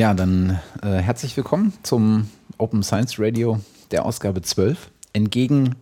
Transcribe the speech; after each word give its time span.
Ja, 0.00 0.14
dann 0.14 0.58
äh, 0.82 0.92
herzlich 0.92 1.36
willkommen 1.36 1.74
zum 1.82 2.30
Open 2.56 2.82
Science 2.82 3.16
Radio 3.18 3.60
der 3.90 4.06
Ausgabe 4.06 4.40
12. 4.40 4.90
Entgegen 5.12 5.74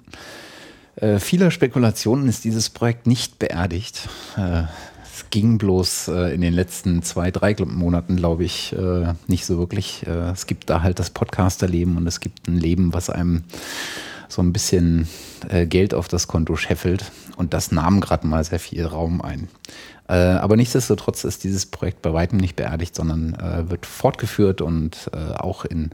äh, 0.96 1.20
vieler 1.20 1.52
Spekulationen 1.52 2.28
ist 2.28 2.42
dieses 2.42 2.68
Projekt 2.68 3.06
nicht 3.06 3.38
beerdigt. 3.38 4.08
Äh, 4.36 4.62
es 5.04 5.30
ging 5.30 5.58
bloß 5.58 6.08
äh, 6.08 6.34
in 6.34 6.40
den 6.40 6.52
letzten 6.52 7.04
zwei, 7.04 7.30
drei 7.30 7.54
Monaten, 7.64 8.16
glaube 8.16 8.42
ich, 8.42 8.72
äh, 8.72 9.14
nicht 9.28 9.46
so 9.46 9.56
wirklich. 9.56 10.04
Äh, 10.04 10.30
es 10.32 10.48
gibt 10.48 10.68
da 10.68 10.82
halt 10.82 10.98
das 10.98 11.10
Podcasterleben 11.10 11.96
und 11.96 12.08
es 12.08 12.18
gibt 12.18 12.48
ein 12.48 12.56
Leben, 12.56 12.92
was 12.92 13.10
einem 13.10 13.44
so 14.28 14.42
ein 14.42 14.52
bisschen 14.52 15.08
Geld 15.68 15.94
auf 15.94 16.08
das 16.08 16.28
Konto 16.28 16.56
scheffelt. 16.56 17.10
Und 17.36 17.54
das 17.54 17.72
nahm 17.72 18.00
gerade 18.00 18.26
mal 18.26 18.42
sehr 18.44 18.58
viel 18.58 18.84
Raum 18.84 19.22
ein. 19.22 19.48
Äh, 20.08 20.14
aber 20.14 20.56
nichtsdestotrotz 20.56 21.24
ist 21.24 21.44
dieses 21.44 21.66
Projekt 21.66 22.00
bei 22.02 22.12
weitem 22.12 22.38
nicht 22.38 22.56
beerdigt, 22.56 22.94
sondern 22.94 23.34
äh, 23.34 23.70
wird 23.70 23.84
fortgeführt 23.84 24.62
und 24.62 25.10
äh, 25.12 25.34
auch 25.34 25.64
in 25.66 25.90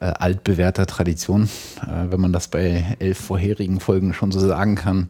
äh, 0.00 0.06
altbewährter 0.06 0.86
Tradition, 0.86 1.48
äh, 1.82 2.10
wenn 2.10 2.20
man 2.20 2.32
das 2.32 2.48
bei 2.48 2.96
elf 3.00 3.18
vorherigen 3.18 3.80
Folgen 3.80 4.14
schon 4.14 4.30
so 4.30 4.38
sagen 4.38 4.76
kann. 4.76 5.08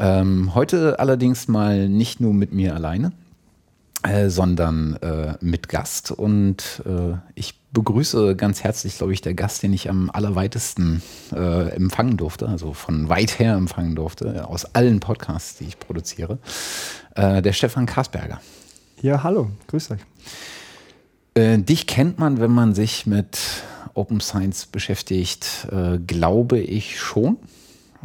Ähm, 0.00 0.54
heute 0.54 0.98
allerdings 0.98 1.48
mal 1.48 1.88
nicht 1.88 2.20
nur 2.20 2.34
mit 2.34 2.52
mir 2.52 2.74
alleine, 2.74 3.12
äh, 4.02 4.28
sondern 4.28 4.94
äh, 5.02 5.34
mit 5.40 5.68
Gast. 5.68 6.12
Und 6.12 6.82
äh, 6.86 7.16
ich 7.34 7.58
begrüße 7.72 8.36
ganz 8.36 8.62
herzlich, 8.62 8.96
glaube 8.96 9.12
ich, 9.12 9.22
der 9.22 9.34
Gast, 9.34 9.62
den 9.62 9.72
ich 9.72 9.90
am 9.90 10.08
allerweitesten 10.10 11.02
äh, 11.32 11.70
empfangen 11.70 12.16
durfte, 12.16 12.48
also 12.48 12.74
von 12.74 13.08
weit 13.08 13.38
her 13.38 13.54
empfangen 13.54 13.96
durfte, 13.96 14.46
aus 14.46 14.74
allen 14.74 15.00
Podcasts, 15.00 15.58
die 15.58 15.64
ich 15.64 15.78
produziere, 15.80 16.38
äh, 17.16 17.42
der 17.42 17.52
Stefan 17.52 17.86
Karsberger. 17.86 18.40
Ja, 19.02 19.22
hallo, 19.22 19.50
grüß 19.66 19.90
euch. 19.90 20.00
Äh, 21.34 21.58
dich 21.58 21.86
kennt 21.86 22.18
man, 22.18 22.40
wenn 22.40 22.52
man 22.52 22.74
sich 22.74 23.06
mit 23.06 23.38
Open 23.94 24.20
Science 24.20 24.66
beschäftigt, 24.66 25.66
glaube 26.06 26.60
ich 26.60 27.00
schon, 27.00 27.36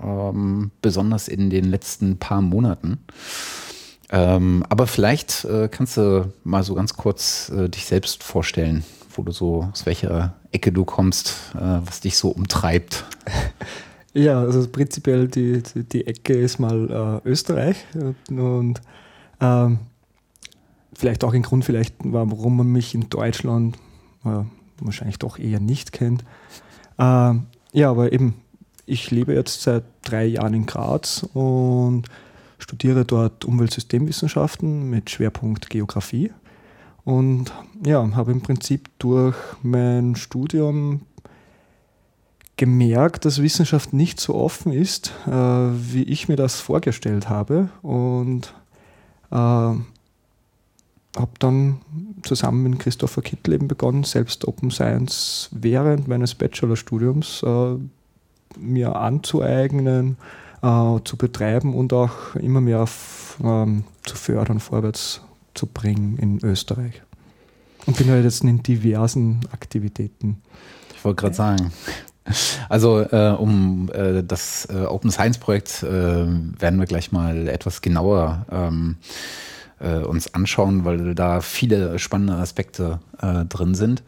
ähm, 0.01 0.71
besonders 0.81 1.27
in 1.27 1.51
den 1.51 1.65
letzten 1.65 2.17
paar 2.17 2.41
Monaten. 2.41 3.05
Ähm, 4.13 4.63
aber 4.69 4.85
vielleicht 4.85 5.43
äh, 5.45 5.67
kannst 5.67 5.97
du 5.97 6.31
mal 6.43 6.63
so 6.63 6.75
ganz 6.75 6.93
kurz 6.93 7.49
äh, 7.49 7.67
dich 7.67 7.87
selbst 7.87 8.23
vorstellen, 8.23 8.83
wo 9.15 9.23
du 9.23 9.31
so, 9.31 9.67
aus 9.71 9.87
welcher 9.87 10.35
Ecke 10.51 10.71
du 10.71 10.85
kommst, 10.85 11.33
äh, 11.55 11.79
was 11.83 11.99
dich 11.99 12.17
so 12.17 12.29
umtreibt. 12.29 13.03
Ja, 14.15 14.41
also 14.41 14.67
prinzipiell 14.69 15.27
die, 15.27 15.63
die, 15.63 15.83
die 15.85 16.05
Ecke 16.05 16.33
ist 16.33 16.59
mal 16.59 17.21
äh, 17.25 17.27
Österreich 17.27 17.77
und 18.29 18.79
ähm, 19.41 19.79
vielleicht 20.93 21.23
auch 21.23 21.33
ein 21.33 21.41
Grund, 21.41 21.65
vielleicht, 21.65 21.95
warum 22.03 22.57
man 22.57 22.67
mich 22.67 22.93
in 22.93 23.09
Deutschland 23.09 23.75
äh, 24.23 24.43
wahrscheinlich 24.79 25.17
doch 25.17 25.39
eher 25.39 25.59
nicht 25.59 25.93
kennt. 25.93 26.23
Ähm, 26.99 27.47
ja, 27.71 27.89
aber 27.89 28.13
eben, 28.13 28.35
ich 28.85 29.09
lebe 29.09 29.33
jetzt 29.33 29.63
seit 29.63 29.83
drei 30.03 30.25
Jahren 30.25 30.53
in 30.53 30.67
Graz 30.67 31.25
und 31.33 32.07
studiere 32.63 33.03
dort 33.03 33.43
Umweltsystemwissenschaften 33.43 34.89
mit 34.89 35.09
Schwerpunkt 35.09 35.69
Geografie 35.69 36.31
und 37.03 37.51
ja, 37.85 38.09
habe 38.15 38.31
im 38.31 38.41
Prinzip 38.41 38.89
durch 38.99 39.35
mein 39.61 40.15
Studium 40.15 41.01
gemerkt, 42.55 43.25
dass 43.25 43.41
Wissenschaft 43.41 43.91
nicht 43.91 44.21
so 44.21 44.35
offen 44.35 44.71
ist, 44.71 45.11
äh, 45.27 45.31
wie 45.31 46.03
ich 46.03 46.29
mir 46.29 46.37
das 46.37 46.61
vorgestellt 46.61 47.27
habe 47.27 47.67
und 47.81 48.53
äh, 49.29 49.35
habe 49.35 49.81
dann 51.39 51.81
zusammen 52.23 52.63
mit 52.63 52.79
Christopher 52.79 53.21
Kittel 53.21 53.55
eben 53.55 53.67
begonnen, 53.67 54.05
selbst 54.05 54.47
Open 54.47 54.71
Science 54.71 55.49
während 55.51 56.07
meines 56.07 56.33
Bachelorstudiums 56.35 57.43
äh, 57.43 57.75
mir 58.57 58.95
anzueignen, 58.95 60.15
äh, 60.63 60.99
zu 61.03 61.17
betreiben 61.17 61.75
und 61.75 61.93
auch 61.93 62.35
immer 62.35 62.61
mehr 62.61 62.85
ähm, 63.43 63.83
zu 64.03 64.15
fördern, 64.15 64.59
vorwärts 64.59 65.21
zu 65.53 65.67
bringen 65.67 66.17
in 66.17 66.43
Österreich. 66.43 67.01
Und 67.85 67.97
bin 67.97 68.09
halt 68.09 68.23
jetzt 68.23 68.43
in 68.43 68.63
diversen 68.63 69.41
Aktivitäten. 69.51 70.41
Ich 70.95 71.03
wollte 71.03 71.19
gerade 71.21 71.35
sagen, 71.35 71.73
also 72.69 73.01
äh, 73.01 73.35
um 73.37 73.91
äh, 73.93 74.23
das 74.23 74.65
äh, 74.71 74.85
Open 74.85 75.11
Science 75.11 75.37
Projekt 75.37 75.83
äh, 75.83 75.87
werden 75.87 76.79
wir 76.79 76.85
gleich 76.85 77.11
mal 77.11 77.49
etwas 77.49 77.81
genauer 77.81 78.45
ähm, 78.49 78.95
äh, 79.83 79.99
uns 79.99 80.33
anschauen, 80.33 80.85
weil 80.85 81.13
da 81.13 81.41
viele 81.41 81.99
spannende 81.99 82.35
Aspekte 82.35 82.99
äh, 83.21 83.45
drin 83.45 83.75
sind. 83.75 84.03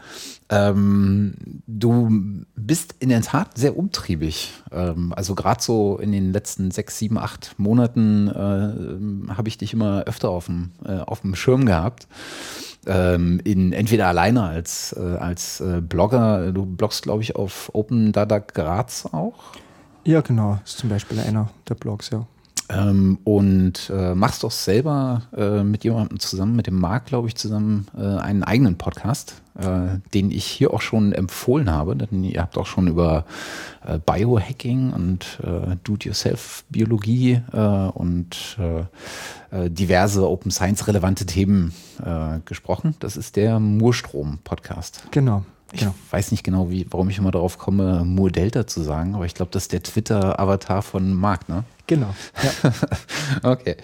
Ähm, 0.50 1.34
du 1.68 2.44
bist 2.56 2.96
in 3.00 3.10
der 3.10 3.22
Tat 3.22 3.58
sehr 3.58 3.78
umtriebig. 3.78 4.54
Ähm, 4.72 5.14
also 5.16 5.36
gerade 5.36 5.62
so 5.62 5.98
in 5.98 6.12
den 6.12 6.32
letzten 6.32 6.72
sechs, 6.72 6.98
sieben, 6.98 7.18
acht 7.18 7.56
Monaten 7.58 8.28
äh, 8.30 9.34
habe 9.34 9.48
ich 9.48 9.58
dich 9.58 9.74
immer 9.74 10.04
öfter 10.04 10.30
auf 10.30 10.46
dem, 10.46 10.72
äh, 10.86 11.00
auf 11.00 11.22
dem 11.22 11.36
Schirm 11.36 11.66
gehabt. 11.66 12.08
Ähm, 12.88 13.42
in, 13.44 13.74
entweder 13.74 14.08
alleine 14.08 14.44
als, 14.44 14.94
äh, 14.94 15.18
als 15.18 15.60
äh, 15.60 15.82
Blogger. 15.82 16.52
Du 16.52 16.66
bloggst, 16.66 17.04
glaube 17.04 17.24
ich, 17.24 17.36
auf 17.36 17.72
Open 17.74 18.12
Data 18.12 18.40
Graz 18.40 19.08
auch. 19.12 19.54
Ja, 20.04 20.22
genau. 20.22 20.60
Ist 20.64 20.78
zum 20.78 20.90
Beispiel 20.90 21.20
einer 21.20 21.50
der 21.68 21.74
Blogs, 21.74 22.12
ja. 22.12 22.28
Ähm, 22.68 23.20
und 23.24 23.92
äh, 23.94 24.16
machst 24.16 24.44
doch 24.44 24.52
selber 24.52 25.22
äh, 25.38 25.64
mit 25.64 25.84
jemandem 25.84 26.20
zusammen, 26.20 26.56
mit 26.56 26.66
dem 26.66 26.80
Marc, 26.80 27.06
glaube 27.06 27.28
ich, 27.28 27.36
zusammen 27.36 27.88
äh, 27.96 28.02
einen 28.02 28.44
eigenen 28.44 28.76
Podcast, 28.78 29.36
äh, 29.60 30.00
den 30.16 30.32
ich 30.32 30.46
hier 30.46 30.74
auch 30.74 30.82
schon 30.82 31.14
empfohlen 31.14 31.70
habe. 31.70 31.96
Denn 31.96 32.24
ihr 32.24 32.42
habt 32.42 32.58
auch 32.58 32.66
schon 32.66 32.88
über 32.88 33.26
äh, 33.86 34.00
Biohacking 34.00 34.94
und 34.94 35.40
äh, 35.44 35.76
Do-it-yourself-Biologie 35.84 37.42
und 37.94 38.58
diverse 39.52 40.28
Open 40.28 40.52
Science-relevante 40.52 41.26
Themen 41.26 41.74
gesprochen. 42.44 42.96
Das 43.00 43.16
ist 43.16 43.38
der 43.38 43.60
Murstrom-Podcast. 43.60 45.04
Genau. 45.12 45.46
Ich 45.72 45.80
genau. 45.80 45.96
weiß 46.12 46.32
nicht 46.32 46.44
genau, 46.44 46.70
wie, 46.70 46.86
warum 46.90 47.10
ich 47.10 47.18
immer 47.18 47.32
darauf 47.32 47.58
komme, 47.58 48.06
Mur 48.06 48.32
Delta 48.32 48.68
zu 48.68 48.82
sagen, 48.82 49.16
aber 49.16 49.26
ich 49.26 49.34
glaube, 49.34 49.52
das 49.52 49.64
ist 49.64 49.74
der 49.74 49.84
Twitter-Avatar 49.84 50.82
von 50.82 51.14
Marc, 51.14 51.50
ne? 51.50 51.64
Genau. 51.88 52.14
Ja. 52.64 52.72
okay. 53.52 53.76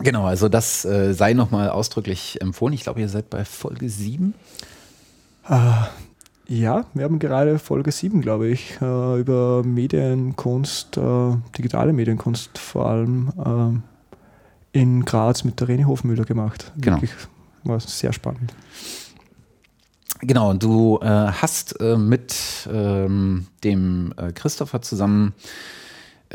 Genau, 0.00 0.24
also 0.24 0.48
das 0.48 0.84
äh, 0.84 1.14
sei 1.14 1.34
nochmal 1.34 1.70
ausdrücklich 1.70 2.40
empfohlen. 2.40 2.74
Ich 2.74 2.82
glaube, 2.82 3.00
ihr 3.00 3.08
seid 3.08 3.30
bei 3.30 3.44
Folge 3.44 3.88
7. 3.88 4.34
Äh, 5.48 5.54
ja, 6.46 6.84
wir 6.94 7.04
haben 7.04 7.18
gerade 7.18 7.58
Folge 7.58 7.92
7, 7.92 8.20
glaube 8.20 8.48
ich, 8.48 8.76
äh, 8.82 9.20
über 9.20 9.62
Medienkunst, 9.64 10.96
äh, 10.96 11.36
digitale 11.56 11.92
Medienkunst 11.92 12.58
vor 12.58 12.86
allem 12.86 13.82
äh, 14.72 14.78
in 14.78 15.04
Graz 15.04 15.44
mit 15.44 15.60
der 15.60 15.68
Rene 15.68 15.86
Hofmüller 15.86 16.24
gemacht. 16.24 16.72
Genau. 16.76 16.96
Wirklich 16.96 17.12
war 17.62 17.80
sehr 17.80 18.12
spannend. 18.12 18.52
Genau, 20.26 20.54
du 20.54 20.98
äh, 21.02 21.06
hast 21.06 21.80
mit 21.80 22.34
ähm, 22.72 23.46
dem 23.62 24.14
Christopher 24.34 24.82
zusammen 24.82 25.34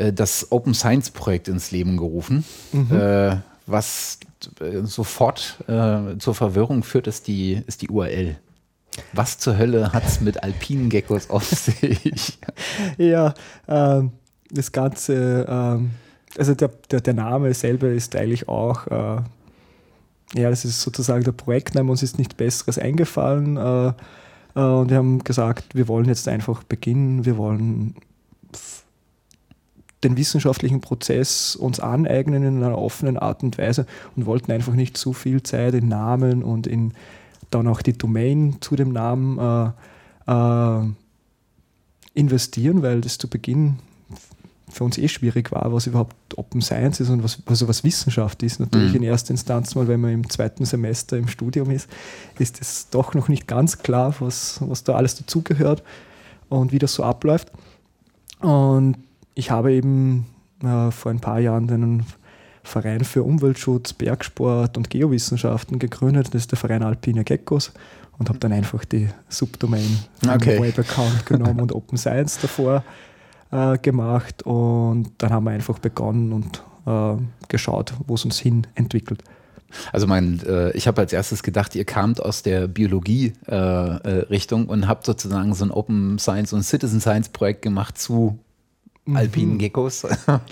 äh, 0.00 0.12
das 0.12 0.50
Open 0.50 0.74
Science 0.74 1.10
Projekt 1.10 1.48
ins 1.48 1.70
Leben 1.70 1.96
gerufen, 1.96 2.44
mhm. 2.72 2.90
äh, 2.90 3.36
was 3.66 4.18
äh, 4.60 4.82
sofort 4.82 5.58
äh, 5.68 6.18
zur 6.18 6.34
Verwirrung 6.34 6.82
führt, 6.82 7.06
ist 7.06 7.28
die, 7.28 7.62
ist 7.66 7.82
die 7.82 7.88
URL. 7.88 8.36
Was 9.12 9.38
zur 9.38 9.56
Hölle 9.56 9.92
hat 9.92 10.04
es 10.04 10.20
mit 10.20 10.42
alpinen 10.42 10.90
Geckos 10.90 11.30
auf 11.30 11.44
sich? 11.44 12.38
ja, 12.98 13.34
ähm, 13.68 14.12
das 14.50 14.72
Ganze, 14.72 15.46
ähm, 15.48 15.90
also 16.36 16.54
der, 16.54 16.70
der, 16.90 17.00
der, 17.00 17.14
Name 17.14 17.54
selber 17.54 17.88
ist 17.88 18.16
eigentlich 18.16 18.48
auch, 18.48 18.86
äh, 18.88 19.22
ja, 20.34 20.50
das 20.50 20.64
ist 20.64 20.80
sozusagen 20.80 21.24
der 21.24 21.32
Projektname, 21.32 21.90
uns 21.90 22.02
ist 22.02 22.18
nichts 22.18 22.34
Besseres 22.34 22.78
eingefallen. 22.78 23.56
Äh, 23.56 23.88
äh, 24.54 24.60
und 24.60 24.90
wir 24.90 24.96
haben 24.96 25.24
gesagt, 25.24 25.74
wir 25.74 25.88
wollen 25.88 26.06
jetzt 26.06 26.28
einfach 26.28 26.62
beginnen, 26.64 27.24
wir 27.24 27.36
wollen 27.36 27.94
den 30.02 30.16
wissenschaftlichen 30.16 30.80
Prozess 30.80 31.56
uns 31.56 31.78
aneignen 31.78 32.42
in 32.42 32.62
einer 32.62 32.78
offenen 32.78 33.18
Art 33.18 33.42
und 33.42 33.58
Weise 33.58 33.86
und 34.16 34.24
wollten 34.24 34.50
einfach 34.50 34.72
nicht 34.72 34.96
zu 34.96 35.12
viel 35.12 35.42
Zeit 35.42 35.74
in 35.74 35.88
Namen 35.88 36.42
und 36.42 36.66
in 36.66 36.94
dann 37.50 37.66
auch 37.66 37.82
die 37.82 37.98
Domain 37.98 38.56
zu 38.60 38.76
dem 38.76 38.92
Namen 38.92 39.38
äh, 40.26 40.32
äh, 40.32 40.88
investieren, 42.14 42.82
weil 42.82 43.00
das 43.00 43.18
zu 43.18 43.28
Beginn 43.28 43.78
für 44.70 44.84
uns 44.84 44.98
eh 44.98 45.08
schwierig 45.08 45.52
war, 45.52 45.72
was 45.72 45.86
überhaupt 45.86 46.16
Open 46.36 46.60
Science 46.60 47.00
ist 47.00 47.10
und 47.10 47.22
was, 47.22 47.42
also 47.46 47.68
was 47.68 47.84
Wissenschaft 47.84 48.42
ist. 48.42 48.60
Natürlich 48.60 48.90
mhm. 48.90 48.96
in 48.96 49.02
erster 49.02 49.32
Instanz 49.32 49.74
mal, 49.74 49.88
wenn 49.88 50.00
man 50.00 50.12
im 50.12 50.30
zweiten 50.30 50.64
Semester 50.64 51.16
im 51.16 51.28
Studium 51.28 51.70
ist, 51.70 51.88
ist 52.38 52.60
es 52.60 52.88
doch 52.90 53.14
noch 53.14 53.28
nicht 53.28 53.46
ganz 53.46 53.78
klar, 53.78 54.14
was, 54.20 54.60
was 54.62 54.84
da 54.84 54.94
alles 54.94 55.16
dazugehört 55.16 55.82
und 56.48 56.72
wie 56.72 56.78
das 56.78 56.94
so 56.94 57.02
abläuft. 57.02 57.50
Und 58.40 58.96
ich 59.34 59.50
habe 59.50 59.72
eben 59.72 60.26
äh, 60.62 60.90
vor 60.90 61.10
ein 61.10 61.20
paar 61.20 61.40
Jahren 61.40 61.70
einen 61.70 62.06
Verein 62.62 63.04
für 63.04 63.22
Umweltschutz, 63.22 63.92
Bergsport 63.92 64.76
und 64.76 64.90
Geowissenschaften 64.90 65.78
gegründet. 65.78 66.28
Das 66.28 66.42
ist 66.42 66.50
der 66.52 66.58
Verein 66.58 66.82
Alpine 66.82 67.24
Geckos 67.24 67.72
und 68.18 68.28
habe 68.28 68.38
dann 68.38 68.52
einfach 68.52 68.84
die 68.84 69.08
Subdomain 69.28 69.98
okay. 70.26 70.60
Web-Account 70.60 71.26
genommen 71.26 71.60
und 71.62 71.72
Open 71.72 71.98
Science 71.98 72.38
davor 72.40 72.84
äh, 73.50 73.78
gemacht 73.78 74.42
und 74.42 75.10
dann 75.18 75.30
haben 75.30 75.44
wir 75.44 75.50
einfach 75.50 75.78
begonnen 75.78 76.32
und 76.32 76.62
äh, 76.86 77.20
geschaut, 77.48 77.94
wo 78.06 78.14
es 78.14 78.24
uns 78.24 78.38
hin 78.38 78.66
entwickelt. 78.74 79.22
Also 79.92 80.06
mein, 80.06 80.40
äh, 80.46 80.70
ich 80.72 80.88
habe 80.88 81.00
als 81.00 81.12
erstes 81.12 81.42
gedacht, 81.42 81.74
ihr 81.74 81.84
kamt 81.84 82.22
aus 82.22 82.42
der 82.42 82.66
Biologie-Richtung 82.66 84.62
äh, 84.62 84.64
äh, 84.64 84.68
und 84.68 84.88
habt 84.88 85.06
sozusagen 85.06 85.54
so 85.54 85.64
ein 85.64 85.70
Open 85.70 86.18
Science 86.18 86.52
und 86.52 86.62
Citizen 86.62 87.00
Science 87.00 87.28
Projekt 87.28 87.62
gemacht 87.62 87.98
zu 87.98 88.38
mhm. 89.04 89.16
alpinen 89.16 89.58
Geckos. 89.58 90.06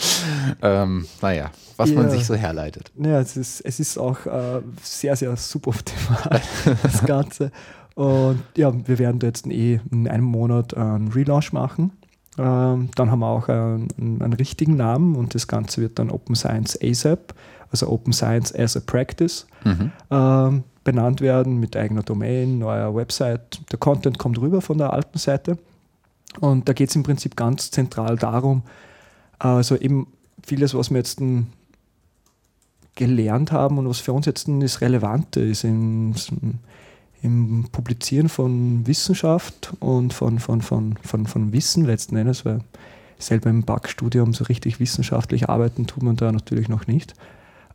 ähm, 0.62 1.06
naja, 1.20 1.50
was 1.76 1.90
ja. 1.90 1.96
man 1.96 2.10
sich 2.10 2.24
so 2.24 2.34
herleitet. 2.34 2.92
Ja, 2.96 3.20
es 3.20 3.36
ist, 3.36 3.60
es 3.62 3.80
ist 3.80 3.98
auch 3.98 4.24
äh, 4.26 4.60
sehr, 4.82 5.16
sehr 5.16 5.36
suboptimal, 5.36 6.40
das 6.82 7.04
Ganze. 7.04 7.50
Und 7.94 8.40
ja, 8.56 8.72
wir 8.86 8.98
werden 9.00 9.18
jetzt 9.22 9.46
eh 9.48 9.80
in 9.90 10.06
einem 10.06 10.24
Monat 10.24 10.76
einen 10.76 11.08
Relaunch 11.08 11.52
machen. 11.52 11.90
Ähm, 12.38 12.90
dann 12.94 13.10
haben 13.10 13.18
wir 13.18 13.26
auch 13.26 13.48
einen, 13.48 13.88
einen, 13.98 14.32
richtigen 14.32 14.76
Namen 14.76 15.16
und 15.16 15.34
das 15.34 15.48
Ganze 15.48 15.80
wird 15.80 15.98
dann 15.98 16.10
Open 16.10 16.36
Science 16.36 16.78
ASAP 16.80 17.34
also 17.70 17.88
Open 17.88 18.12
Science 18.12 18.54
as 18.54 18.76
a 18.76 18.80
Practice, 18.80 19.46
mhm. 19.64 19.92
ähm, 20.10 20.64
benannt 20.84 21.20
werden 21.20 21.58
mit 21.58 21.76
eigener 21.76 22.02
Domain, 22.02 22.58
neuer 22.58 22.94
Website. 22.94 23.60
Der 23.70 23.78
Content 23.78 24.18
kommt 24.18 24.40
rüber 24.40 24.60
von 24.60 24.78
der 24.78 24.92
alten 24.92 25.18
Seite. 25.18 25.58
Und 26.40 26.68
da 26.68 26.72
geht 26.72 26.90
es 26.90 26.96
im 26.96 27.02
Prinzip 27.02 27.36
ganz 27.36 27.70
zentral 27.70 28.16
darum, 28.16 28.62
also 29.38 29.76
eben 29.76 30.06
vieles, 30.46 30.74
was 30.74 30.90
wir 30.90 30.98
jetzt 30.98 31.20
gelernt 32.94 33.52
haben 33.52 33.78
und 33.78 33.88
was 33.88 34.00
für 34.00 34.12
uns 34.12 34.26
jetzt 34.26 34.48
das 34.48 34.80
Relevante 34.80 35.40
ist 35.40 35.64
im, 35.64 36.14
im 37.22 37.68
Publizieren 37.72 38.28
von 38.28 38.86
Wissenschaft 38.86 39.72
und 39.80 40.12
von, 40.12 40.38
von, 40.38 40.62
von, 40.62 40.96
von, 41.02 41.26
von 41.26 41.52
Wissen 41.52 41.84
letzten 41.84 42.16
Endes, 42.16 42.44
weil 42.44 42.60
selber 43.18 43.50
im 43.50 43.64
Backstudium 43.64 44.32
so 44.32 44.44
richtig 44.44 44.80
wissenschaftlich 44.80 45.48
arbeiten 45.48 45.86
tut 45.86 46.02
man 46.02 46.16
da 46.16 46.30
natürlich 46.30 46.68
noch 46.68 46.86
nicht. 46.86 47.14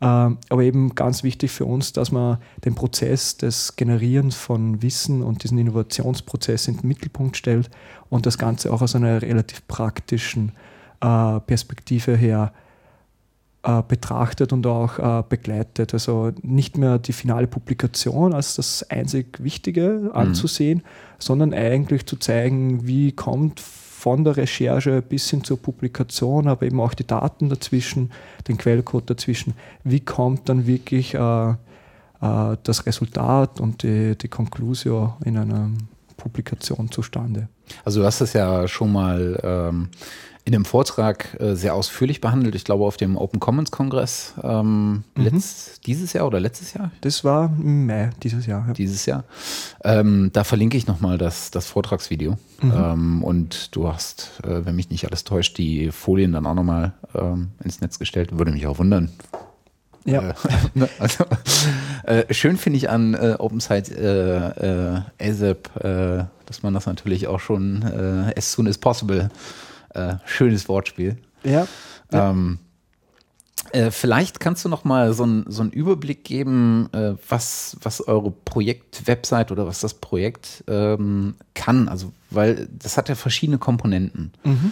Ähm, 0.01 0.37
aber 0.49 0.63
eben 0.63 0.95
ganz 0.95 1.23
wichtig 1.23 1.51
für 1.51 1.65
uns, 1.65 1.93
dass 1.93 2.11
man 2.11 2.37
den 2.65 2.75
Prozess 2.75 3.37
des 3.37 3.75
Generierens 3.75 4.35
von 4.35 4.81
Wissen 4.81 5.21
und 5.21 5.43
diesen 5.43 5.57
Innovationsprozess 5.57 6.67
in 6.67 6.77
den 6.77 6.87
Mittelpunkt 6.87 7.37
stellt 7.37 7.69
und 8.09 8.25
das 8.25 8.37
Ganze 8.37 8.71
auch 8.73 8.81
aus 8.81 8.95
einer 8.95 9.21
relativ 9.21 9.67
praktischen 9.67 10.51
äh, 11.01 11.39
Perspektive 11.41 12.15
her 12.15 12.53
betrachtet 13.87 14.51
und 14.51 14.67
auch 14.67 14.99
äh, 14.99 15.23
begleitet. 15.27 15.93
Also 15.93 16.31
nicht 16.41 16.77
mehr 16.77 16.99
die 16.99 17.13
finale 17.13 17.47
Publikation 17.47 18.33
als 18.33 18.55
das 18.55 18.83
einzig 18.89 19.41
Wichtige 19.41 20.01
mhm. 20.03 20.11
anzusehen, 20.11 20.79
mhm. 20.79 20.83
sondern 21.19 21.53
eigentlich 21.53 22.05
zu 22.05 22.17
zeigen, 22.17 22.85
wie 22.85 23.13
kommt 23.13 23.61
von 23.61 24.25
der 24.25 24.35
Recherche 24.35 25.01
bis 25.01 25.29
hin 25.29 25.45
zur 25.45 25.61
Publikation, 25.61 26.49
aber 26.49 26.65
eben 26.65 26.81
auch 26.81 26.93
die 26.93 27.07
Daten 27.07 27.47
dazwischen, 27.47 28.11
den 28.49 28.57
Quellcode 28.57 29.09
dazwischen. 29.09 29.53
Wie 29.85 30.01
kommt 30.01 30.49
dann 30.49 30.67
wirklich 30.67 31.13
äh, 31.13 31.51
äh, 31.51 31.55
das 32.63 32.85
Resultat 32.85 33.61
und 33.61 33.83
die, 33.83 34.17
die 34.17 34.27
Conclusio 34.27 35.13
in 35.23 35.37
einer 35.37 35.69
Publikation 36.17 36.91
zustande? 36.91 37.47
Also 37.85 38.01
du 38.01 38.05
hast 38.05 38.19
es 38.19 38.33
ja 38.33 38.67
schon 38.67 38.91
mal 38.91 39.39
ähm, 39.41 39.87
in 40.45 40.53
einem 40.53 40.65
Vortrag 40.65 41.39
äh, 41.39 41.55
sehr 41.55 41.73
ausführlich 41.73 42.19
behandelt. 42.19 42.55
Ich 42.55 42.65
glaube 42.65 42.83
auf 42.83 42.97
dem 42.97 43.15
Open 43.15 43.39
Commons 43.39 43.71
Kongress 43.71 44.33
ähm, 44.43 45.03
mhm. 45.15 45.23
letzt, 45.23 45.87
dieses 45.87 46.11
Jahr 46.13 46.27
oder 46.27 46.39
letztes 46.39 46.73
Jahr? 46.73 46.91
Das 47.01 47.23
war 47.23 47.49
Mai 47.49 48.09
dieses 48.21 48.45
Jahr. 48.45 48.65
Ja. 48.67 48.73
Dieses 48.73 49.05
Jahr. 49.05 49.23
Ähm, 49.85 50.31
da 50.33 50.43
verlinke 50.43 50.75
ich 50.75 50.85
nochmal 50.85 51.17
das, 51.17 51.51
das 51.51 51.67
Vortragsvideo. 51.67 52.37
Mhm. 52.61 52.73
Ähm, 52.75 53.23
und 53.23 53.73
du 53.75 53.87
hast, 53.87 54.41
äh, 54.43 54.65
wenn 54.65 54.75
mich 54.75 54.89
nicht 54.89 55.05
alles 55.05 55.23
täuscht, 55.23 55.57
die 55.57 55.91
Folien 55.91 56.33
dann 56.33 56.45
auch 56.45 56.55
nochmal 56.55 56.93
ähm, 57.15 57.51
ins 57.63 57.79
Netz 57.79 57.97
gestellt. 57.97 58.37
Würde 58.37 58.51
mich 58.51 58.67
auch 58.67 58.79
wundern. 58.79 59.11
Ja. 60.03 60.31
Äh, 60.31 60.33
ne, 60.73 60.89
also, 60.99 61.23
äh, 62.03 62.33
schön 62.33 62.57
finde 62.57 62.75
ich 62.75 62.89
an 62.89 63.13
äh, 63.13 63.35
OpenSite 63.39 65.05
äh, 65.17 65.29
ASAP, 65.29 65.69
dass 66.45 66.63
man 66.63 66.73
das 66.73 66.85
natürlich 66.85 67.27
auch 67.27 67.39
schon 67.39 67.83
as 68.35 68.51
soon 68.51 68.67
as 68.67 68.77
possible 68.77 69.29
äh, 69.93 70.15
schönes 70.25 70.67
Wortspiel. 70.67 71.17
Ja. 71.43 71.67
Ähm, 72.11 72.59
äh, 73.71 73.89
vielleicht 73.89 74.39
kannst 74.39 74.63
du 74.63 74.69
noch 74.69 74.83
mal 74.83 75.13
so, 75.13 75.25
ein, 75.25 75.45
so 75.47 75.61
einen 75.61 75.71
Überblick 75.71 76.23
geben, 76.23 76.89
äh, 76.93 77.13
was, 77.27 77.75
was 77.81 78.07
eure 78.07 78.31
Projekt-Website 78.31 79.51
oder 79.51 79.65
was 79.65 79.79
das 79.79 79.95
Projekt 79.95 80.63
ähm, 80.67 81.35
kann. 81.55 81.87
Also, 81.87 82.13
weil 82.29 82.67
das 82.71 82.97
hat 82.97 83.09
ja 83.09 83.15
verschiedene 83.15 83.57
Komponenten. 83.57 84.31
Mhm. 84.43 84.71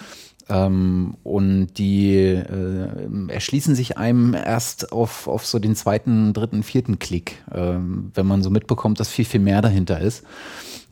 Ähm, 0.52 1.16
und 1.24 1.68
die 1.78 2.14
äh, 2.14 2.88
erschließen 3.30 3.74
sich 3.74 3.98
einem 3.98 4.34
erst 4.34 4.92
auf, 4.92 5.28
auf 5.28 5.46
so 5.46 5.60
den 5.60 5.76
zweiten, 5.76 6.34
dritten, 6.34 6.64
vierten 6.64 7.00
Klick, 7.00 7.42
ähm, 7.54 8.12
wenn 8.14 8.28
man 8.28 8.44
so 8.44 8.50
mitbekommt, 8.50 9.00
dass 9.00 9.10
viel, 9.10 9.24
viel 9.24 9.40
mehr 9.40 9.62
dahinter 9.62 10.02
ist. 10.02 10.26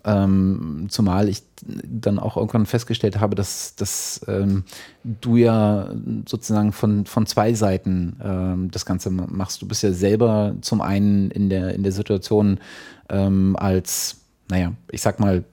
Ähm, 0.06 0.88
zumal 0.88 1.28
ich 1.28 1.44
dann 1.62 2.20
auch 2.20 2.38
irgendwann 2.38 2.66
festgestellt 2.66 3.20
habe, 3.20 3.36
dass, 3.36 3.76
dass 3.76 4.22
ähm, 4.30 4.64
du 5.04 5.36
ja 5.36 5.90
sozusagen 6.26 6.72
von, 6.72 7.06
von 7.06 7.26
zwei 7.26 7.54
Seiten 7.54 8.16
ähm, 8.24 8.72
das 8.72 8.86
Ganze 8.86 9.10
machst. 9.10 9.62
Du 9.62 9.68
bist 9.68 9.84
ja 9.84 9.92
selber 9.92 10.56
zum 10.62 10.80
einen 10.80 11.32
in 11.32 11.50
der, 11.50 11.76
in 11.76 11.84
der 11.84 11.92
Situation 11.92 12.62
ähm, 13.10 13.58
als, 13.60 14.22
naja, 14.48 14.72
ich 14.90 15.02
sag 15.02 15.20
mal, 15.20 15.44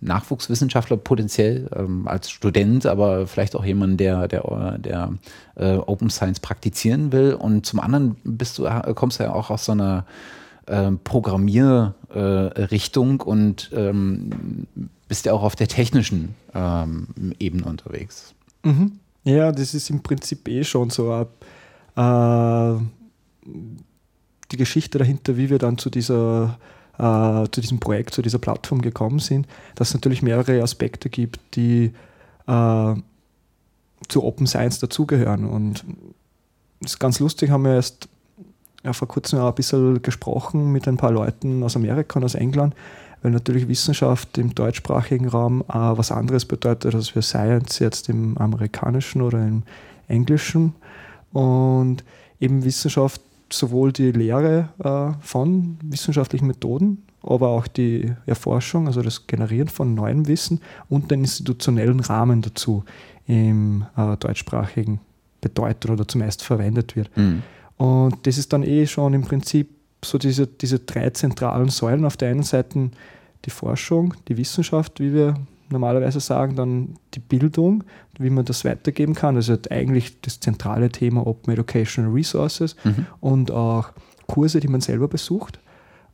Nachwuchswissenschaftler 0.00 0.96
potenziell, 0.96 1.68
ähm, 1.74 2.08
als 2.08 2.30
Student, 2.30 2.86
aber 2.86 3.26
vielleicht 3.26 3.56
auch 3.56 3.64
jemand, 3.64 3.98
der, 4.00 4.28
der, 4.28 4.78
der 4.78 5.12
äh, 5.56 5.76
Open 5.76 6.08
Science 6.10 6.40
praktizieren 6.40 7.12
will. 7.12 7.34
Und 7.34 7.66
zum 7.66 7.80
anderen 7.80 8.16
bist 8.24 8.58
du, 8.58 8.64
kommst 8.94 9.18
du 9.18 9.24
ja 9.24 9.32
auch 9.32 9.50
aus 9.50 9.64
so 9.64 9.72
einer 9.72 10.04
ähm, 10.68 11.00
Programmierrichtung 11.04 13.20
äh, 13.20 13.24
und 13.24 13.70
ähm, 13.74 14.66
bist 15.08 15.26
ja 15.26 15.32
auch 15.32 15.42
auf 15.42 15.56
der 15.56 15.66
technischen 15.68 16.34
ähm, 16.54 17.08
Ebene 17.38 17.64
unterwegs. 17.64 18.34
Mhm. 18.64 18.98
Ja, 19.24 19.52
das 19.52 19.74
ist 19.74 19.90
im 19.90 20.02
Prinzip 20.02 20.48
eh 20.48 20.64
schon 20.64 20.88
so 20.90 21.26
äh, 21.96 22.74
die 24.50 24.56
Geschichte 24.56 24.98
dahinter, 24.98 25.36
wie 25.36 25.50
wir 25.50 25.58
dann 25.58 25.78
zu 25.78 25.90
dieser 25.90 26.58
äh, 26.98 27.48
zu 27.50 27.60
diesem 27.60 27.78
Projekt, 27.78 28.14
zu 28.14 28.22
dieser 28.22 28.38
Plattform 28.38 28.82
gekommen 28.82 29.18
sind, 29.18 29.46
dass 29.74 29.88
es 29.88 29.94
natürlich 29.94 30.22
mehrere 30.22 30.62
Aspekte 30.62 31.08
gibt, 31.10 31.40
die 31.54 31.92
äh, 32.46 32.94
zu 34.08 34.24
Open 34.24 34.46
Science 34.46 34.78
dazugehören. 34.78 35.44
Und 35.44 35.84
das 36.80 36.92
ist 36.92 36.98
ganz 36.98 37.18
lustig, 37.18 37.50
haben 37.50 37.64
wir 37.64 37.74
erst 37.74 38.08
ja, 38.84 38.92
vor 38.92 39.08
kurzem 39.08 39.40
auch 39.40 39.48
ein 39.48 39.54
bisschen 39.54 40.02
gesprochen 40.02 40.72
mit 40.72 40.86
ein 40.86 40.96
paar 40.96 41.10
Leuten 41.10 41.62
aus 41.62 41.76
Amerika 41.76 42.18
und 42.18 42.24
aus 42.24 42.34
England, 42.34 42.74
weil 43.22 43.32
natürlich 43.32 43.68
Wissenschaft 43.68 44.38
im 44.38 44.54
deutschsprachigen 44.54 45.28
Raum 45.28 45.62
auch 45.68 45.98
was 45.98 46.12
anderes 46.12 46.44
bedeutet 46.44 46.94
als 46.94 47.08
für 47.08 47.22
Science 47.22 47.80
jetzt 47.80 48.08
im 48.08 48.38
amerikanischen 48.38 49.22
oder 49.22 49.44
im 49.44 49.64
englischen. 50.06 50.74
Und 51.32 52.04
eben 52.38 52.64
Wissenschaft 52.64 53.20
sowohl 53.50 53.92
die 53.92 54.12
Lehre 54.12 54.68
äh, 54.82 55.12
von 55.20 55.78
wissenschaftlichen 55.82 56.46
Methoden, 56.46 57.04
aber 57.22 57.48
auch 57.48 57.66
die 57.66 58.12
Erforschung, 58.26 58.86
also 58.86 59.02
das 59.02 59.26
Generieren 59.26 59.68
von 59.68 59.94
neuem 59.94 60.26
Wissen 60.26 60.60
und 60.88 61.10
den 61.10 61.20
institutionellen 61.20 62.00
Rahmen 62.00 62.42
dazu 62.42 62.84
im 63.26 63.84
äh, 63.96 64.16
deutschsprachigen 64.16 65.00
bedeutet 65.40 65.90
oder 65.90 66.06
zumeist 66.06 66.42
verwendet 66.42 66.96
wird. 66.96 67.14
Mhm. 67.16 67.42
Und 67.76 68.26
das 68.26 68.38
ist 68.38 68.52
dann 68.52 68.62
eh 68.62 68.86
schon 68.86 69.14
im 69.14 69.22
Prinzip 69.22 69.70
so 70.04 70.18
diese, 70.18 70.46
diese 70.46 70.78
drei 70.78 71.10
zentralen 71.10 71.68
Säulen. 71.68 72.04
Auf 72.04 72.16
der 72.16 72.30
einen 72.30 72.42
Seite 72.42 72.90
die 73.44 73.50
Forschung, 73.50 74.14
die 74.28 74.36
Wissenschaft, 74.36 75.00
wie 75.00 75.12
wir 75.12 75.34
normalerweise 75.70 76.20
sagen, 76.20 76.56
dann 76.56 76.94
die 77.14 77.20
Bildung, 77.20 77.84
wie 78.18 78.30
man 78.30 78.44
das 78.44 78.64
weitergeben 78.64 79.14
kann. 79.14 79.36
Also 79.36 79.56
eigentlich 79.70 80.20
das 80.20 80.40
zentrale 80.40 80.90
Thema 80.90 81.26
Open 81.26 81.52
Educational 81.52 82.12
Resources 82.12 82.76
mhm. 82.84 83.06
und 83.20 83.50
auch 83.50 83.90
Kurse, 84.26 84.60
die 84.60 84.68
man 84.68 84.80
selber 84.80 85.08
besucht, 85.08 85.58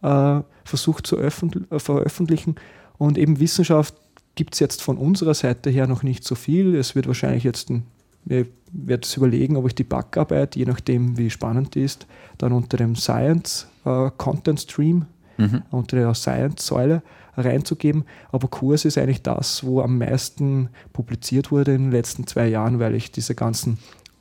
äh, 0.03 0.41
versucht 0.65 1.07
zu 1.07 1.19
äh, 1.19 1.31
veröffentlichen. 1.31 2.57
Und 2.99 3.19
eben 3.19 3.41
Wissenschaft 3.41 3.95
gibt 4.35 4.55
es 4.55 4.61
jetzt 4.61 4.83
von 4.83 4.97
unserer 4.97 5.35
Seite 5.35 5.71
her 5.71 5.87
noch 5.87 6.03
nicht 6.03 6.25
so 6.25 6.35
viel. 6.35 6.75
Es 6.75 6.95
wird 6.95 7.07
wahrscheinlich 7.07 7.45
jetzt 7.45 7.71
ein 7.71 7.85
ich 8.27 8.47
werde 8.73 9.03
es 9.05 9.17
überlegen, 9.17 9.57
ob 9.57 9.67
ich 9.67 9.75
die 9.75 9.85
Backarbeit, 9.85 10.57
je 10.57 10.65
nachdem 10.65 11.19
wie 11.19 11.31
spannend 11.31 11.75
die 11.75 11.83
ist, 11.83 12.07
dann 12.39 12.53
unter 12.53 12.77
dem 12.77 12.95
Science 12.95 13.67
äh, 13.85 14.11
Content 14.17 14.61
Stream, 14.61 15.07
mhm. 15.39 15.63
unter 15.71 15.97
der 15.97 16.15
Science-Säule 16.15 17.03
reinzugeben. 17.37 18.05
Aber 18.31 18.49
Kurs 18.49 18.85
ist 18.85 18.99
eigentlich 18.99 19.23
das, 19.23 19.65
wo 19.65 19.81
am 19.81 19.99
meisten 19.99 20.69
publiziert 20.93 21.51
wurde 21.51 21.75
in 21.75 21.85
den 21.85 21.93
letzten 21.93 22.27
zwei 22.27 22.49
Jahren, 22.49 22.79
weil 22.79 22.95
ich 22.95 23.13
diese 23.13 23.35
ganzen 23.35 23.79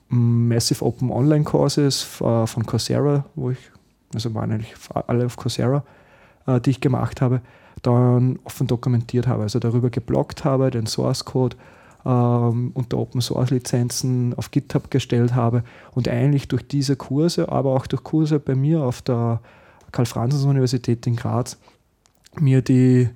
Massive 0.10 0.84
Open 0.86 1.10
Online 1.10 1.46
Courses 1.46 2.02
von 2.02 2.66
Coursera, 2.66 3.26
wo 3.36 3.52
ich, 3.52 3.60
also 4.14 4.34
waren 4.34 4.52
eigentlich 4.52 4.74
alle 5.08 5.26
auf 5.26 5.38
Coursera, 5.38 5.84
äh, 6.48 6.60
die 6.60 6.72
ich 6.72 6.82
gemacht 6.82 7.22
habe, 7.22 7.42
dann 7.82 8.38
offen 8.44 8.68
dokumentiert 8.68 9.28
habe, 9.28 9.44
also 9.44 9.60
darüber 9.60 9.90
geblockt 9.90 10.44
habe, 10.44 10.70
den 10.70 10.86
Source 10.86 11.24
Code 11.24 11.56
ähm, 12.06 12.72
unter 12.74 12.98
Open 12.98 13.22
Source 13.22 13.52
Lizenzen 13.52 14.34
auf 14.36 14.52
GitHub 14.52 14.92
gestellt 14.92 15.34
habe 15.34 15.64
und 15.94 16.08
eigentlich 16.08 16.48
durch 16.48 16.68
diese 16.68 16.96
Kurse, 16.96 17.50
aber 17.50 17.74
auch 17.74 17.88
durch 17.88 18.04
Kurse 18.04 18.40
bei 18.40 18.56
mir 18.56 18.82
auf 18.84 19.02
der 19.02 19.40
Karl-Franzens-Universität 19.92 21.06
in 21.08 21.16
Graz 21.16 21.58
mir 22.40 22.62
die, 22.62 23.10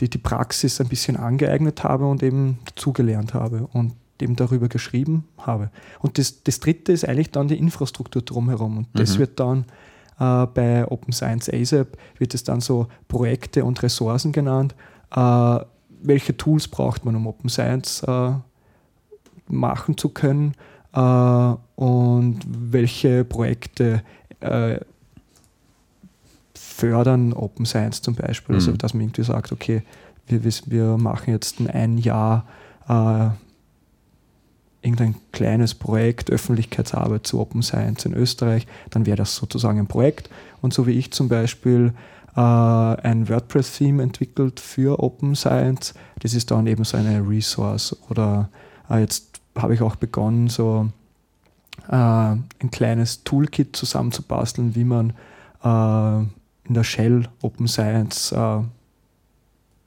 die, 0.00 0.10
die 0.10 0.18
Praxis 0.18 0.80
ein 0.80 0.88
bisschen 0.88 1.16
angeeignet 1.16 1.84
habe 1.84 2.06
und 2.06 2.22
eben 2.22 2.58
dazugelernt 2.64 3.34
habe. 3.34 3.68
Und 3.72 3.94
eben 4.22 4.36
darüber 4.36 4.68
geschrieben 4.68 5.24
habe. 5.38 5.70
Und 6.00 6.18
das, 6.18 6.42
das 6.42 6.60
dritte 6.60 6.92
ist 6.92 7.08
eigentlich 7.08 7.30
dann 7.30 7.48
die 7.48 7.58
Infrastruktur 7.58 8.22
drumherum. 8.22 8.78
Und 8.78 8.88
das 8.94 9.14
mhm. 9.14 9.18
wird 9.20 9.40
dann 9.40 9.64
äh, 10.18 10.46
bei 10.46 10.86
Open 10.88 11.12
Science 11.12 11.48
ASAP, 11.52 11.96
wird 12.18 12.34
es 12.34 12.44
dann 12.44 12.60
so 12.60 12.88
Projekte 13.08 13.64
und 13.64 13.82
Ressourcen 13.82 14.32
genannt. 14.32 14.74
Äh, 15.14 15.58
welche 16.02 16.36
Tools 16.36 16.68
braucht 16.68 17.04
man, 17.04 17.16
um 17.16 17.26
Open 17.26 17.50
Science 17.50 18.02
äh, 18.02 18.32
machen 19.48 19.96
zu 19.96 20.10
können? 20.10 20.54
Äh, 20.92 21.54
und 21.76 22.40
welche 22.46 23.24
Projekte 23.24 24.02
äh, 24.40 24.80
fördern 26.80 27.32
Open 27.32 27.66
Science 27.66 28.02
zum 28.02 28.14
Beispiel? 28.14 28.56
Also, 28.56 28.72
mhm. 28.72 28.78
Dass 28.78 28.94
man 28.94 29.02
irgendwie 29.02 29.22
sagt, 29.22 29.52
okay, 29.52 29.82
wir, 30.26 30.42
wir 30.66 30.96
machen 30.96 31.30
jetzt 31.30 31.60
ein 31.60 31.98
Jahr 31.98 32.46
äh, 32.88 33.28
irgendein 34.82 35.14
kleines 35.32 35.74
Projekt, 35.74 36.30
Öffentlichkeitsarbeit 36.30 37.26
zu 37.26 37.38
Open 37.38 37.62
Science 37.62 38.06
in 38.06 38.14
Österreich, 38.14 38.66
dann 38.90 39.04
wäre 39.04 39.16
das 39.16 39.36
sozusagen 39.36 39.78
ein 39.78 39.86
Projekt. 39.86 40.30
Und 40.62 40.72
so 40.72 40.86
wie 40.86 40.92
ich 40.92 41.12
zum 41.12 41.28
Beispiel 41.28 41.92
äh, 42.34 42.40
ein 42.40 43.28
WordPress-Theme 43.28 44.02
entwickelt 44.02 44.58
für 44.58 45.02
Open 45.02 45.34
Science, 45.34 45.94
das 46.20 46.34
ist 46.34 46.50
dann 46.50 46.66
eben 46.66 46.84
so 46.84 46.96
eine 46.96 47.20
Resource. 47.28 47.94
Oder 48.08 48.48
äh, 48.88 49.00
jetzt 49.00 49.40
habe 49.56 49.74
ich 49.74 49.82
auch 49.82 49.96
begonnen, 49.96 50.48
so 50.48 50.88
äh, 51.88 51.94
ein 51.94 52.70
kleines 52.70 53.24
Toolkit 53.24 53.76
zusammenzubasteln, 53.76 54.74
wie 54.74 54.84
man 54.84 55.12
äh, 55.62 56.26
in 56.70 56.74
der 56.74 56.84
Shell 56.84 57.24
Open 57.42 57.66
Science 57.66 58.30
äh, 58.30 58.60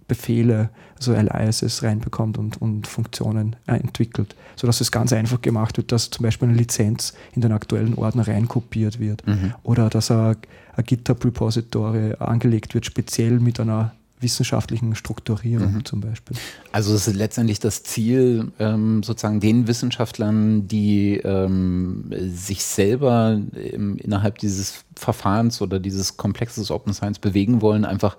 Befehle, 0.06 0.70
also 0.98 1.16
Aliases 1.16 1.82
reinbekommt 1.82 2.38
und, 2.38 2.62
und 2.62 2.88
Funktionen 2.88 3.56
äh, 3.68 3.76
entwickelt, 3.76 4.36
sodass 4.58 4.82
es 4.82 4.92
ganz 4.92 5.14
einfach 5.14 5.42
gemacht 5.42 5.78
wird, 5.78 5.94
dass 5.94 6.10
zum 6.10 6.24
Beispiel 6.24 6.50
eine 6.50 6.58
Lizenz 6.58 7.14
in 7.32 7.42
den 7.42 7.54
aktuellen 7.54 7.94
Ordner 7.94 8.28
reinkopiert 8.28 9.00
wird 9.00 9.26
mhm. 9.26 9.54
oder 9.64 9.90
dass 9.90 10.12
ein, 10.12 10.36
ein 10.76 10.84
GitHub-Repository 10.84 12.16
angelegt 12.20 12.74
wird, 12.74 12.86
speziell 12.86 13.40
mit 13.40 13.62
einer 13.62 13.94
wissenschaftlichen 14.24 14.96
Strukturierung 14.96 15.74
mhm. 15.74 15.86
zum 15.86 16.02
Beispiel. 16.02 16.36
Also 16.72 16.96
es 16.96 17.08
ist 17.08 17.16
letztendlich 17.16 17.60
das 17.60 17.84
Ziel, 17.84 18.52
ähm, 18.60 19.04
sozusagen 19.04 19.40
den 19.40 19.68
Wissenschaftlern, 19.68 20.68
die 20.68 21.18
ähm, 21.18 22.12
sich 22.18 22.64
selber 22.64 23.40
im, 23.54 23.98
innerhalb 23.98 24.40
dieses 24.40 24.84
Verfahrens 24.96 25.62
oder 25.62 25.80
dieses 25.80 26.18
Komplexes 26.18 26.72
Open 26.72 26.94
Science 26.94 27.20
bewegen 27.20 27.62
wollen, 27.62 27.86
einfach 27.86 28.18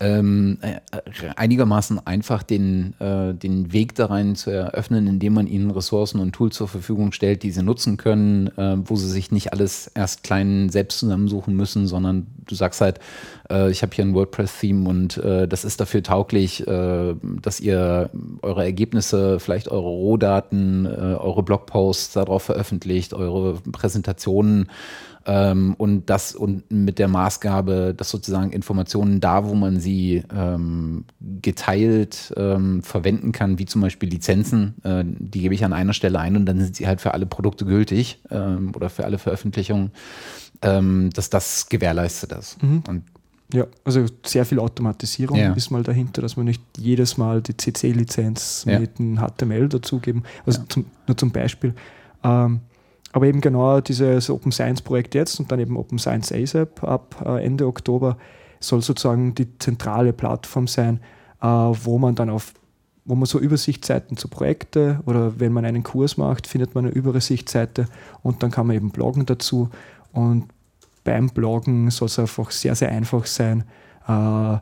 ähm, 0.00 0.58
äh, 0.62 0.80
einigermaßen 1.36 2.06
einfach 2.06 2.42
den, 2.42 2.98
äh, 3.00 3.34
den 3.34 3.72
Weg 3.72 3.94
da 3.94 4.06
rein 4.06 4.34
zu 4.34 4.50
eröffnen, 4.50 5.06
indem 5.06 5.34
man 5.34 5.46
ihnen 5.46 5.70
Ressourcen 5.70 6.20
und 6.20 6.32
Tools 6.32 6.56
zur 6.56 6.68
Verfügung 6.68 7.12
stellt, 7.12 7.42
die 7.42 7.50
sie 7.50 7.62
nutzen 7.62 7.98
können, 7.98 8.48
äh, 8.56 8.76
wo 8.84 8.96
sie 8.96 9.08
sich 9.08 9.30
nicht 9.30 9.52
alles 9.52 9.88
erst 9.88 10.22
klein 10.22 10.70
selbst 10.70 10.98
zusammensuchen 10.98 11.54
müssen, 11.54 11.86
sondern 11.86 12.26
du 12.46 12.54
sagst 12.54 12.80
halt, 12.80 12.98
äh, 13.50 13.70
ich 13.70 13.82
habe 13.82 13.94
hier 13.94 14.04
ein 14.04 14.14
WordPress-Theme 14.14 14.88
und 14.88 15.18
äh, 15.18 15.46
das 15.46 15.64
ist 15.64 15.80
dafür 15.80 16.02
tauglich, 16.02 16.66
äh, 16.66 17.14
dass 17.42 17.60
ihr 17.60 18.10
eure 18.42 18.64
Ergebnisse, 18.64 19.38
vielleicht 19.40 19.68
eure 19.68 19.88
Rohdaten, 19.88 20.86
eure 20.86 21.42
Blogposts 21.42 22.14
darauf 22.14 22.44
veröffentlicht, 22.44 23.12
eure 23.12 23.54
Präsentationen 23.72 24.68
ähm, 25.26 25.74
und 25.76 26.08
das 26.08 26.34
und 26.34 26.70
mit 26.70 26.98
der 26.98 27.08
Maßgabe, 27.08 27.94
dass 27.96 28.10
sozusagen 28.10 28.52
Informationen 28.52 29.20
da, 29.20 29.46
wo 29.46 29.54
man 29.54 29.78
sie 29.78 30.22
ähm, 30.34 31.04
geteilt 31.42 32.32
ähm, 32.36 32.82
verwenden 32.82 33.32
kann, 33.32 33.58
wie 33.58 33.66
zum 33.66 33.82
Beispiel 33.82 34.08
Lizenzen, 34.08 34.74
äh, 34.82 35.04
die 35.04 35.42
gebe 35.42 35.54
ich 35.54 35.64
an 35.64 35.72
einer 35.72 35.92
Stelle 35.92 36.18
ein 36.18 36.36
und 36.36 36.46
dann 36.46 36.58
sind 36.60 36.76
sie 36.76 36.86
halt 36.86 37.00
für 37.00 37.12
alle 37.12 37.26
Produkte 37.26 37.64
gültig 37.66 38.20
ähm, 38.30 38.72
oder 38.74 38.88
für 38.88 39.04
alle 39.04 39.18
Veröffentlichungen, 39.18 39.90
ähm, 40.62 41.10
dass 41.14 41.28
das 41.28 41.68
gewährleistet 41.68 42.32
ist. 42.32 42.62
Mhm. 42.62 42.82
Und 42.88 43.02
ja, 43.52 43.66
also 43.84 44.06
sehr 44.24 44.44
viel 44.44 44.58
Automatisierung 44.58 45.36
ja. 45.36 45.52
ist 45.52 45.70
mal 45.70 45.82
dahinter, 45.82 46.22
dass 46.22 46.36
man 46.36 46.46
nicht 46.46 46.62
jedes 46.78 47.18
Mal 47.18 47.42
die 47.42 47.56
CC-Lizenz 47.56 48.64
ja. 48.66 48.78
mit 48.78 48.98
einem 48.98 49.18
HTML 49.18 49.68
dazugeben. 49.68 50.22
Also 50.46 50.60
ja. 50.60 50.68
zum, 50.68 50.86
nur 51.06 51.16
zum 51.16 51.30
Beispiel. 51.32 51.74
Ähm, 52.22 52.60
aber 53.12 53.26
eben 53.26 53.40
genau 53.40 53.80
dieses 53.80 54.30
Open 54.30 54.52
Science 54.52 54.82
Projekt 54.82 55.14
jetzt 55.14 55.40
und 55.40 55.50
dann 55.50 55.60
eben 55.60 55.76
Open 55.76 55.98
Science 55.98 56.32
ASAP 56.32 56.82
ab 56.84 57.22
äh, 57.24 57.44
Ende 57.44 57.66
Oktober 57.66 58.16
soll 58.60 58.82
sozusagen 58.82 59.34
die 59.34 59.58
zentrale 59.58 60.12
Plattform 60.12 60.66
sein, 60.66 61.00
äh, 61.40 61.46
wo 61.46 61.98
man 61.98 62.14
dann 62.14 62.30
auf 62.30 62.54
wo 63.06 63.14
man 63.16 63.26
so 63.26 63.40
Übersichtsseiten 63.40 64.16
zu 64.16 64.28
Projekte 64.28 65.00
oder 65.06 65.40
wenn 65.40 65.52
man 65.52 65.64
einen 65.64 65.82
Kurs 65.82 66.16
macht, 66.16 66.46
findet 66.46 66.74
man 66.74 66.84
eine 66.84 66.94
Übersichtsseite 66.94 67.86
und 68.22 68.42
dann 68.42 68.50
kann 68.52 68.66
man 68.66 68.76
eben 68.76 68.90
bloggen 68.90 69.26
dazu. 69.26 69.70
Und 70.12 70.46
beim 71.02 71.28
Bloggen 71.28 71.90
soll 71.90 72.06
es 72.06 72.18
einfach 72.18 72.50
sehr, 72.50 72.74
sehr 72.76 72.90
einfach 72.90 73.26
sein, 73.26 73.64
äh, 74.06 74.58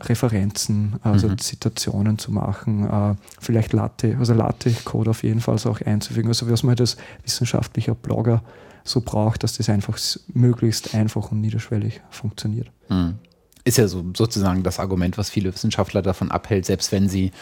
Referenzen, 0.00 0.96
also 1.02 1.28
mhm. 1.28 1.38
Zitationen 1.38 2.18
zu 2.18 2.30
machen, 2.32 2.88
äh, 2.88 3.14
vielleicht 3.40 3.72
Latte, 3.72 4.16
also 4.18 4.34
Latte-Code 4.34 5.10
auf 5.10 5.22
jeden 5.22 5.40
Fall 5.40 5.56
auch 5.64 5.80
einzufügen. 5.80 6.28
Also 6.28 6.50
was 6.50 6.62
man 6.62 6.70
halt 6.70 6.80
als 6.80 6.96
wissenschaftlicher 7.22 7.94
Blogger 7.94 8.42
so 8.84 9.00
braucht, 9.00 9.42
dass 9.42 9.56
das 9.56 9.68
einfach 9.68 9.98
möglichst 10.32 10.94
einfach 10.94 11.32
und 11.32 11.40
niederschwellig 11.40 12.02
funktioniert. 12.10 12.70
Mhm 12.88 13.18
ist 13.66 13.78
ja 13.78 13.88
so 13.88 14.04
sozusagen 14.16 14.62
das 14.62 14.78
Argument, 14.78 15.18
was 15.18 15.28
viele 15.28 15.52
Wissenschaftler 15.52 16.00
davon 16.00 16.30
abhält, 16.30 16.66
selbst 16.66 16.92
wenn 16.92 17.08
sie 17.08 17.32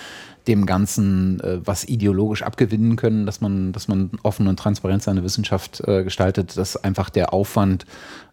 dem 0.46 0.64
Ganzen 0.64 1.38
äh, 1.40 1.58
was 1.64 1.84
ideologisch 1.84 2.42
abgewinnen 2.42 2.96
können, 2.96 3.26
dass 3.26 3.42
man, 3.42 3.72
dass 3.72 3.88
man 3.88 4.10
offen 4.22 4.46
und 4.46 4.58
transparent 4.58 5.02
seine 5.02 5.22
Wissenschaft 5.22 5.82
äh, 5.86 6.02
gestaltet, 6.02 6.56
dass 6.56 6.82
einfach 6.82 7.10
der 7.10 7.34
Aufwand 7.34 7.84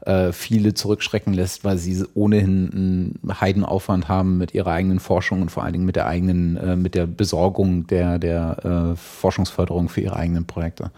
äh, 0.06 0.32
viele 0.32 0.74
zurückschrecken 0.74 1.34
lässt, 1.34 1.66
weil 1.66 1.78
sie 1.78 2.06
ohnehin 2.14 3.20
einen 3.24 3.40
Heidenaufwand 3.42 4.08
haben 4.08 4.38
mit 4.38 4.54
ihrer 4.54 4.72
eigenen 4.72 5.02
Forschung 5.02 5.42
und 5.42 5.52
vor 5.52 5.64
allen 5.64 5.74
Dingen 5.74 5.86
mit 5.86 5.98
der 5.98 6.08
eigenen, 6.08 6.56
äh, 6.58 6.76
mit 6.78 6.96
der 6.96 7.08
Besorgung 7.08 7.88
der, 7.88 8.20
der 8.20 8.94
äh, 8.94 8.96
Forschungsförderung 8.96 9.90
für 9.90 10.00
ihre 10.00 10.16
eigenen 10.16 10.46
Projekte. 10.46 10.92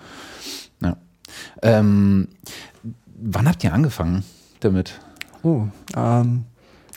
Ja. 0.79 0.97
Ähm, 1.63 2.27
wann 3.19 3.47
habt 3.47 3.63
ihr 3.63 3.73
angefangen 3.73 4.23
damit? 4.59 4.99
Oh, 5.41 5.67
ähm, 5.95 6.45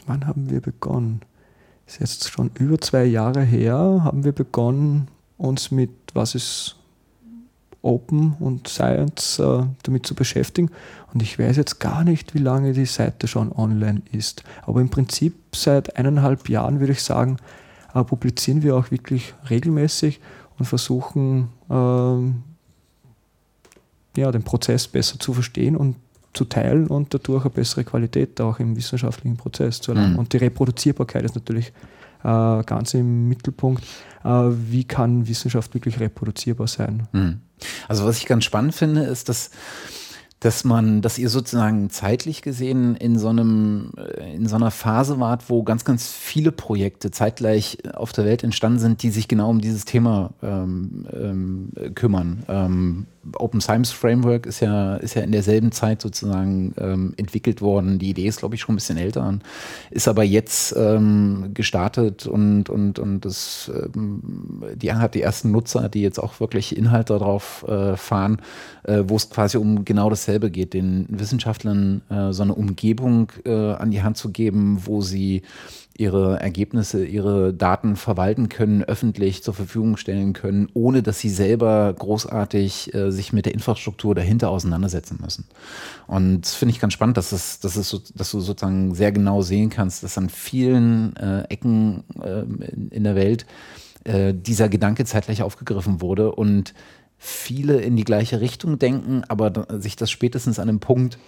wann 0.07 0.27
haben 0.27 0.51
wir 0.51 0.61
begonnen? 0.61 1.21
ist 1.87 2.01
jetzt 2.01 2.31
schon 2.31 2.51
über 2.59 2.81
zwei 2.81 3.05
Jahre 3.05 3.43
her, 3.43 4.01
haben 4.03 4.25
wir 4.25 4.33
begonnen, 4.33 5.09
uns 5.39 5.71
mit 5.71 5.91
was 6.15 6.35
ist 6.35 6.77
Open 7.83 8.35
und 8.41 8.67
Science 8.67 9.39
äh, 9.39 9.63
damit 9.85 10.07
zu 10.07 10.17
beschäftigen. 10.17 10.71
Und 11.13 11.23
ich 11.23 11.39
weiß 11.39 11.57
jetzt 11.57 11.79
gar 11.79 12.03
nicht, 12.03 12.35
wie 12.35 12.41
lange 12.41 12.73
die 12.73 12.87
Seite 12.87 13.29
schon 13.29 13.53
online 13.53 14.03
ist. 14.11 14.43
Aber 14.63 14.81
im 14.81 14.89
Prinzip 14.89 15.35
seit 15.55 15.97
eineinhalb 15.97 16.49
Jahren 16.49 16.81
würde 16.81 16.95
ich 16.95 17.05
sagen, 17.05 17.37
äh, 17.95 18.03
publizieren 18.03 18.65
wir 18.65 18.75
auch 18.77 18.91
wirklich 18.91 19.35
regelmäßig 19.49 20.21
und 20.59 20.65
versuchen, 20.65 21.51
äh, 21.71 22.33
ja, 24.21 24.33
den 24.33 24.43
Prozess 24.43 24.89
besser 24.89 25.21
zu 25.21 25.33
verstehen 25.35 25.77
und 25.77 25.95
zu 26.37 26.45
teilen 26.45 26.87
und 26.89 27.13
dadurch 27.15 27.45
eine 27.45 27.51
bessere 27.51 27.85
Qualität 27.85 28.41
auch 28.41 28.59
im 28.59 28.77
wissenschaftlichen 28.77 29.37
Prozess 29.37 29.81
zu 29.81 29.93
erlangen. 29.93 30.15
Mhm. 30.15 30.19
Und 30.19 30.33
die 30.33 30.39
Reproduzierbarkeit 30.39 31.25
ist 31.25 31.35
natürlich 31.35 31.73
äh, 32.23 32.63
ganz 32.65 32.95
im 32.95 33.29
Mittelpunkt. 33.29 33.85
Äh, 34.25 34.29
wie 34.29 34.85
kann 34.85 35.27
Wissenschaft 35.27 35.75
wirklich 35.75 36.01
reproduzierbar 36.01 36.67
sein? 36.67 37.09
Mhm. 37.13 37.41
Also 37.89 38.05
was 38.05 38.19
ich 38.19 38.27
ganz 38.27 38.45
spannend 38.45 38.75
finde, 38.75 39.03
ist, 39.03 39.29
dass 39.29 39.51
dass 40.41 40.65
man, 40.65 41.01
dass 41.01 41.19
ihr 41.19 41.31
sozusagen 41.31 41.89
zeitlich 41.89 42.43
gesehen 42.43 42.95
in 42.95 43.19
so 43.19 43.29
einem, 43.29 43.93
äh, 43.97 44.35
in 44.35 44.47
so 44.47 44.57
einer 44.57 44.71
Phase 44.71 45.19
wart, 45.19 45.49
wo 45.49 45.63
ganz, 45.63 45.85
ganz 45.85 46.09
viele 46.09 46.53
Projekte 46.53 47.11
zeitgleich 47.11 47.79
auf 47.95 48.13
der 48.13 48.27
Welt 48.27 48.45
entstanden 48.45 48.79
sind, 48.79 49.03
die 49.03 49.11
sich 49.11 49.29
genau 49.29 49.49
um 49.49 49.61
dieses 49.61 49.87
Thema 49.87 50.35
ähm, 50.43 51.07
ähm, 51.13 51.73
kümmern. 51.95 52.43
Ähm, 52.49 53.07
Open 53.39 53.61
Science 53.61 53.93
Framework 53.93 54.47
ist 54.47 54.61
ja, 54.61 54.97
ist 54.97 55.15
ja 55.15 55.23
in 55.23 55.33
derselben 55.33 55.73
Zeit 55.73 56.03
sozusagen 56.03 56.75
ähm, 56.79 57.15
entwickelt 57.17 57.61
worden. 57.61 57.99
Die 57.99 58.11
Idee 58.11 58.27
ist, 58.27 58.41
glaube 58.41 58.55
ich, 58.55 58.61
schon 58.61 58.75
ein 58.75 58.77
bisschen 58.77 58.99
älter, 58.99 59.39
ist 59.91 60.09
aber 60.09 60.25
jetzt 60.25 60.75
ähm, 60.77 61.51
gestartet 61.55 62.27
und, 62.27 62.71
und, 62.71 62.99
und 62.99 63.25
das, 63.25 63.71
ähm, 63.75 64.23
die 64.75 64.93
hat 64.93 65.15
die 65.15 65.23
ersten 65.23 65.51
Nutzer, 65.51 65.89
die 65.89 66.03
jetzt 66.03 66.19
auch 66.19 66.41
wirklich 66.41 66.77
Inhalte 66.77 67.15
darauf 67.15 67.65
äh, 67.69 67.97
fahren, 67.97 68.41
äh, 68.85 69.03
wo 69.07 69.17
es 69.17 69.31
quasi 69.31 69.59
um 69.59 69.85
genau 69.85 70.11
dasselbe 70.11 70.51
geht, 70.51 70.75
den 70.75 71.07
Wissenschaftlern 71.09 72.03
äh, 72.09 72.33
so 72.33 72.43
eine 72.43 72.55
Umgebung 72.55 73.33
äh, 73.45 73.73
an 73.73 73.91
die 73.91 74.03
Hand 74.03 74.17
zu 74.17 74.31
geben, 74.31 74.83
wo 74.85 75.01
sie 75.01 75.43
ihre 75.99 76.41
Ergebnisse, 76.41 77.05
ihre 77.05 77.55
Daten 77.55 77.97
verwalten 77.97 78.49
können, 78.49 78.83
öffentlich 78.85 79.43
zur 79.43 79.55
Verfügung 79.55 79.97
stellen 79.97 80.33
können, 80.33 80.69
ohne 80.75 81.03
dass 81.03 81.21
sie 81.21 81.31
selber 81.31 81.95
großartig 81.99 82.95
äh, 82.95 83.11
sich 83.11 83.33
mit 83.33 83.47
der 83.47 83.55
Infrastruktur 83.55 84.15
dahinter 84.15 84.51
auseinandersetzen 84.51 85.19
müssen. 85.23 85.47
Und 86.07 86.43
das 86.43 86.55
finde 86.55 86.75
ich 86.75 86.81
ganz 86.81 86.93
spannend, 86.93 87.17
dass, 87.17 87.33
es, 87.33 87.61
dass, 87.61 87.77
es 87.77 87.89
so, 87.89 88.01
dass 88.15 88.31
du 88.31 88.41
sozusagen 88.41 88.95
sehr 88.95 89.13
genau 89.13 89.43
sehen 89.43 89.71
kannst, 89.71 90.03
dass 90.03 90.19
an 90.19 90.29
vielen 90.29 91.17
äh, 91.17 91.43
Ecken 91.49 92.05
äh, 92.23 92.43
in, 92.95 93.05
der 93.05 93.15
Welt 93.15 93.47
äh, 94.05 94.35
dieser 94.35 94.69
Gedanke 94.69 95.05
zeitgleich 95.05 95.43
aufgegriffen 95.43 96.01
wurde 96.01 96.33
und 96.33 96.75
viele 97.19 97.81
in 97.81 97.97
die 97.97 98.05
gleiche 98.05 98.41
Richtung 98.41 98.79
denken, 98.79 99.23
aber 99.29 99.67
sich 99.81 99.97
das 99.97 100.11
spätestens 100.11 100.59
an 100.59 100.69
einem 100.69 100.81
Punkt 100.81 101.19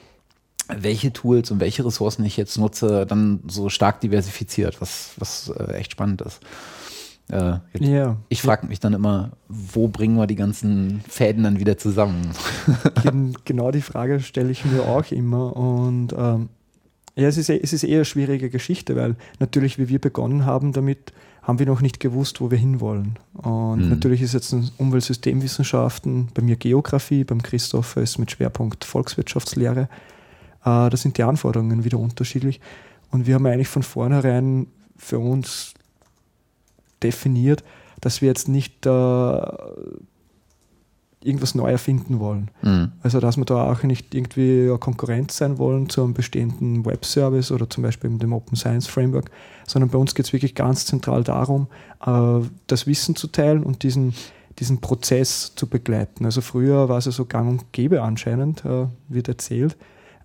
welche 0.68 1.12
Tools 1.12 1.50
und 1.50 1.60
welche 1.60 1.84
Ressourcen 1.84 2.24
ich 2.24 2.36
jetzt 2.36 2.58
nutze, 2.58 3.06
dann 3.06 3.40
so 3.48 3.68
stark 3.68 4.00
diversifiziert, 4.00 4.80
was, 4.80 5.12
was 5.18 5.48
äh, 5.48 5.74
echt 5.74 5.92
spannend 5.92 6.22
ist. 6.22 6.40
Äh, 7.30 7.58
jetzt, 7.72 7.86
ja. 7.86 8.16
Ich 8.28 8.42
frage 8.42 8.66
mich 8.66 8.80
dann 8.80 8.94
immer, 8.94 9.30
wo 9.48 9.88
bringen 9.88 10.16
wir 10.16 10.26
die 10.26 10.36
ganzen 10.36 11.02
Fäden 11.08 11.44
dann 11.44 11.58
wieder 11.58 11.76
zusammen? 11.76 12.30
genau 13.44 13.70
die 13.70 13.82
Frage 13.82 14.20
stelle 14.20 14.50
ich 14.50 14.64
mir 14.64 14.82
auch 14.82 15.10
immer. 15.10 15.54
Und 15.56 16.14
ähm, 16.16 16.48
ja, 17.16 17.28
es 17.28 17.36
ist, 17.36 17.50
es 17.50 17.72
ist 17.72 17.82
eher 17.82 17.98
eine 17.98 18.04
schwierige 18.04 18.48
Geschichte, 18.48 18.96
weil 18.96 19.16
natürlich, 19.40 19.78
wie 19.78 19.88
wir 19.88 20.00
begonnen 20.00 20.46
haben 20.46 20.72
damit, 20.72 21.12
haben 21.42 21.58
wir 21.58 21.66
noch 21.66 21.80
nicht 21.80 21.98
gewusst, 21.98 22.40
wo 22.40 22.50
wir 22.50 22.58
hinwollen. 22.58 23.18
Und 23.34 23.84
mhm. 23.84 23.88
natürlich 23.88 24.22
ist 24.22 24.34
jetzt 24.34 24.54
Umweltsystemwissenschaften, 24.76 26.28
bei 26.34 26.42
mir 26.42 26.56
Geografie, 26.56 27.24
beim 27.24 27.42
Christoph 27.42 27.96
ist 27.96 28.18
mit 28.18 28.30
Schwerpunkt 28.30 28.84
Volkswirtschaftslehre. 28.84 29.88
Äh, 30.62 30.90
da 30.90 30.96
sind 30.96 31.18
die 31.18 31.22
Anforderungen 31.22 31.84
wieder 31.84 31.98
unterschiedlich. 31.98 32.60
Und 33.10 33.26
wir 33.26 33.34
haben 33.34 33.46
eigentlich 33.46 33.68
von 33.68 33.82
vornherein 33.82 34.66
für 34.96 35.18
uns 35.18 35.74
definiert, 37.02 37.64
dass 38.00 38.20
wir 38.20 38.28
jetzt 38.28 38.48
nicht 38.48 38.86
äh, 38.86 39.40
irgendwas 41.22 41.54
neu 41.54 41.70
erfinden 41.70 42.20
wollen. 42.20 42.50
Mhm. 42.62 42.92
Also 43.02 43.20
dass 43.20 43.36
wir 43.36 43.44
da 43.44 43.70
auch 43.70 43.82
nicht 43.82 44.14
irgendwie 44.14 44.74
Konkurrenz 44.78 45.36
sein 45.36 45.58
wollen 45.58 45.88
zu 45.88 46.02
einem 46.02 46.14
bestehenden 46.14 46.84
Web-Service 46.84 47.50
oder 47.50 47.68
zum 47.68 47.82
Beispiel 47.82 48.10
dem 48.18 48.32
Open 48.32 48.56
Science 48.56 48.86
Framework, 48.86 49.30
sondern 49.66 49.90
bei 49.90 49.98
uns 49.98 50.14
geht 50.14 50.26
es 50.26 50.32
wirklich 50.32 50.54
ganz 50.54 50.86
zentral 50.86 51.24
darum, 51.24 51.66
äh, 52.04 52.46
das 52.66 52.86
Wissen 52.86 53.16
zu 53.16 53.28
teilen 53.28 53.62
und 53.62 53.82
diesen, 53.82 54.14
diesen 54.58 54.80
Prozess 54.80 55.54
zu 55.54 55.66
begleiten. 55.66 56.24
Also 56.24 56.40
früher 56.40 56.88
war 56.88 56.98
es 56.98 57.06
ja 57.06 57.12
so 57.12 57.24
gang 57.24 57.48
und 57.48 57.72
gäbe 57.72 58.02
anscheinend, 58.02 58.64
äh, 58.64 58.86
wird 59.08 59.28
erzählt, 59.28 59.76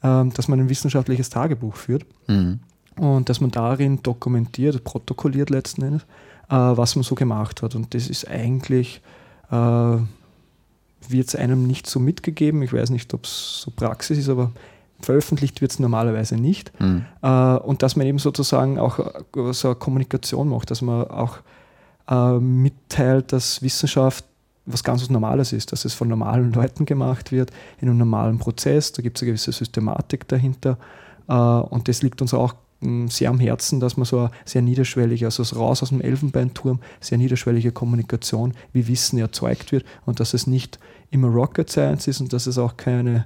dass 0.04 0.48
man 0.50 0.60
ein 0.60 0.70
wissenschaftliches 0.70 1.30
Tagebuch 1.30 1.76
führt 1.76 2.06
mhm. 2.28 2.60
und 2.98 3.30
dass 3.30 3.40
man 3.40 3.52
darin 3.52 4.04
dokumentiert, 4.04 4.84
protokolliert 4.84 5.50
letzten 5.50 5.82
Endes, 5.82 6.02
äh, 6.50 6.56
was 6.56 6.96
man 6.96 7.04
so 7.04 7.16
gemacht 7.16 7.62
hat. 7.62 7.74
Und 7.74 7.94
das 7.94 8.10
ist 8.10 8.28
eigentlich, 8.28 9.02
äh, 9.50 9.56
wird 9.56 11.28
es 11.28 11.36
einem 11.36 11.66
nicht 11.66 11.88
so 11.88 12.00
mitgegeben. 12.00 12.62
Ich 12.64 12.74
weiß 12.74 12.90
nicht, 12.90 13.14
ob 13.14 13.24
es 13.24 13.62
so 13.62 13.72
Praxis 13.72 14.18
ist, 14.18 14.30
aber 14.30 14.52
veröffentlicht 15.00 15.62
wird 15.62 15.72
es 15.72 15.80
normalerweise 15.80 16.36
nicht. 16.36 16.78
Mhm. 16.82 17.06
Äh, 17.22 17.28
und 17.28 17.82
dass 17.82 17.96
man 17.96 18.06
eben 18.06 18.20
sozusagen 18.20 18.80
auch 18.80 19.00
so 19.52 19.70
eine 19.70 19.76
Kommunikation 19.76 20.50
macht, 20.50 20.70
dass 20.70 20.82
man 20.82 21.08
auch 21.08 21.40
mitteilt, 22.42 23.32
dass 23.32 23.62
Wissenschaft 23.62 24.26
was 24.66 24.84
ganz 24.84 25.02
was 25.02 25.10
Normales 25.10 25.54
ist, 25.54 25.72
dass 25.72 25.86
es 25.86 25.94
von 25.94 26.08
normalen 26.08 26.54
Leuten 26.54 26.86
gemacht 26.86 27.32
wird, 27.32 27.52
in 27.80 27.90
einem 27.90 27.98
normalen 27.98 28.40
Prozess, 28.40 28.92
da 28.92 29.02
gibt 29.02 29.18
es 29.18 29.24
eine 29.24 29.32
gewisse 29.32 29.52
Systematik 29.52 30.28
dahinter. 30.28 30.78
Äh, 31.28 31.34
und 31.34 31.88
das 31.88 32.02
liegt 32.02 32.22
uns 32.22 32.34
auch 32.34 32.56
hm, 32.82 33.10
sehr 33.10 33.30
am 33.30 33.40
Herzen, 33.40 33.80
dass 33.80 33.98
man 33.98 34.06
so 34.06 34.20
eine 34.20 34.32
sehr 34.46 34.62
niederschwellige, 34.62 35.26
also 35.26 35.44
raus 35.56 35.84
aus 35.84 35.90
dem 35.90 36.02
Elfenbeinturm, 36.02 36.80
sehr 37.00 37.18
niederschwellige 37.18 37.72
Kommunikation, 37.72 38.54
wie 38.72 38.88
Wissen 38.88 39.20
erzeugt 39.20 39.72
wird 39.72 39.86
und 40.06 40.20
dass 40.20 40.34
es 40.34 40.48
nicht 40.48 40.80
immer 41.12 41.28
Rocket 41.28 41.70
Science 41.70 42.08
ist 42.08 42.22
und 42.22 42.34
dass 42.34 42.48
es 42.48 42.58
auch 42.58 42.78
keine 42.78 43.26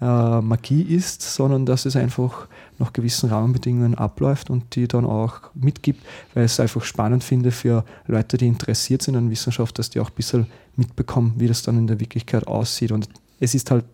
äh, 0.00 0.40
Magie 0.40 0.82
ist, 0.82 1.22
sondern 1.22 1.66
dass 1.66 1.86
es 1.86 1.96
einfach 1.96 2.48
nach 2.78 2.92
gewissen 2.92 3.30
Rahmenbedingungen 3.30 3.94
abläuft 3.94 4.50
und 4.50 4.74
die 4.74 4.86
dann 4.86 5.06
auch 5.06 5.50
mitgibt, 5.54 6.04
weil 6.34 6.44
ich 6.44 6.52
es 6.52 6.60
einfach 6.60 6.82
spannend 6.82 7.24
finde 7.24 7.50
für 7.50 7.84
Leute, 8.06 8.36
die 8.36 8.46
interessiert 8.46 9.02
sind 9.02 9.16
an 9.16 9.30
Wissenschaft, 9.30 9.78
dass 9.78 9.90
die 9.90 10.00
auch 10.00 10.10
ein 10.10 10.14
bisschen 10.14 10.46
mitbekommen, 10.76 11.34
wie 11.38 11.48
das 11.48 11.62
dann 11.62 11.78
in 11.78 11.86
der 11.86 12.00
Wirklichkeit 12.00 12.46
aussieht. 12.46 12.92
Und 12.92 13.08
es 13.40 13.54
ist 13.54 13.70
halt 13.70 13.84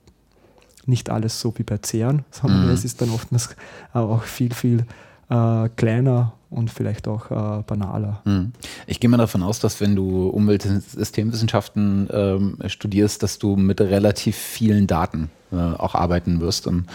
nicht 0.87 1.11
alles 1.11 1.41
so 1.41 1.57
wie 1.57 1.63
bei 1.63 1.79
CERN, 1.81 2.25
sondern 2.31 2.67
mhm. 2.67 2.73
es 2.73 2.85
ist 2.85 3.01
dann 3.01 3.11
oftmals 3.11 3.51
auch 3.93 4.25
viel, 4.25 4.53
viel 4.53 4.85
äh, 5.31 5.69
kleiner 5.77 6.33
und 6.51 6.71
vielleicht 6.71 7.09
auch 7.09 7.31
äh, 7.31 7.63
banaler. 7.63 8.21
Mhm. 8.25 8.53
Ich 8.87 9.01
gehe 9.01 9.09
mal 9.09 9.17
davon 9.17 9.43
aus, 9.43 9.61
dass 9.61 9.81
wenn 9.81 9.97
du 9.97 10.27
Umweltsystemwissenschaften 10.29 12.09
ähm, 12.13 12.59
studierst, 12.67 13.23
dass 13.23 13.39
du 13.39 13.57
mit 13.57 13.81
relativ 13.81 14.37
vielen 14.37 14.87
Daten 14.87 15.31
äh, 15.53 15.57
auch 15.57 15.95
arbeiten 15.95 16.41
wirst. 16.41 16.67
Und, 16.67 16.87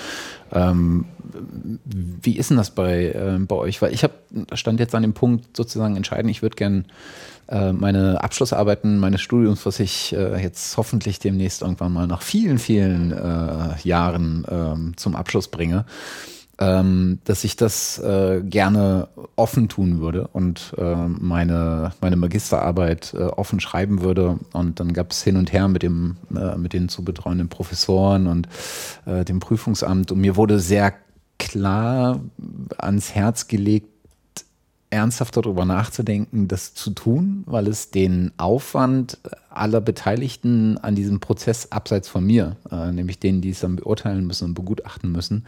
ähm, 0.51 1.05
wie 2.21 2.37
ist 2.37 2.49
denn 2.49 2.57
das 2.57 2.71
bei, 2.71 3.05
äh, 3.05 3.37
bei 3.39 3.55
euch? 3.55 3.81
Weil 3.81 3.93
ich 3.93 4.03
habe 4.03 4.13
stand 4.53 4.79
jetzt 4.79 4.95
an 4.95 5.01
dem 5.01 5.13
Punkt 5.13 5.55
sozusagen 5.55 5.95
entscheiden, 5.95 6.29
ich 6.29 6.41
würde 6.41 6.55
gerne 6.55 6.85
äh, 7.47 7.71
meine 7.73 8.23
Abschlussarbeiten 8.23 8.97
meines 8.99 9.21
Studiums, 9.21 9.65
was 9.65 9.79
ich 9.79 10.13
äh, 10.13 10.41
jetzt 10.41 10.77
hoffentlich 10.77 11.19
demnächst 11.19 11.61
irgendwann 11.61 11.93
mal 11.93 12.07
nach 12.07 12.21
vielen, 12.21 12.59
vielen 12.59 13.13
Jahren 13.83 14.45
ähm, 14.49 14.93
zum 14.97 15.15
Abschluss 15.15 15.47
bringe 15.47 15.85
ähm, 16.59 17.19
dass 17.23 17.43
ich 17.43 17.55
das 17.55 17.99
äh, 17.99 18.41
gerne 18.43 19.09
offen 19.35 19.69
tun 19.69 19.99
würde 19.99 20.27
und 20.33 20.73
äh, 20.77 20.95
meine, 21.07 21.91
meine 22.01 22.15
Magisterarbeit 22.15 23.13
äh, 23.13 23.23
offen 23.23 23.59
schreiben 23.59 24.01
würde. 24.01 24.39
Und 24.53 24.79
dann 24.79 24.93
gab 24.93 25.11
es 25.11 25.23
hin 25.23 25.37
und 25.37 25.53
her 25.53 25.67
mit, 25.67 25.83
dem, 25.83 26.17
äh, 26.35 26.57
mit 26.57 26.73
den 26.73 26.89
zu 26.89 27.03
betreuenden 27.03 27.49
Professoren 27.49 28.27
und 28.27 28.47
äh, 29.05 29.23
dem 29.23 29.39
Prüfungsamt. 29.39 30.11
Und 30.11 30.19
mir 30.19 30.35
wurde 30.35 30.59
sehr 30.59 30.93
klar 31.37 32.19
ans 32.77 33.13
Herz 33.13 33.47
gelegt, 33.47 33.89
ernsthaft 34.89 35.35
darüber 35.35 35.65
nachzudenken, 35.65 36.47
das 36.47 36.73
zu 36.73 36.91
tun, 36.91 37.43
weil 37.45 37.67
es 37.67 37.91
den 37.91 38.31
Aufwand 38.37 39.19
aller 39.49 39.81
Beteiligten 39.81 40.77
an 40.77 40.95
diesem 40.95 41.19
Prozess 41.19 41.71
abseits 41.71 42.07
von 42.07 42.25
mir, 42.25 42.55
äh, 42.71 42.91
nämlich 42.91 43.19
denen, 43.19 43.41
die 43.41 43.49
es 43.49 43.59
dann 43.59 43.75
beurteilen 43.75 44.25
müssen 44.25 44.45
und 44.45 44.53
begutachten 44.53 45.11
müssen, 45.11 45.45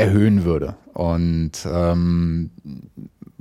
erhöhen 0.00 0.44
würde. 0.44 0.76
Und 0.92 1.52
ähm, 1.66 2.50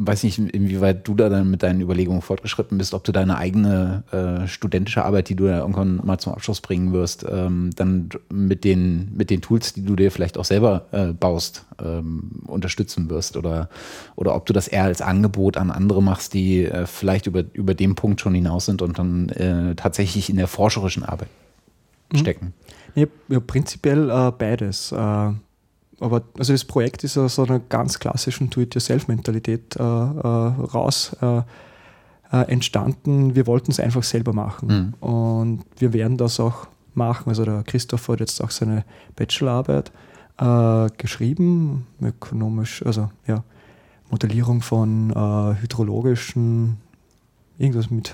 weiß 0.01 0.23
nicht, 0.23 0.39
inwieweit 0.39 1.05
du 1.07 1.13
da 1.13 1.27
dann 1.27 1.51
mit 1.51 1.61
deinen 1.61 1.81
Überlegungen 1.81 2.21
fortgeschritten 2.21 2.77
bist, 2.77 2.93
ob 2.93 3.03
du 3.03 3.11
deine 3.11 3.37
eigene 3.37 4.03
äh, 4.11 4.47
studentische 4.47 5.03
Arbeit, 5.03 5.27
die 5.27 5.35
du 5.35 5.47
ja 5.47 5.59
irgendwann 5.59 5.99
mal 6.03 6.17
zum 6.17 6.31
Abschluss 6.31 6.61
bringen 6.61 6.93
wirst, 6.93 7.25
ähm, 7.29 7.71
dann 7.75 8.09
mit 8.31 8.63
den, 8.63 9.11
mit 9.13 9.29
den 9.29 9.41
Tools, 9.41 9.73
die 9.73 9.83
du 9.83 9.97
dir 9.97 10.09
vielleicht 10.09 10.37
auch 10.37 10.45
selber 10.45 10.85
äh, 10.91 11.07
baust, 11.07 11.65
ähm, 11.83 12.43
unterstützen 12.47 13.09
wirst 13.09 13.35
oder, 13.35 13.67
oder 14.15 14.35
ob 14.35 14.45
du 14.45 14.53
das 14.53 14.69
eher 14.69 14.85
als 14.85 15.01
Angebot 15.01 15.57
an 15.57 15.69
andere 15.69 16.01
machst, 16.01 16.33
die 16.33 16.63
äh, 16.63 16.85
vielleicht 16.85 17.27
über, 17.27 17.43
über 17.51 17.73
den 17.73 17.95
Punkt 17.95 18.21
schon 18.21 18.33
hinaus 18.33 18.67
sind 18.67 18.81
und 18.81 18.97
dann 18.97 19.27
äh, 19.29 19.75
tatsächlich 19.75 20.29
in 20.29 20.37
der 20.37 20.47
forscherischen 20.47 21.03
Arbeit 21.03 21.27
mhm. 22.13 22.17
stecken. 22.17 22.53
Ja, 22.95 23.07
ja 23.27 23.41
prinzipiell 23.41 24.09
äh, 24.09 24.31
beides. 24.31 24.93
Aber 25.99 26.23
also 26.37 26.53
das 26.53 26.65
Projekt 26.65 27.03
ist 27.03 27.17
aus 27.17 27.39
einer 27.39 27.59
ganz 27.59 27.99
klassischen 27.99 28.49
Do-it-yourself-Mentalität 28.49 29.75
äh, 29.75 29.81
äh, 29.81 29.83
raus 29.83 31.15
äh, 31.21 31.41
äh 32.31 32.43
entstanden. 32.47 33.35
Wir 33.35 33.47
wollten 33.47 33.71
es 33.71 33.79
einfach 33.79 34.03
selber 34.03 34.33
machen 34.33 34.95
mhm. 35.01 35.07
und 35.07 35.63
wir 35.77 35.93
werden 35.93 36.17
das 36.17 36.39
auch 36.39 36.67
machen. 36.93 37.29
Also 37.29 37.43
der 37.45 37.63
Christoph 37.63 38.07
hat 38.07 38.19
jetzt 38.19 38.41
auch 38.41 38.51
seine 38.51 38.85
Bachelorarbeit 39.15 39.91
äh, 40.37 40.89
geschrieben, 40.97 41.87
ökonomisch, 42.01 42.85
also 42.85 43.09
ja, 43.27 43.43
Modellierung 44.09 44.61
von 44.61 45.11
äh, 45.11 45.61
hydrologischen, 45.61 46.77
irgendwas 47.57 47.89
mit 47.89 48.13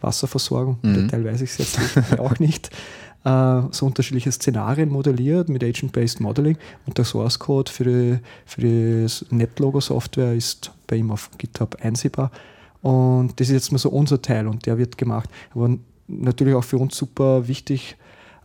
Wasserversorgung. 0.00 0.78
Mhm. 0.82 0.94
Detail 0.94 1.24
weiß 1.24 1.40
ich 1.40 1.50
es 1.50 1.58
jetzt 1.58 2.20
auch 2.20 2.38
nicht 2.38 2.70
äh, 3.24 3.62
so 3.70 3.86
unterschiedliche 3.86 4.32
Szenarien 4.32 4.90
modelliert 4.90 5.48
mit 5.48 5.62
Agent-Based 5.64 6.20
Modeling 6.20 6.56
und 6.86 6.98
der 6.98 7.04
Source 7.04 7.38
Code 7.38 7.70
für 7.70 7.84
die, 7.84 8.18
für 8.46 8.60
die 8.60 9.06
NetLogo-Software 9.34 10.34
ist 10.34 10.72
bei 10.86 10.96
ihm 10.96 11.10
auf 11.10 11.30
GitHub 11.38 11.76
einsehbar. 11.80 12.30
Und 12.82 13.38
das 13.40 13.48
ist 13.48 13.54
jetzt 13.54 13.72
mal 13.72 13.78
so 13.78 13.90
unser 13.90 14.22
Teil 14.22 14.46
und 14.46 14.66
der 14.66 14.78
wird 14.78 14.98
gemacht. 14.98 15.28
Aber 15.54 15.76
natürlich 16.06 16.54
auch 16.54 16.64
für 16.64 16.78
uns 16.78 16.96
super 16.96 17.48
wichtig, 17.48 17.96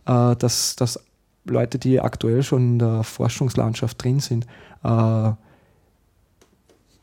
äh, 0.06 0.36
dass, 0.36 0.76
dass 0.76 1.00
Leute, 1.44 1.78
die 1.78 2.00
aktuell 2.00 2.42
schon 2.42 2.72
in 2.74 2.78
der 2.78 3.02
Forschungslandschaft 3.04 4.02
drin 4.02 4.20
sind, 4.20 4.46
äh, 4.82 5.32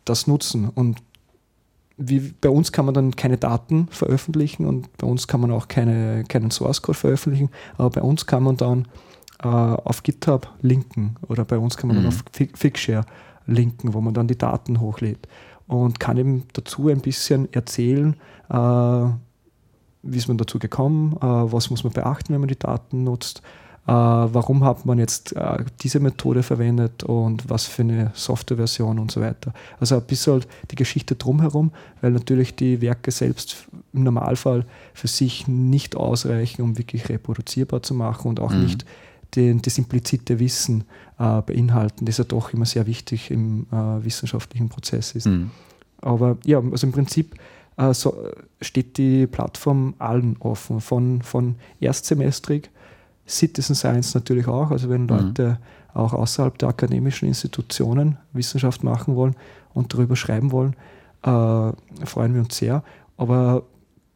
das 0.05 0.27
nutzen. 0.27 0.69
Und 0.69 1.01
wie, 2.01 2.33
bei 2.41 2.49
uns 2.49 2.71
kann 2.71 2.85
man 2.85 2.93
dann 2.93 3.15
keine 3.15 3.37
Daten 3.37 3.87
veröffentlichen 3.91 4.65
und 4.65 4.95
bei 4.97 5.07
uns 5.07 5.27
kann 5.27 5.41
man 5.41 5.51
auch 5.51 5.67
keine, 5.67 6.23
keinen 6.27 6.51
Source 6.51 6.81
Code 6.81 6.97
veröffentlichen, 6.97 7.49
aber 7.77 7.89
bei 7.89 8.01
uns 8.01 8.25
kann 8.25 8.43
man 8.43 8.57
dann 8.57 8.87
äh, 9.43 9.47
auf 9.47 10.03
GitHub 10.03 10.51
linken 10.61 11.15
oder 11.27 11.45
bei 11.45 11.57
uns 11.57 11.77
kann 11.77 11.89
man 11.89 11.97
mhm. 11.97 12.03
dann 12.03 12.13
auf 12.13 12.23
Figshare 12.55 13.05
linken, 13.45 13.93
wo 13.93 14.01
man 14.01 14.13
dann 14.13 14.27
die 14.27 14.37
Daten 14.37 14.79
hochlädt 14.79 15.27
und 15.67 15.99
kann 15.99 16.17
eben 16.17 16.43
dazu 16.53 16.89
ein 16.89 17.01
bisschen 17.01 17.51
erzählen, 17.53 18.15
äh, 18.49 19.05
wie 20.03 20.17
ist 20.17 20.27
man 20.27 20.37
dazu 20.37 20.59
gekommen, 20.59 21.13
äh, 21.17 21.25
was 21.25 21.69
muss 21.69 21.83
man 21.83 21.93
beachten, 21.93 22.33
wenn 22.33 22.41
man 22.41 22.49
die 22.49 22.59
Daten 22.59 23.03
nutzt, 23.03 23.41
warum 23.85 24.63
hat 24.63 24.85
man 24.85 24.99
jetzt 24.99 25.35
äh, 25.35 25.63
diese 25.81 25.99
Methode 25.99 26.43
verwendet 26.43 27.03
und 27.03 27.49
was 27.49 27.65
für 27.65 27.81
eine 27.81 28.11
Softwareversion 28.13 28.99
und 28.99 29.11
so 29.11 29.21
weiter. 29.21 29.53
Also 29.79 29.95
ein 29.95 30.03
bisschen 30.03 30.33
halt 30.33 30.47
die 30.69 30.75
Geschichte 30.75 31.15
drumherum, 31.15 31.71
weil 31.99 32.11
natürlich 32.11 32.55
die 32.55 32.79
Werke 32.81 33.11
selbst 33.11 33.67
im 33.93 34.03
Normalfall 34.03 34.65
für 34.93 35.07
sich 35.07 35.47
nicht 35.47 35.95
ausreichen, 35.95 36.61
um 36.61 36.77
wirklich 36.77 37.09
reproduzierbar 37.09 37.81
zu 37.81 37.95
machen 37.95 38.27
und 38.27 38.39
auch 38.39 38.53
mhm. 38.53 38.63
nicht 38.63 38.85
den, 39.35 39.61
das 39.61 39.77
implizite 39.77 40.39
Wissen 40.39 40.83
äh, 41.17 41.41
beinhalten, 41.41 42.05
das 42.05 42.17
ja 42.17 42.23
doch 42.23 42.53
immer 42.53 42.65
sehr 42.65 42.85
wichtig 42.85 43.31
im 43.31 43.65
äh, 43.71 44.03
wissenschaftlichen 44.03 44.69
Prozess 44.69 45.13
ist. 45.13 45.25
Mhm. 45.25 45.51
Aber 46.01 46.37
ja, 46.45 46.59
also 46.59 46.85
im 46.85 46.93
Prinzip 46.93 47.35
äh, 47.77 47.93
so 47.93 48.15
steht 48.61 48.97
die 48.97 49.27
Plattform 49.27 49.95
allen 49.97 50.37
offen, 50.39 50.81
von, 50.81 51.21
von 51.21 51.55
erstsemestrig 51.79 52.69
Citizen 53.31 53.75
Science 53.75 54.13
natürlich 54.13 54.47
auch, 54.47 54.71
also 54.71 54.89
wenn 54.89 55.03
mhm. 55.03 55.09
Leute 55.09 55.57
mhm. 55.93 55.99
auch 55.99 56.13
außerhalb 56.13 56.57
der 56.57 56.69
akademischen 56.69 57.27
Institutionen 57.27 58.17
Wissenschaft 58.33 58.83
machen 58.83 59.15
wollen 59.15 59.35
und 59.73 59.93
darüber 59.93 60.15
schreiben 60.15 60.51
wollen, 60.51 60.75
äh, 61.23 62.05
freuen 62.05 62.33
wir 62.33 62.41
uns 62.41 62.57
sehr. 62.57 62.83
Aber 63.17 63.63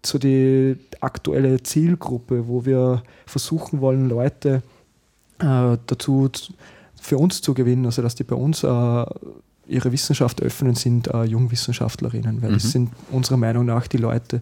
so 0.06 0.17
die 0.17 0.78
aktuelle 1.01 1.62
Zielgruppe, 1.63 2.47
wo 2.47 2.65
wir 2.65 3.04
versuchen 3.25 3.82
wollen, 3.82 4.10
Leute 4.10 4.62
äh, 5.39 5.78
dazu 5.88 6.30
für 6.99 7.17
uns 7.17 7.41
zu 7.41 7.54
gewinnen, 7.54 7.86
also 7.86 8.01
dass 8.01 8.15
die 8.15 8.23
bei 8.23 8.36
uns 8.36 8.63
äh, 8.63 9.06
ihre 9.67 9.91
Wissenschaft 9.91 10.41
öffnen, 10.41 10.75
sind 10.75 11.08
äh, 11.08 11.23
Jungwissenschaftlerinnen, 11.23 12.41
weil 12.41 12.49
mhm. 12.49 12.54
das 12.56 12.71
sind 12.71 12.91
unserer 13.12 13.38
Meinung 13.38 13.65
nach 13.65 13.88
die 13.88 13.97
Leute, 13.97 14.41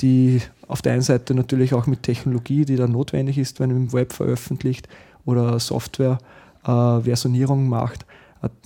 die 0.00 0.40
auf 0.68 0.82
der 0.82 0.92
einen 0.92 1.02
Seite 1.02 1.34
natürlich 1.34 1.74
auch 1.74 1.86
mit 1.86 2.02
Technologie, 2.02 2.64
die 2.64 2.76
dann 2.76 2.92
notwendig 2.92 3.38
ist, 3.38 3.60
wenn 3.60 3.70
man 3.70 3.76
im 3.84 3.92
Web 3.92 4.12
veröffentlicht 4.12 4.88
oder 5.24 5.58
Software 5.58 6.18
äh, 6.64 7.00
Versionierung 7.00 7.68
macht, 7.68 8.06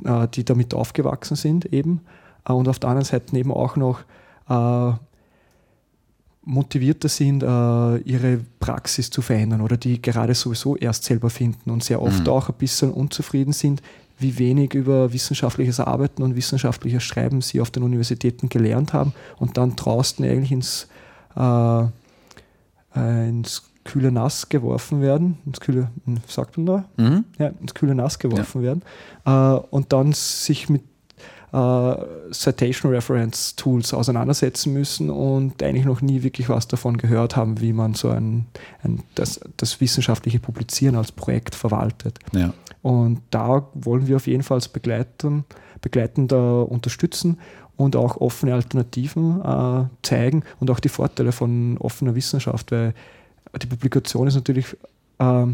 äh, 0.05 0.29
die 0.29 0.45
damit 0.45 0.75
aufgewachsen 0.75 1.37
sind 1.37 1.67
eben 1.73 2.01
äh, 2.49 2.53
und 2.53 2.69
auf 2.69 2.79
der 2.79 2.91
anderen 2.91 3.05
Seite 3.05 3.37
eben 3.37 3.53
auch 3.53 3.77
noch 3.77 4.01
äh, 4.49 4.93
motivierter 6.45 7.09
sind, 7.09 7.43
äh, 7.43 7.97
ihre 7.99 8.41
Praxis 8.59 9.11
zu 9.11 9.21
verändern 9.21 9.61
oder 9.61 9.77
die 9.77 10.01
gerade 10.01 10.35
sowieso 10.35 10.77
erst 10.77 11.05
selber 11.05 11.29
finden 11.29 11.71
und 11.71 11.85
sehr 11.85 12.01
oft 12.01 12.25
mhm. 12.25 12.29
auch 12.29 12.49
ein 12.49 12.55
bisschen 12.57 12.91
unzufrieden 12.91 13.53
sind, 13.53 13.83
wie 14.19 14.39
wenig 14.39 14.75
über 14.75 15.13
wissenschaftliches 15.13 15.79
Arbeiten 15.79 16.23
und 16.23 16.37
wissenschaftliches 16.37 17.03
Schreiben 17.03 17.43
sie 17.43 17.61
auf 17.61 17.71
den 17.71 17.83
Universitäten 17.83 18.49
gelernt 18.49 18.93
haben 18.93 19.13
und 19.39 19.57
dann 19.59 19.77
draußen 19.77 20.25
eigentlich 20.25 20.53
ins 20.53 20.89
äh, 21.39 21.83
äh, 22.97 23.29
ins 23.29 23.71
kühle 23.85 24.13
Nass 24.13 24.49
geworfen 24.49 25.01
werden, 25.01 25.39
ins 25.47 25.61
kühle, 25.61 25.89
hm, 26.05 26.19
sagt 26.27 26.59
man 26.59 26.67
da? 26.67 26.85
Mhm. 26.97 27.25
Ja, 27.39 27.47
ins 27.61 27.75
kühle 27.75 27.95
Nass 27.95 28.19
geworfen 28.19 28.63
ja. 28.63 28.69
werden 28.69 28.83
äh, 29.25 29.67
und 29.71 29.93
dann 29.93 30.13
sich 30.13 30.69
mit 30.69 30.83
äh, 31.53 31.95
Citation 32.31 32.93
Reference 32.93 33.57
Tools 33.57 33.95
auseinandersetzen 33.95 34.73
müssen 34.75 35.09
und 35.09 35.63
eigentlich 35.63 35.87
noch 35.87 36.03
nie 36.03 36.23
wirklich 36.23 36.49
was 36.51 36.69
davon 36.69 36.99
gehört 36.99 37.37
haben, 37.37 37.61
wie 37.61 37.73
man 37.73 37.95
so 37.95 38.11
ein, 38.11 38.47
ein 38.83 39.03
das, 39.15 39.41
das 39.57 39.81
wissenschaftliche 39.81 40.41
Publizieren 40.41 40.97
als 40.97 41.13
Projekt 41.13 41.55
verwaltet. 41.55 42.19
Ja. 42.33 42.53
Und 42.83 43.23
da 43.31 43.67
wollen 43.75 44.07
wir 44.07 44.17
auf 44.17 44.27
jeden 44.27 44.43
Fall 44.43 44.57
als 44.57 44.69
Begleitern, 44.69 45.45
Begleitender 45.81 46.69
unterstützen 46.71 47.39
und 47.79 47.95
auch 47.97 48.17
offene 48.17 48.53
Alternativen 48.53 49.41
äh, 49.41 49.85
zeigen 50.03 50.43
und 50.59 50.71
auch 50.71 50.81
die 50.81 50.91
Vorteile 50.91 51.33
von 51.33 51.79
offener 51.79 52.15
Wissenschaft, 52.15 52.73
weil 52.73 52.93
die 53.63 53.67
Publikation 53.67 54.27
ist 54.27 54.35
natürlich 54.35 54.77
äh, 55.19 55.47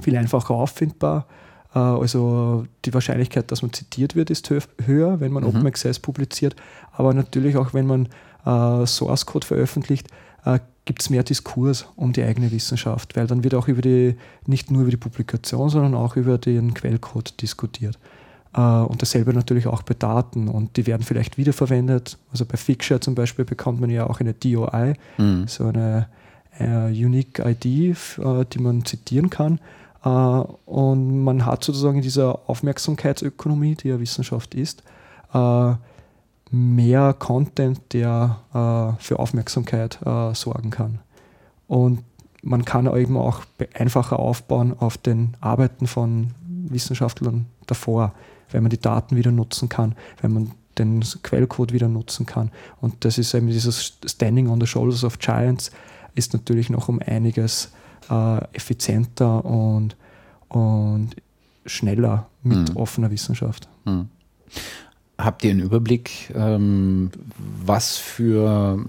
viel 0.00 0.16
einfacher 0.16 0.54
auffindbar. 0.54 1.26
Äh, 1.74 1.78
also 1.78 2.66
die 2.86 2.94
Wahrscheinlichkeit, 2.94 3.50
dass 3.52 3.60
man 3.60 3.72
zitiert 3.72 4.16
wird, 4.16 4.30
ist 4.30 4.50
höher, 4.50 5.20
wenn 5.20 5.30
man 5.30 5.44
mhm. 5.44 5.50
Open 5.50 5.66
Access 5.66 5.98
publiziert. 5.98 6.56
Aber 6.90 7.12
natürlich 7.12 7.56
auch, 7.56 7.74
wenn 7.74 7.86
man 7.86 8.08
äh, 8.46 8.86
Source 8.86 9.26
Code 9.26 9.46
veröffentlicht, 9.46 10.08
äh, 10.46 10.58
gibt 10.86 11.02
es 11.02 11.10
mehr 11.10 11.22
Diskurs 11.22 11.86
um 11.96 12.14
die 12.14 12.24
eigene 12.24 12.50
Wissenschaft, 12.50 13.14
weil 13.14 13.26
dann 13.26 13.44
wird 13.44 13.54
auch 13.54 13.68
über 13.68 13.82
die, 13.82 14.16
nicht 14.46 14.70
nur 14.70 14.82
über 14.82 14.90
die 14.90 14.96
Publikation, 14.96 15.68
sondern 15.68 15.94
auch 15.94 16.16
über 16.16 16.38
den 16.38 16.72
Quellcode 16.72 17.40
diskutiert. 17.42 17.98
Äh, 18.54 18.60
und 18.60 19.02
dasselbe 19.02 19.32
natürlich 19.32 19.66
auch 19.66 19.82
bei 19.82 19.94
Daten 19.94 20.48
und 20.48 20.76
die 20.76 20.86
werden 20.86 21.02
vielleicht 21.02 21.38
wiederverwendet. 21.38 22.18
Also 22.30 22.44
bei 22.44 22.56
Figshare 22.56 23.00
zum 23.00 23.14
Beispiel 23.14 23.44
bekommt 23.44 23.80
man 23.80 23.90
ja 23.90 24.08
auch 24.08 24.20
eine 24.20 24.34
DOI, 24.34 24.94
mhm. 25.18 25.46
so 25.48 25.66
eine 25.66 26.08
äh, 26.58 26.86
Unique 26.88 27.38
ID, 27.38 27.64
äh, 27.64 28.44
die 28.52 28.58
man 28.58 28.84
zitieren 28.84 29.30
kann. 29.30 29.58
Äh, 30.04 30.08
und 30.08 31.24
man 31.24 31.46
hat 31.46 31.64
sozusagen 31.64 31.96
in 31.96 32.02
dieser 32.02 32.48
Aufmerksamkeitsökonomie, 32.48 33.76
die 33.76 33.88
ja 33.88 34.00
Wissenschaft 34.00 34.54
ist, 34.54 34.82
äh, 35.32 35.74
mehr 36.50 37.14
Content, 37.14 37.80
der 37.92 38.38
äh, 38.52 39.02
für 39.02 39.18
Aufmerksamkeit 39.18 39.98
sorgen 40.34 40.68
kann. 40.70 40.98
Und 41.66 42.00
man 42.42 42.66
kann 42.66 42.94
eben 42.94 43.16
auch 43.16 43.40
einfacher 43.72 44.18
aufbauen 44.18 44.76
auf 44.78 44.98
den 44.98 45.34
Arbeiten 45.40 45.86
von 45.86 46.32
Wissenschaftlern 46.46 47.46
davor 47.66 48.12
wenn 48.52 48.62
man 48.62 48.70
die 48.70 48.80
Daten 48.80 49.16
wieder 49.16 49.32
nutzen 49.32 49.68
kann, 49.68 49.94
wenn 50.20 50.32
man 50.32 50.50
den 50.78 51.04
Quellcode 51.22 51.72
wieder 51.72 51.88
nutzen 51.88 52.26
kann. 52.26 52.50
Und 52.80 53.04
das 53.04 53.18
ist 53.18 53.34
eben 53.34 53.48
dieses 53.48 53.98
Standing 54.06 54.48
on 54.48 54.60
the 54.60 54.66
Shoulders 54.66 55.04
of 55.04 55.18
Giants 55.18 55.70
ist 56.14 56.32
natürlich 56.32 56.70
noch 56.70 56.88
um 56.88 57.00
einiges 57.00 57.72
äh, 58.10 58.44
effizienter 58.54 59.44
und, 59.44 59.96
und 60.48 61.10
schneller 61.66 62.28
mit 62.42 62.70
hm. 62.70 62.76
offener 62.76 63.10
Wissenschaft. 63.10 63.68
Hm. 63.84 64.08
Habt 65.18 65.44
ihr 65.44 65.50
einen 65.50 65.60
Überblick, 65.60 66.32
ähm, 66.34 67.10
was 67.64 67.96
für 67.96 68.84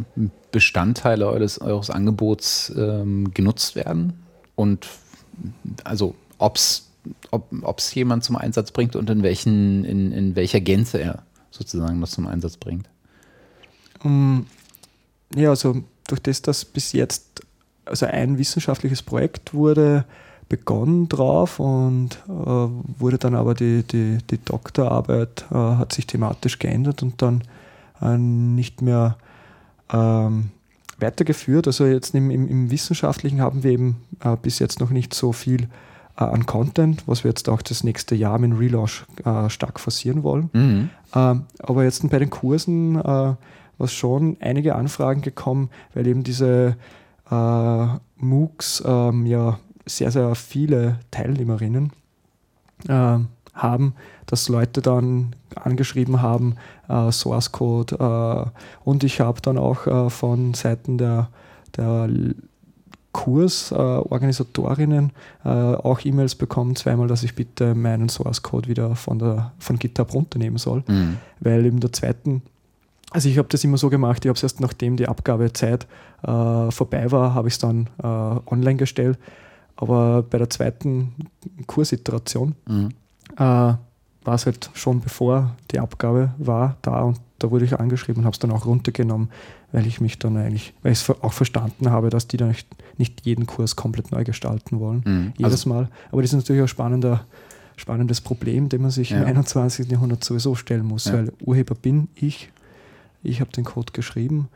Bestandteile 0.52 1.28
eures, 1.28 1.62
eures 1.62 1.90
Angebots 1.90 2.74
ähm, 2.76 3.34
genutzt 3.34 3.76
werden? 3.76 4.14
Und 4.56 4.88
also 5.84 6.16
ob 6.40 6.58
es 6.58 6.90
ob 7.32 7.80
es 7.80 7.94
jemand 7.94 8.24
zum 8.24 8.36
Einsatz 8.36 8.72
bringt 8.72 8.96
und 8.96 9.10
in, 9.10 9.24
welchen, 9.24 9.84
in, 9.86 10.12
in 10.12 10.36
welcher 10.36 10.62
Gänze 10.62 11.00
er 11.00 11.24
sozusagen 11.52 12.00
das 12.02 12.12
zum 12.12 12.28
Einsatz 12.28 12.58
bringt. 12.58 12.90
Um, 14.04 14.48
ja, 15.36 15.50
also 15.50 15.84
durch 16.08 16.22
das, 16.22 16.42
dass 16.42 16.66
bis 16.66 16.94
jetzt 16.94 17.42
also 17.86 18.06
ein 18.06 18.38
wissenschaftliches 18.38 19.02
Projekt 19.02 19.54
wurde 19.54 20.06
begonnen 20.50 21.10
drauf 21.10 21.60
und 21.60 22.22
äh, 22.28 22.30
wurde 22.30 23.18
dann 23.18 23.36
aber 23.36 23.54
die, 23.54 23.84
die, 23.84 24.20
die 24.30 24.44
Doktorarbeit 24.44 25.46
äh, 25.52 25.56
hat 25.56 25.94
sich 25.94 26.06
thematisch 26.06 26.60
geändert 26.60 27.02
und 27.02 27.22
dann 27.22 27.44
äh, 28.02 28.18
nicht 28.18 28.82
mehr 28.82 29.18
ähm, 29.92 30.52
weitergeführt. 31.00 31.68
Also 31.68 31.86
jetzt 31.86 32.14
im, 32.14 32.30
im, 32.30 32.48
im 32.48 32.72
Wissenschaftlichen 32.72 33.42
haben 33.42 33.64
wir 33.64 33.72
eben 33.72 34.04
äh, 34.24 34.36
bis 34.40 34.60
jetzt 34.60 34.80
noch 34.80 34.90
nicht 34.90 35.14
so 35.14 35.32
viel 35.32 35.70
äh, 36.18 36.24
an 36.24 36.46
Content, 36.46 37.04
was 37.08 37.24
wir 37.24 37.30
jetzt 37.30 37.50
auch 37.50 37.62
das 37.62 37.84
nächste 37.84 38.16
Jahr 38.16 38.40
mit 38.40 38.52
dem 38.52 38.58
Relaunch 38.58 39.06
äh, 39.26 39.50
stark 39.50 39.80
forcieren 39.80 40.24
wollen. 40.24 40.50
Mhm. 40.54 40.90
Ähm, 41.16 41.44
aber 41.60 41.84
jetzt 41.84 42.08
bei 42.10 42.20
den 42.20 42.30
Kursen 42.30 43.00
äh, 43.00 43.34
was 43.78 43.94
schon 43.94 44.38
einige 44.40 44.76
Anfragen 44.76 45.22
gekommen, 45.22 45.70
weil 45.94 46.08
eben 46.08 46.24
diese 46.24 46.78
äh, 47.30 47.86
MOOCs 48.18 48.84
ähm, 48.86 49.26
ja 49.26 49.60
sehr, 49.86 50.12
sehr 50.12 50.34
viele 50.36 51.00
Teilnehmerinnen 51.12 51.92
äh, 52.88 53.20
haben, 53.54 53.96
dass 54.26 54.50
Leute 54.50 54.82
dann 54.82 55.36
angeschrieben 55.56 56.22
haben, 56.22 56.56
äh, 56.88 57.12
Source 57.12 57.52
Code. 57.52 57.96
Äh, 57.96 58.88
und 58.88 59.04
ich 59.04 59.20
habe 59.20 59.42
dann 59.42 59.58
auch 59.58 59.86
äh, 59.88 60.10
von 60.10 60.54
Seiten 60.54 60.98
der, 60.98 61.30
der 61.76 62.10
Kursorganisatorinnen 63.14 65.12
äh, 65.46 65.48
auch 65.48 66.04
E-Mails 66.04 66.36
bekommen, 66.36 66.76
zweimal, 66.76 67.08
dass 67.08 67.24
ich 67.24 67.36
bitte 67.36 67.76
meinen 67.76 68.10
Source 68.10 68.42
Code 68.42 68.68
wieder 68.68 68.96
von, 68.96 69.20
der, 69.20 69.54
von 69.60 69.80
GitHub 69.80 70.14
runternehmen 70.14 70.58
soll. 70.58 70.84
Mhm. 70.88 71.18
Weil 71.40 71.66
in 71.66 71.80
der 71.80 71.94
zweiten, 71.94 72.42
also 73.12 73.30
ich 73.30 73.38
habe 73.38 73.48
das 73.50 73.64
immer 73.64 73.78
so 73.78 73.90
gemacht, 73.90 74.26
ich 74.26 74.30
habe 74.30 74.36
es 74.36 74.44
erst 74.44 74.60
nachdem 74.60 74.98
die 74.98 75.08
Abgabezeit 75.08 75.88
äh, 76.24 76.72
vorbei 76.72 77.12
war, 77.12 77.36
habe 77.36 77.48
ich 77.48 77.54
es 77.54 77.60
dann 77.60 77.88
äh, 78.02 78.08
online 78.08 78.76
gestellt. 78.76 79.18
Aber 79.76 80.24
bei 80.24 80.38
der 80.38 80.50
zweiten 80.50 81.14
Kursiteration 81.68 82.56
mhm. 82.68 82.90
äh, 83.36 83.38
war 83.38 83.80
es 84.26 84.46
halt 84.46 84.70
schon 84.74 85.02
bevor 85.02 85.56
die 85.72 85.80
Abgabe 85.80 86.34
war 86.38 86.78
da 86.82 87.02
und 87.02 87.20
da 87.44 87.52
wurde 87.52 87.66
ich 87.66 87.78
angeschrieben 87.78 88.22
und 88.22 88.26
habe 88.26 88.34
es 88.34 88.40
dann 88.40 88.52
auch 88.52 88.66
runtergenommen, 88.66 89.30
weil 89.74 89.86
ich 89.86 90.00
mich 90.00 90.18
dann 90.18 90.38
eigentlich, 90.38 90.74
weil 90.82 90.94
ich 90.94 91.02
es 91.02 91.10
auch 91.10 91.34
verstanden 91.34 91.92
habe, 91.92 92.10
dass 92.10 92.28
die 92.28 92.38
dann 92.38 92.50
nicht, 92.50 92.68
nicht 92.98 93.26
jeden 93.26 93.46
Kurs 93.46 93.76
komplett 93.76 94.12
neu 94.12 94.24
gestalten 94.24 94.80
wollen, 94.80 95.04
mhm. 95.06 95.34
jedes 95.38 95.52
also, 95.52 95.70
Mal. 95.70 95.90
Aber 96.12 96.22
das 96.22 96.32
ist 96.32 96.38
natürlich 96.38 96.62
ein 96.62 96.68
spannender, 96.70 97.26
spannendes 97.76 98.22
Problem, 98.22 98.70
dem 98.70 98.84
man 98.84 98.92
sich 98.92 99.10
ja. 99.10 99.22
im 99.22 99.28
21. 99.28 99.92
Jahrhundert 99.92 100.24
sowieso 100.24 100.56
stellen 100.56 100.86
muss, 100.86 101.06
ja. 101.06 101.14
weil 101.14 101.34
Urheber 101.42 101.76
bin 101.76 102.08
ich, 102.16 102.50
ich 103.24 103.42
habe 103.42 103.52
den 103.52 103.66
Code 103.66 103.92
geschrieben 103.92 104.48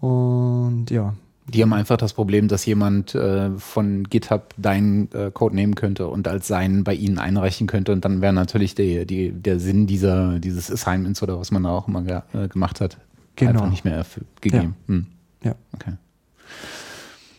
und 0.00 0.86
ja, 0.90 1.14
die 1.50 1.62
haben 1.62 1.72
einfach 1.72 1.96
das 1.96 2.12
Problem, 2.12 2.48
dass 2.48 2.64
jemand 2.66 3.14
äh, 3.14 3.50
von 3.58 4.04
GitHub 4.04 4.54
deinen 4.56 5.10
äh, 5.12 5.30
Code 5.32 5.54
nehmen 5.54 5.74
könnte 5.74 6.06
und 6.08 6.28
als 6.28 6.48
seinen 6.48 6.84
bei 6.84 6.94
ihnen 6.94 7.18
einreichen 7.18 7.66
könnte. 7.66 7.92
Und 7.92 8.04
dann 8.04 8.20
wäre 8.20 8.32
natürlich 8.32 8.74
die, 8.74 9.06
die, 9.06 9.32
der 9.32 9.58
Sinn 9.58 9.86
dieser, 9.86 10.38
dieses 10.38 10.70
Assignments 10.70 11.22
oder 11.22 11.38
was 11.38 11.50
man 11.50 11.62
da 11.62 11.70
auch 11.70 11.88
immer 11.88 12.02
ge 12.02 12.20
äh, 12.32 12.48
gemacht 12.48 12.80
hat, 12.80 12.98
genau. 13.36 13.50
einfach 13.52 13.70
nicht 13.70 13.84
mehr 13.84 14.04
gegeben. 14.40 14.76
Ja. 14.86 14.94
Hm. 14.94 15.06
ja. 15.44 15.54
Okay. 15.74 15.92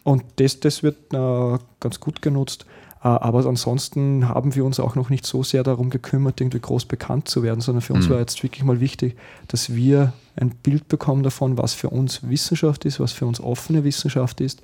Und 0.04 0.24
das, 0.38 0.60
das 0.60 0.84
wird 0.84 1.13
äh, 1.13 1.58
ganz 1.80 2.00
gut 2.00 2.21
genutzt. 2.21 2.65
Äh, 3.03 3.07
aber 3.07 3.45
ansonsten 3.45 4.27
haben 4.27 4.55
wir 4.55 4.65
uns 4.65 4.79
auch 4.79 4.95
noch 4.95 5.09
nicht 5.09 5.25
so 5.25 5.43
sehr 5.43 5.63
darum 5.63 5.89
gekümmert, 5.89 6.39
irgendwie 6.39 6.59
groß 6.59 6.85
bekannt 6.85 7.27
zu 7.27 7.43
werden, 7.43 7.61
sondern 7.61 7.81
für 7.81 7.93
uns 7.93 8.07
mhm. 8.07 8.13
war 8.13 8.19
jetzt 8.19 8.41
wirklich 8.43 8.63
mal 8.63 8.79
wichtig, 8.79 9.17
dass 9.47 9.73
wir 9.73 10.13
ein 10.35 10.49
Bild 10.49 10.87
bekommen 10.87 11.23
davon, 11.23 11.57
was 11.57 11.73
für 11.73 11.89
uns 11.89 12.27
Wissenschaft 12.29 12.85
ist, 12.85 12.99
was 12.99 13.11
für 13.11 13.25
uns 13.25 13.41
offene 13.41 13.83
Wissenschaft 13.83 14.41
ist. 14.41 14.61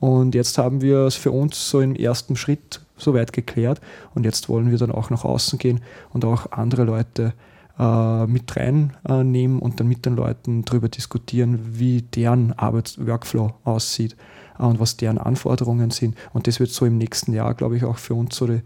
Und 0.00 0.34
jetzt 0.34 0.58
haben 0.58 0.80
wir 0.80 0.98
es 1.00 1.16
für 1.16 1.32
uns 1.32 1.70
so 1.70 1.80
im 1.80 1.96
ersten 1.96 2.36
Schritt 2.36 2.80
so 2.96 3.14
weit 3.14 3.32
geklärt 3.32 3.80
und 4.14 4.24
jetzt 4.24 4.48
wollen 4.48 4.70
wir 4.70 4.78
dann 4.78 4.92
auch 4.92 5.10
nach 5.10 5.24
außen 5.24 5.58
gehen 5.58 5.80
und 6.12 6.24
auch 6.24 6.52
andere 6.52 6.84
Leute 6.84 7.32
äh, 7.78 8.26
mit 8.26 8.54
reinnehmen 8.56 9.58
äh, 9.58 9.62
und 9.62 9.80
dann 9.80 9.88
mit 9.88 10.06
den 10.06 10.14
Leuten 10.14 10.64
darüber 10.64 10.88
diskutieren, 10.88 11.58
wie 11.78 12.02
deren 12.02 12.52
Arbeitsworkflow 12.52 13.54
aussieht 13.64 14.16
und 14.58 14.80
was 14.80 14.96
deren 14.96 15.18
Anforderungen 15.18 15.90
sind. 15.90 16.16
Und 16.32 16.46
das 16.46 16.60
wird 16.60 16.70
so 16.70 16.86
im 16.86 16.98
nächsten 16.98 17.32
Jahr, 17.32 17.54
glaube 17.54 17.76
ich, 17.76 17.84
auch 17.84 17.98
für 17.98 18.14
uns 18.14 18.36
so 18.36 18.46
die, 18.46 18.54
äh, 18.54 18.62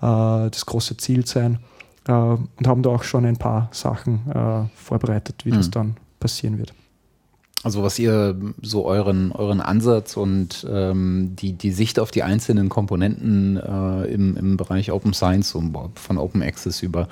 das 0.00 0.66
große 0.66 0.96
Ziel 0.96 1.26
sein. 1.26 1.58
Äh, 2.06 2.12
und 2.12 2.66
haben 2.66 2.82
da 2.82 2.90
auch 2.90 3.04
schon 3.04 3.24
ein 3.24 3.36
paar 3.36 3.68
Sachen 3.72 4.30
äh, 4.30 4.64
vorbereitet, 4.74 5.44
wie 5.44 5.50
mhm. 5.50 5.56
das 5.56 5.70
dann 5.70 5.96
passieren 6.20 6.58
wird. 6.58 6.72
Also 7.64 7.84
was 7.84 7.98
ihr 7.98 8.36
so 8.60 8.86
euren, 8.86 9.30
euren 9.30 9.60
Ansatz 9.60 10.16
und 10.16 10.66
ähm, 10.68 11.36
die, 11.36 11.52
die 11.52 11.70
Sicht 11.70 12.00
auf 12.00 12.10
die 12.10 12.24
einzelnen 12.24 12.68
Komponenten 12.68 13.56
äh, 13.56 14.04
im, 14.06 14.36
im 14.36 14.56
Bereich 14.56 14.90
Open 14.90 15.12
Science, 15.12 15.52
von 15.94 16.18
Open 16.18 16.42
Access 16.42 16.82
über 16.82 17.08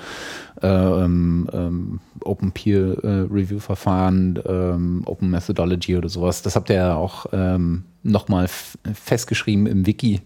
äh, 0.61 0.67
ähm, 0.67 1.49
ähm, 1.53 2.01
Open 2.25 2.51
Peer 2.51 2.97
äh, 3.05 3.27
Review 3.31 3.61
Verfahren, 3.61 4.41
ähm, 4.45 5.03
Open 5.07 5.31
Methodology 5.31 5.97
oder 5.97 6.09
sowas, 6.09 6.43
das 6.43 6.57
habt 6.57 6.69
ihr 6.71 6.77
ja 6.77 6.95
auch 6.97 7.27
ähm, 7.33 7.85
nochmal 8.03 8.49
festgeschrieben 8.49 9.67
im 9.67 9.87
Wiki. 9.87 10.21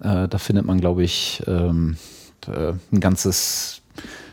Äh, 0.00 0.28
da 0.28 0.38
findet 0.38 0.64
man, 0.64 0.80
glaube 0.80 1.02
ich, 1.02 1.42
ähm, 1.46 1.96
äh, 2.46 2.72
ein 2.92 3.00
ganzes 3.00 3.77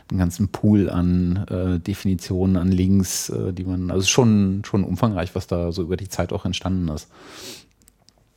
einen 0.10 0.20
ganzen 0.20 0.50
Pool 0.50 0.90
an 0.90 1.46
äh, 1.50 1.80
Definitionen, 1.80 2.58
an 2.58 2.72
Links, 2.72 3.30
äh, 3.30 3.54
die 3.54 3.64
man, 3.64 3.90
also 3.92 4.06
schon, 4.06 4.62
schon 4.66 4.84
umfangreich, 4.84 5.34
was 5.34 5.48
da 5.48 5.72
so 5.72 5.82
über 5.82 5.98
die 5.98 6.10
Zeit 6.10 6.32
auch 6.32 6.46
entstanden 6.46 6.90
ist. 6.90 7.08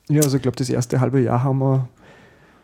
Ja, 0.09 0.23
also 0.23 0.37
ich 0.37 0.43
glaube, 0.43 0.57
das 0.57 0.71
erste 0.71 1.01
halbe 1.01 1.21
Jahr 1.21 1.45
haben 1.45 1.59
wir 1.59 1.89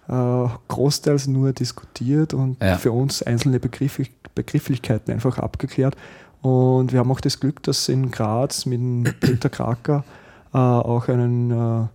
äh, 0.09 0.49
großteils 0.69 1.27
nur 1.27 1.53
diskutiert 1.53 2.35
und 2.35 2.63
ja. 2.63 2.77
für 2.77 2.93
uns 2.93 3.23
einzelne 3.23 3.61
Begrifflich 3.61 4.11
Begrifflichkeiten 4.35 5.13
einfach 5.13 5.39
abgeklärt. 5.39 5.97
Und 6.43 6.93
wir 6.93 6.99
haben 6.99 7.11
auch 7.11 7.21
das 7.21 7.41
Glück, 7.41 7.63
dass 7.63 7.89
in 7.89 8.11
Graz 8.11 8.67
mit 8.67 8.81
Peter 9.21 9.49
Kraker 9.49 10.05
äh, 10.53 10.59
auch 10.59 11.09
einen 11.09 11.51
äh, 11.51 11.87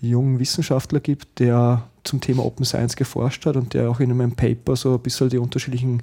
jungen 0.00 0.38
Wissenschaftler 0.38 1.00
gibt, 1.00 1.38
der 1.40 1.82
zum 2.04 2.20
Thema 2.20 2.44
Open 2.44 2.64
Science 2.64 2.96
geforscht 2.96 3.46
hat 3.46 3.56
und 3.56 3.74
der 3.74 3.90
auch 3.90 4.00
in 4.00 4.10
einem 4.10 4.32
Paper 4.32 4.76
so 4.76 4.94
ein 4.94 5.00
bisschen 5.00 5.30
die 5.30 5.38
unterschiedlichen 5.38 6.02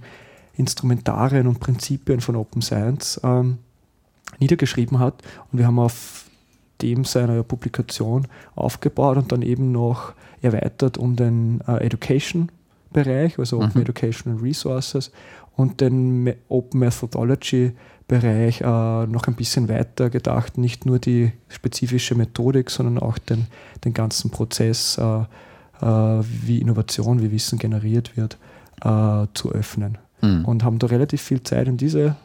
Instrumentarien 0.57 1.47
und 1.47 1.59
Prinzipien 1.59 2.21
von 2.21 2.35
Open 2.35 2.61
Science 2.61 3.19
ähm, 3.23 3.57
niedergeschrieben 4.39 4.99
hat. 4.99 5.21
Und 5.51 5.59
wir 5.59 5.67
haben 5.67 5.79
auf 5.79 6.25
dem 6.81 7.05
seiner 7.05 7.43
Publikation 7.43 8.27
aufgebaut 8.55 9.17
und 9.17 9.31
dann 9.31 9.41
eben 9.41 9.71
noch 9.71 10.13
erweitert 10.41 10.97
um 10.97 11.15
den 11.15 11.61
äh, 11.67 11.77
Education-Bereich, 11.85 13.39
also 13.39 13.57
Open 13.57 13.71
mhm. 13.75 13.81
Educational 13.81 14.39
Resources 14.39 15.11
und 15.55 15.79
den 15.79 16.33
Open 16.49 16.81
Methodology-Bereich 16.81 18.61
äh, 18.61 19.07
noch 19.07 19.27
ein 19.27 19.35
bisschen 19.35 19.69
weiter 19.69 20.09
gedacht, 20.09 20.57
nicht 20.57 20.85
nur 20.85 20.99
die 20.99 21.31
spezifische 21.47 22.15
Methodik, 22.15 22.69
sondern 22.69 22.99
auch 22.99 23.17
den, 23.17 23.47
den 23.85 23.93
ganzen 23.93 24.29
Prozess, 24.31 24.97
äh, 24.97 25.21
äh 25.81 26.23
wie 26.41 26.59
Innovation, 26.59 27.21
wie 27.21 27.31
Wissen 27.31 27.57
generiert 27.57 28.17
wird, 28.17 28.37
äh, 28.81 29.27
zu 29.33 29.51
öffnen 29.51 29.97
mhm. 30.21 30.45
und 30.45 30.63
haben 30.63 30.79
da 30.79 30.87
relativ 30.87 31.21
viel 31.21 31.43
Zeit 31.43 31.67
in 31.67 31.77
diese, 31.77 32.15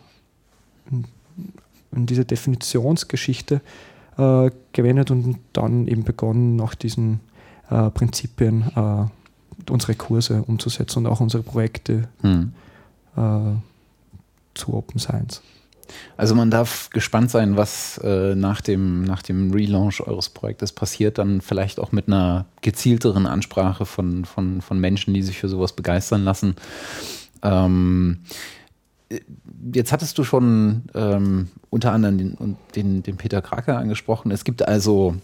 in 1.93 2.07
diese 2.07 2.25
Definitionsgeschichte 2.25 3.61
äh, 4.19 4.51
gewendet 4.73 5.11
und 5.11 5.39
dann 5.53 5.87
eben 5.87 6.05
begonnen, 6.05 6.57
nach 6.57 6.75
diesen 6.75 7.21
äh, 7.71 7.91
Prinzipien 7.91 8.71
äh, 8.75 9.71
unsere 9.71 9.95
Kurse 9.95 10.43
umzusetzen 10.47 11.01
und 11.01 11.07
auch 11.07 11.21
unsere 11.21 11.43
Projekte 11.43 12.09
mhm. 12.23 12.53
zu 14.55 14.73
Open 14.73 14.99
Science. 14.99 15.43
Also 16.17 16.35
man 16.35 16.51
darf 16.51 16.91
gespannt 16.91 17.31
sein, 17.31 17.57
was 17.57 17.99
äh, 17.99 18.35
nach, 18.35 18.61
dem, 18.61 19.05
nach 19.05 19.23
dem 19.23 19.53
Relaunch 19.53 20.01
eures 20.01 20.29
Projektes 20.29 20.73
passiert, 20.73 21.19
dann 21.19 21.41
vielleicht 21.41 21.79
auch 21.79 21.93
mit 21.93 22.09
einer 22.09 22.47
gezielteren 22.61 23.27
Ansprache 23.27 23.87
von, 23.87 24.25
von, 24.25 24.61
von 24.61 24.79
Menschen, 24.79 25.15
die 25.15 25.23
sich 25.23 25.39
für 25.39 25.49
sowas 25.49 25.73
begeistern 25.73 26.25
lassen. 26.25 26.57
Ähm, 27.43 28.19
jetzt 29.73 29.93
hattest 29.93 30.19
du 30.19 30.25
schon 30.25 30.83
ähm, 30.95 31.49
unter 31.71 31.93
anderem 31.93 32.19
den, 32.19 32.57
den, 32.75 33.03
den 33.03 33.17
Peter 33.17 33.43
Kraker 33.43 33.79
angesprochen. 33.79 34.31
Es 34.31 34.45
gibt 34.45 34.67
also 34.67 35.17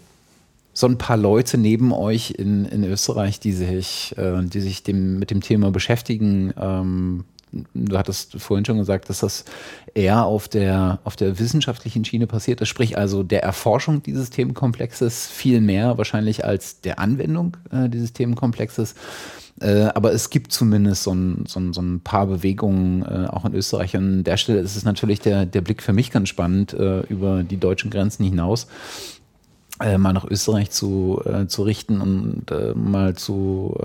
so 0.73 0.87
ein 0.87 0.97
paar 0.97 1.17
Leute 1.17 1.57
neben 1.57 1.91
euch 1.91 2.31
in, 2.31 2.65
in 2.65 2.83
Österreich, 2.83 3.39
die 3.39 3.53
sich, 3.53 4.15
äh, 4.17 4.43
die 4.43 4.61
sich 4.61 4.83
dem, 4.83 5.17
mit 5.19 5.31
dem 5.31 5.41
Thema 5.41 5.71
beschäftigen. 5.71 6.53
Ähm, 6.59 7.23
du 7.51 7.97
hattest 7.97 8.39
vorhin 8.41 8.65
schon 8.65 8.77
gesagt, 8.77 9.09
dass 9.09 9.19
das 9.19 9.45
eher 9.93 10.25
auf 10.25 10.47
der, 10.47 10.99
auf 11.03 11.15
der 11.15 11.39
wissenschaftlichen 11.39 12.05
Schiene 12.05 12.27
passiert 12.27 12.61
ist, 12.61 12.69
sprich 12.69 12.97
also 12.97 13.23
der 13.23 13.43
Erforschung 13.43 14.03
dieses 14.03 14.29
Themenkomplexes 14.29 15.27
viel 15.27 15.61
mehr 15.61 15.97
wahrscheinlich 15.97 16.45
als 16.45 16.81
der 16.81 16.99
Anwendung 16.99 17.57
äh, 17.71 17.89
dieses 17.89 18.13
Themenkomplexes. 18.13 18.95
Äh, 19.59 19.89
aber 19.95 20.13
es 20.13 20.29
gibt 20.29 20.51
zumindest 20.51 21.03
so 21.03 21.13
ein, 21.13 21.45
so 21.47 21.59
ein, 21.59 21.73
so 21.73 21.81
ein 21.81 22.01
paar 22.01 22.27
Bewegungen 22.27 23.01
äh, 23.03 23.27
auch 23.27 23.45
in 23.45 23.55
Österreich. 23.55 23.95
An 23.95 24.23
der 24.23 24.37
Stelle 24.37 24.59
ist 24.59 24.75
es 24.75 24.83
natürlich 24.83 25.19
der, 25.19 25.45
der 25.45 25.61
Blick 25.61 25.81
für 25.81 25.93
mich 25.93 26.11
ganz 26.11 26.29
spannend 26.29 26.73
äh, 26.73 27.01
über 27.01 27.43
die 27.43 27.57
deutschen 27.57 27.89
Grenzen 27.89 28.23
hinaus. 28.23 28.67
Äh, 29.79 29.97
mal 29.97 30.13
nach 30.13 30.25
Österreich 30.25 30.71
zu, 30.71 31.21
äh, 31.25 31.45
zu 31.45 31.63
richten 31.63 32.01
und 32.01 32.49
äh, 32.51 32.73
mal 32.73 33.15
zu 33.15 33.75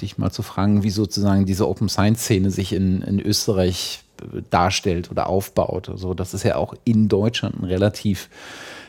dich 0.00 0.18
mal 0.18 0.30
zu 0.30 0.42
fragen, 0.42 0.82
wie 0.82 0.90
sozusagen 0.90 1.44
diese 1.44 1.68
Open 1.68 1.88
Science 1.88 2.22
Szene 2.22 2.50
sich 2.50 2.72
in, 2.72 3.02
in 3.02 3.20
Österreich 3.20 4.02
darstellt 4.50 5.10
oder 5.10 5.28
aufbaut. 5.28 5.88
Also 5.88 6.14
das 6.14 6.32
ist 6.32 6.42
ja 6.42 6.56
auch 6.56 6.74
in 6.84 7.08
Deutschland 7.08 7.60
ein 7.60 7.64
relativ 7.64 8.28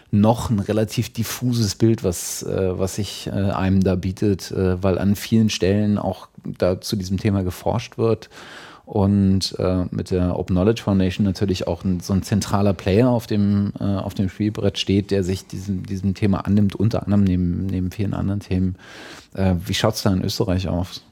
noch 0.09 0.49
ein 0.49 0.59
relativ 0.59 1.11
diffuses 1.11 1.75
Bild, 1.75 2.03
was, 2.03 2.43
äh, 2.43 2.79
was 2.79 2.95
sich 2.95 3.27
äh, 3.27 3.31
einem 3.31 3.83
da 3.83 3.95
bietet, 3.95 4.51
äh, 4.51 4.81
weil 4.81 4.99
an 4.99 5.15
vielen 5.15 5.49
Stellen 5.49 5.97
auch 5.97 6.29
da 6.45 6.79
zu 6.79 6.95
diesem 6.95 7.17
Thema 7.17 7.43
geforscht 7.43 7.97
wird 7.97 8.29
und 8.87 9.53
äh, 9.59 9.83
mit 9.91 10.11
der 10.11 10.39
Open 10.39 10.55
Knowledge 10.55 10.81
Foundation 10.81 11.25
natürlich 11.25 11.67
auch 11.67 11.83
ein, 11.83 11.99
so 11.99 12.13
ein 12.13 12.23
zentraler 12.23 12.73
Player 12.73 13.09
auf 13.09 13.27
dem, 13.27 13.73
äh, 13.81 13.83
auf 13.83 14.13
dem 14.13 14.29
Spielbrett 14.29 14.77
steht, 14.77 15.11
der 15.11 15.25
sich 15.25 15.45
diesem, 15.45 15.85
diesem 15.85 16.13
Thema 16.13 16.45
annimmt, 16.45 16.73
unter 16.73 17.03
anderem 17.03 17.25
neben, 17.25 17.65
neben 17.65 17.91
vielen 17.91 18.13
anderen 18.13 18.39
Themen. 18.39 18.77
Äh, 19.33 19.55
wie 19.65 19.73
schaut 19.73 19.95
es 19.95 20.03
da 20.03 20.13
in 20.13 20.23
Österreich 20.23 20.69
aus? 20.69 21.03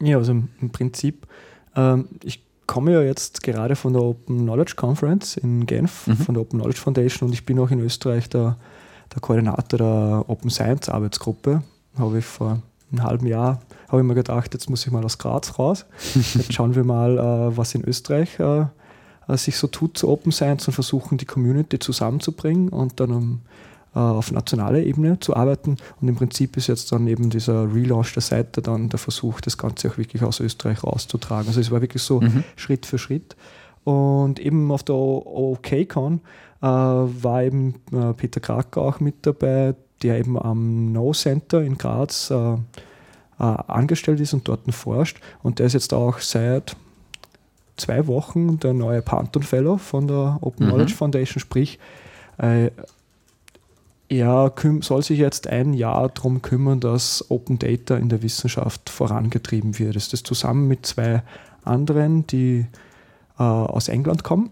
Ja, 0.00 0.16
also 0.16 0.30
im, 0.30 0.70
Prinzip, 0.70 1.26
ähm, 1.74 2.06
ich 2.22 2.40
komme 2.68 2.92
ja 2.92 3.02
jetzt 3.02 3.42
gerade 3.42 3.74
von 3.74 3.94
der 3.94 4.02
Open 4.02 4.38
Knowledge 4.42 4.74
Conference 4.76 5.36
in 5.36 5.66
Genf, 5.66 6.06
mhm. 6.06 6.16
von 6.18 6.34
der 6.36 6.42
Open 6.42 6.60
Knowledge 6.60 6.80
Foundation 6.80 7.28
und 7.28 7.32
ich 7.32 7.44
bin 7.44 7.58
auch 7.58 7.72
in 7.72 7.80
Österreich 7.80 8.28
der, 8.28 8.56
der 9.12 9.20
Koordinator 9.20 9.76
der 9.76 10.24
Open 10.28 10.50
Science 10.50 10.88
Arbeitsgruppe. 10.88 11.64
Habe 11.98 12.20
ich 12.20 12.24
vor 12.24 12.62
einem 12.92 13.04
halben 13.04 13.26
Jahr 13.26 13.60
habe 13.88 14.00
ich 14.00 14.06
mir 14.06 14.14
gedacht, 14.14 14.54
jetzt 14.54 14.70
muss 14.70 14.86
ich 14.86 14.92
mal 14.92 15.04
aus 15.04 15.18
Graz 15.18 15.58
raus. 15.58 15.84
Jetzt 16.14 16.52
schauen 16.52 16.74
wir 16.74 16.84
mal, 16.84 17.18
äh, 17.18 17.56
was 17.56 17.74
in 17.74 17.84
Österreich 17.84 18.38
äh, 18.38 18.66
äh, 19.28 19.36
sich 19.36 19.56
so 19.56 19.66
tut 19.66 19.98
zu 19.98 20.08
Open 20.08 20.32
Science 20.32 20.66
und 20.68 20.74
versuchen 20.74 21.18
die 21.18 21.26
Community 21.26 21.78
zusammenzubringen 21.78 22.68
und 22.68 23.00
dann 23.00 23.10
um, 23.10 23.40
äh, 23.94 23.98
auf 23.98 24.32
nationaler 24.32 24.80
Ebene 24.80 25.20
zu 25.20 25.36
arbeiten. 25.36 25.76
Und 26.00 26.08
im 26.08 26.16
Prinzip 26.16 26.56
ist 26.56 26.68
jetzt 26.68 26.92
dann 26.92 27.06
eben 27.06 27.30
dieser 27.30 27.72
Relaunch 27.72 28.14
der 28.14 28.22
Seite 28.22 28.62
dann 28.62 28.88
der 28.88 28.98
Versuch, 28.98 29.40
das 29.40 29.58
Ganze 29.58 29.90
auch 29.90 29.98
wirklich 29.98 30.22
aus 30.22 30.40
Österreich 30.40 30.82
rauszutragen. 30.82 31.48
Also 31.48 31.60
es 31.60 31.70
war 31.70 31.80
wirklich 31.80 32.02
so 32.02 32.20
mhm. 32.20 32.44
Schritt 32.56 32.86
für 32.86 32.98
Schritt. 32.98 33.36
Und 33.84 34.38
eben 34.38 34.70
auf 34.70 34.84
der 34.84 34.94
OKCon 34.94 36.20
äh, 36.60 36.66
war 36.66 37.42
eben 37.42 37.74
äh, 37.92 38.12
Peter 38.14 38.40
Kracker 38.40 38.80
auch 38.80 39.00
mit 39.00 39.26
dabei, 39.26 39.74
der 40.02 40.18
eben 40.18 40.38
am 40.38 40.92
No 40.92 41.12
Center 41.12 41.62
in 41.62 41.78
Graz 41.78 42.30
äh, 42.30 42.54
äh, 42.54 42.58
angestellt 43.38 44.20
ist 44.20 44.34
und 44.34 44.48
dort 44.48 44.72
forscht. 44.72 45.20
Und 45.42 45.58
der 45.58 45.66
ist 45.66 45.72
jetzt 45.74 45.94
auch 45.94 46.18
seit 46.18 46.76
zwei 47.76 48.06
Wochen 48.06 48.58
der 48.60 48.72
neue 48.72 49.02
Panton 49.02 49.42
Fellow 49.42 49.76
von 49.78 50.06
der 50.06 50.38
Open 50.40 50.66
mhm. 50.66 50.70
Knowledge 50.70 50.94
Foundation, 50.94 51.40
sprich, 51.40 51.78
äh, 52.38 52.70
er 54.08 54.52
soll 54.80 55.02
sich 55.02 55.18
jetzt 55.18 55.46
ein 55.46 55.72
Jahr 55.72 56.10
darum 56.10 56.42
kümmern, 56.42 56.80
dass 56.80 57.30
Open 57.30 57.58
Data 57.58 57.96
in 57.96 58.10
der 58.10 58.22
Wissenschaft 58.22 58.90
vorangetrieben 58.90 59.78
wird. 59.78 59.96
Das 59.96 60.04
ist 60.04 60.12
das 60.12 60.22
zusammen 60.22 60.68
mit 60.68 60.84
zwei 60.84 61.22
anderen, 61.64 62.26
die 62.26 62.66
äh, 63.38 63.42
aus 63.42 63.88
England 63.88 64.22
kommen. 64.22 64.50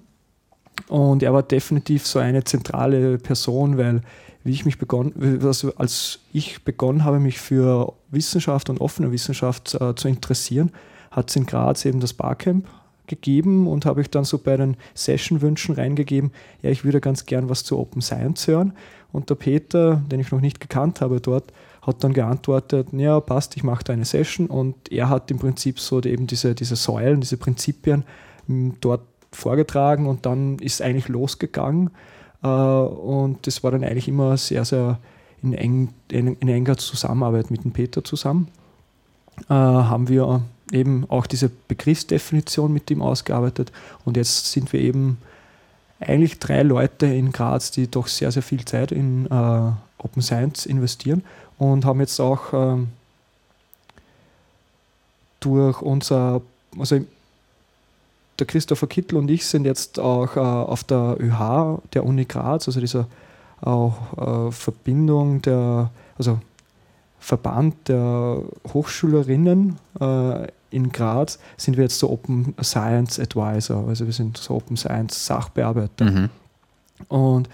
Und 0.88 1.22
er 1.22 1.34
war 1.34 1.42
definitiv 1.42 2.06
so 2.06 2.18
eine 2.18 2.44
zentrale 2.44 3.18
Person, 3.18 3.76
weil 3.76 4.00
wie 4.44 4.53
ich 4.53 4.64
mich 4.64 4.79
begonnen, 4.79 5.40
also 5.44 5.74
als 5.76 6.20
ich 6.33 6.64
begonnen 6.64 7.05
habe, 7.05 7.20
mich 7.20 7.38
für 7.38 7.92
Wissenschaft 8.11 8.70
und 8.70 8.81
offene 8.81 9.12
Wissenschaft 9.12 9.74
äh, 9.74 9.94
zu 9.94 10.09
interessieren, 10.09 10.72
hat 11.11 11.31
es 11.31 11.37
in 11.37 11.46
Graz 11.46 11.85
eben 11.85 12.00
das 12.00 12.14
Barcamp 12.14 12.66
gegeben 13.07 13.66
und 13.66 13.85
habe 13.85 14.00
ich 14.00 14.09
dann 14.09 14.24
so 14.24 14.38
bei 14.38 14.57
den 14.57 14.76
Session-Wünschen 14.94 15.74
reingegeben, 15.74 16.31
ja, 16.62 16.70
ich 16.70 16.85
würde 16.85 17.00
ganz 17.00 17.26
gern 17.26 17.48
was 17.48 17.64
zu 17.64 17.79
Open 17.79 18.00
Science 18.00 18.46
hören. 18.46 18.72
Und 19.12 19.29
der 19.29 19.35
Peter, 19.35 19.96
den 20.11 20.20
ich 20.20 20.31
noch 20.31 20.40
nicht 20.40 20.61
gekannt 20.61 21.00
habe 21.00 21.20
dort, 21.20 21.53
hat 21.83 22.05
dann 22.05 22.12
geantwortet, 22.12 22.88
ja, 22.92 23.18
passt, 23.20 23.57
ich 23.57 23.64
mache 23.64 23.85
da 23.85 23.92
eine 23.92 24.05
Session. 24.05 24.46
Und 24.46 24.92
er 24.92 25.09
hat 25.09 25.31
im 25.31 25.38
Prinzip 25.38 25.81
so 25.81 26.00
eben 26.00 26.26
diese, 26.29 26.55
diese 26.55 26.76
Säulen, 26.76 27.20
diese 27.20 27.37
Prinzipien 27.37 28.05
dort 28.81 29.03
vorgetragen 29.33 30.07
und 30.07 30.26
dann 30.26 30.59
ist 30.59 30.81
eigentlich 30.83 31.09
losgegangen. 31.09 31.90
Äh, 32.42 32.46
und 32.46 33.46
das 33.46 33.62
war 33.62 33.70
dann 33.70 33.85
eigentlich 33.85 34.09
immer 34.09 34.37
sehr, 34.37 34.64
sehr 34.64 34.98
in, 35.42 35.55
eng, 35.55 35.88
in, 36.11 36.37
in 36.37 36.48
enger 36.48 36.76
Zusammenarbeit 36.76 37.50
mit 37.50 37.64
dem 37.64 37.72
Peter 37.72 38.05
zusammen. 38.05 38.48
Äh, 39.48 39.55
haben 39.55 40.09
wir 40.09 40.42
eben 40.72 41.05
auch 41.09 41.26
diese 41.26 41.50
Begriffsdefinition 41.68 42.72
mit 42.72 42.90
ihm 42.90 43.03
ausgearbeitet 43.03 43.72
und 44.05 44.16
jetzt 44.16 44.53
sind 44.53 44.72
wir 44.72 44.81
eben 44.81 45.18
eigentlich 45.98 46.38
drei 46.38 46.62
Leute 46.62 47.07
in 47.07 47.33
Graz, 47.33 47.70
die 47.70 47.90
doch 47.90 48.07
sehr, 48.07 48.33
sehr 48.33 48.42
viel 48.42 48.64
Zeit 48.64 48.92
in 48.92 49.26
äh, 49.26 49.72
Open 49.98 50.22
Science 50.22 50.66
investieren 50.66 51.24
und 51.59 51.85
haben 51.85 52.00
jetzt 52.00 52.20
auch 52.20 52.53
ähm, 52.53 52.88
durch 55.40 55.83
unser, 55.83 56.40
also 56.79 57.00
der 58.40 58.46
Christopher 58.46 58.87
Kittel 58.87 59.18
und 59.18 59.31
ich 59.31 59.46
sind 59.46 59.64
jetzt 59.64 59.98
auch 59.98 60.37
äh, 60.37 60.40
auf 60.40 60.85
der 60.85 61.16
ÖH 61.20 61.81
der 61.92 62.05
Uni 62.05 62.24
Graz, 62.24 62.66
also 62.66 62.81
dieser 62.81 63.07
auch 63.61 64.48
äh, 64.48 64.53
Verbindung 64.53 65.42
der, 65.42 65.90
also 66.16 66.38
Verband 67.18 67.88
der 67.88 68.42
Hochschülerinnen 68.72 69.76
äh, 70.00 70.46
in 70.70 70.90
Graz, 70.90 71.38
sind 71.57 71.76
wir 71.76 71.85
jetzt 71.85 71.98
so 71.98 72.11
Open 72.11 72.55
Science 72.62 73.20
Advisor, 73.20 73.87
also 73.87 74.07
wir 74.07 74.12
sind 74.12 74.38
so 74.38 74.55
Open 74.55 74.76
Science 74.76 75.26
Sachbearbeiter. 75.26 76.05
Mhm. 76.05 76.31
Und 77.09 77.48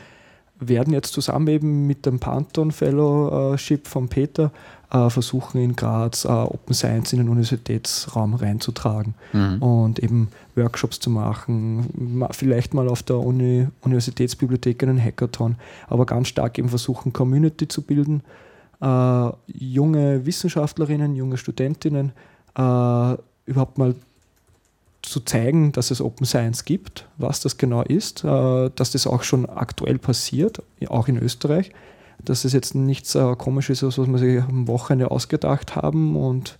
werden 0.58 0.92
jetzt 0.92 1.12
zusammen 1.12 1.48
eben 1.48 1.86
mit 1.86 2.06
dem 2.06 2.18
Panton 2.18 2.72
Fellowship 2.72 3.86
von 3.86 4.08
Peter 4.08 4.50
versuchen 5.08 5.60
in 5.60 5.76
Graz 5.76 6.24
äh, 6.24 6.28
Open 6.28 6.74
Science 6.74 7.12
in 7.12 7.18
den 7.18 7.28
Universitätsraum 7.28 8.34
reinzutragen 8.34 9.14
mhm. 9.32 9.62
und 9.62 9.98
eben 9.98 10.28
Workshops 10.54 11.00
zu 11.00 11.10
machen, 11.10 12.22
vielleicht 12.30 12.74
mal 12.74 12.88
auf 12.88 13.02
der 13.02 13.18
Uni 13.18 13.68
Universitätsbibliothek 13.82 14.82
einen 14.82 15.02
Hackathon, 15.02 15.56
aber 15.88 16.06
ganz 16.06 16.28
stark 16.28 16.58
eben 16.58 16.68
versuchen, 16.68 17.12
Community 17.12 17.68
zu 17.68 17.82
bilden, 17.82 18.22
äh, 18.80 19.30
junge 19.46 20.26
Wissenschaftlerinnen, 20.26 21.14
junge 21.14 21.36
Studentinnen 21.36 22.12
äh, 22.56 23.16
überhaupt 23.46 23.78
mal 23.78 23.94
zu 25.02 25.20
zeigen, 25.20 25.72
dass 25.72 25.90
es 25.90 26.00
Open 26.00 26.26
Science 26.26 26.64
gibt, 26.64 27.06
was 27.16 27.40
das 27.40 27.58
genau 27.58 27.82
ist, 27.82 28.24
äh, 28.24 28.70
dass 28.74 28.90
das 28.90 29.06
auch 29.06 29.22
schon 29.22 29.46
aktuell 29.46 29.98
passiert, 29.98 30.62
auch 30.88 31.08
in 31.08 31.18
Österreich, 31.18 31.72
dass 32.24 32.44
es 32.44 32.52
jetzt 32.52 32.74
nichts 32.74 33.14
äh, 33.14 33.36
Komisches 33.36 33.82
ist, 33.82 33.98
was 33.98 34.08
wir 34.08 34.18
sich 34.18 34.42
am 34.42 34.68
Wochenende 34.68 35.10
ausgedacht 35.10 35.76
haben, 35.76 36.16
und, 36.16 36.58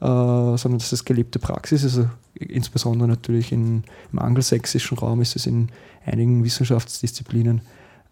äh, 0.00 0.06
sondern 0.06 0.78
dass 0.78 0.92
es 0.92 1.04
gelebte 1.04 1.38
Praxis 1.38 1.84
ist. 1.84 1.96
Also 1.96 2.10
insbesondere 2.34 3.08
natürlich 3.08 3.52
in, 3.52 3.84
im 4.12 4.18
angelsächsischen 4.18 4.98
Raum 4.98 5.22
ist 5.22 5.36
es 5.36 5.46
in 5.46 5.70
einigen 6.04 6.44
Wissenschaftsdisziplinen 6.44 7.62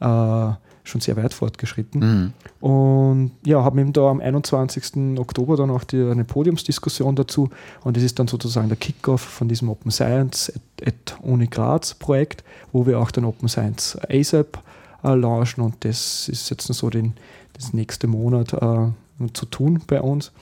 äh, 0.01 0.53
schon 0.85 1.01
sehr 1.01 1.17
weit 1.17 1.33
fortgeschritten. 1.33 2.01
Mhm. 2.01 2.33
Und 2.67 3.33
ja, 3.45 3.65
haben 3.65 3.79
eben 3.79 3.93
da 3.93 4.11
am 4.11 4.21
21. 4.21 5.19
Oktober 5.19 5.57
dann 5.57 5.71
auch 5.71 5.85
die, 5.85 6.03
eine 6.03 6.25
Podiumsdiskussion 6.25 7.17
dazu. 7.17 7.51
Und 7.83 7.97
das 7.97 8.05
ist 8.05 8.19
dann 8.19 8.29
sozusagen 8.29 8.69
der 8.69 8.77
Kickoff 8.77 9.23
von 9.23 9.49
diesem 9.49 9.71
Open 9.71 9.91
Science 9.91 10.53
at, 10.55 10.87
at 10.87 11.19
Uni 11.23 11.47
Graz 11.47 11.95
Projekt, 11.95 12.45
wo 12.73 12.87
wir 12.87 13.01
auch 13.01 13.11
den 13.11 13.25
Open 13.25 13.49
Science 13.49 13.99
ASAP 14.09 14.63
äh, 15.05 15.15
launchen. 15.15 15.63
Und 15.63 15.85
das 15.85 16.29
ist 16.29 16.51
jetzt 16.51 16.67
so 16.67 16.91
den, 16.91 17.15
das 17.53 17.73
nächste 17.73 18.07
Monat 18.07 18.53
äh, 18.53 18.89
zu 19.33 19.47
tun 19.47 19.83
bei 19.87 20.01
uns. 20.01 20.33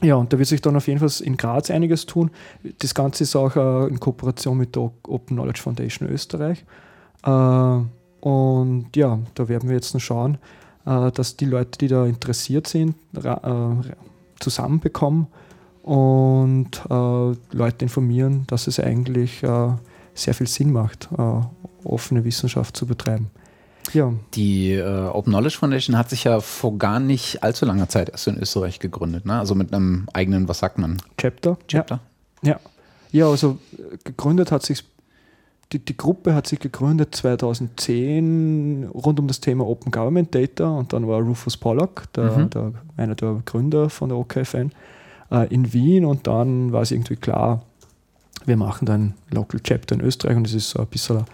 Ja, 0.00 0.14
und 0.14 0.32
da 0.32 0.38
wird 0.38 0.48
sich 0.48 0.60
dann 0.60 0.76
auf 0.76 0.86
jeden 0.86 1.00
Fall 1.00 1.10
in 1.26 1.36
Graz 1.36 1.70
einiges 1.70 2.06
tun. 2.06 2.30
Das 2.78 2.94
Ganze 2.94 3.24
ist 3.24 3.34
auch 3.34 3.56
äh, 3.56 3.88
in 3.88 3.98
Kooperation 3.98 4.56
mit 4.56 4.76
der 4.76 4.82
Open 4.82 5.36
Knowledge 5.36 5.60
Foundation 5.60 6.08
Österreich. 6.08 6.64
Äh, 7.24 7.80
und 8.20 8.86
ja, 8.94 9.18
da 9.34 9.48
werden 9.48 9.68
wir 9.68 9.76
jetzt 9.76 9.94
noch 9.94 10.00
schauen, 10.00 10.38
äh, 10.86 11.10
dass 11.10 11.36
die 11.36 11.46
Leute, 11.46 11.78
die 11.78 11.88
da 11.88 12.06
interessiert 12.06 12.68
sind, 12.68 12.94
äh, 13.16 13.36
zusammenbekommen 14.38 15.26
und 15.82 16.82
Leute 16.90 17.84
informieren, 17.84 18.44
dass 18.46 18.66
es 18.66 18.78
eigentlich 18.78 19.40
sehr 19.40 20.34
viel 20.34 20.46
Sinn 20.46 20.70
macht, 20.70 21.08
offene 21.82 22.24
Wissenschaft 22.24 22.76
zu 22.76 22.86
betreiben. 22.86 23.30
Ja. 23.94 24.12
Die 24.34 24.72
äh, 24.72 25.08
Open 25.08 25.32
Knowledge 25.32 25.58
Foundation 25.58 25.96
hat 25.96 26.10
sich 26.10 26.24
ja 26.24 26.40
vor 26.40 26.78
gar 26.78 27.00
nicht 27.00 27.42
allzu 27.42 27.64
langer 27.64 27.88
Zeit 27.88 28.08
erst 28.10 28.26
in 28.28 28.38
Österreich 28.38 28.80
gegründet, 28.80 29.26
ne? 29.26 29.38
Also 29.38 29.54
mit 29.54 29.72
einem 29.72 30.08
eigenen, 30.12 30.48
was 30.48 30.58
sagt 30.58 30.78
man? 30.78 30.98
Chapter. 31.16 31.58
Chapter. 31.68 32.00
Ja. 32.42 32.50
Ja, 32.50 32.60
ja 33.10 33.28
also 33.28 33.58
gegründet 34.04 34.52
hat 34.52 34.62
sich 34.62 34.84
die, 35.72 35.84
die 35.84 35.96
Gruppe 35.96 36.34
hat 36.34 36.46
sich 36.46 36.60
gegründet 36.60 37.14
2010 37.14 38.88
rund 38.94 39.20
um 39.20 39.26
das 39.26 39.40
Thema 39.40 39.66
Open 39.66 39.92
Government 39.92 40.34
Data 40.34 40.66
und 40.68 40.92
dann 40.92 41.06
war 41.06 41.20
Rufus 41.20 41.56
Pollack, 41.56 42.10
der, 42.14 42.38
mhm. 42.38 42.50
der, 42.50 42.72
einer 42.96 43.14
der 43.14 43.42
Gründer 43.44 43.90
von 43.90 44.08
der 44.08 44.18
OKFN, 44.18 44.72
äh, 45.30 45.52
in 45.52 45.72
Wien 45.72 46.04
und 46.04 46.26
dann 46.26 46.72
war 46.72 46.82
es 46.82 46.90
irgendwie 46.90 47.16
klar, 47.16 47.62
wir 48.46 48.56
machen 48.56 48.86
dann 48.86 49.14
Local 49.30 49.60
Chapter 49.60 49.94
in 49.94 50.00
Österreich 50.00 50.36
und 50.36 50.46
es 50.46 50.54
ist 50.54 50.70
so 50.70 50.80
ein 50.80 50.86
bisschen, 50.86 51.24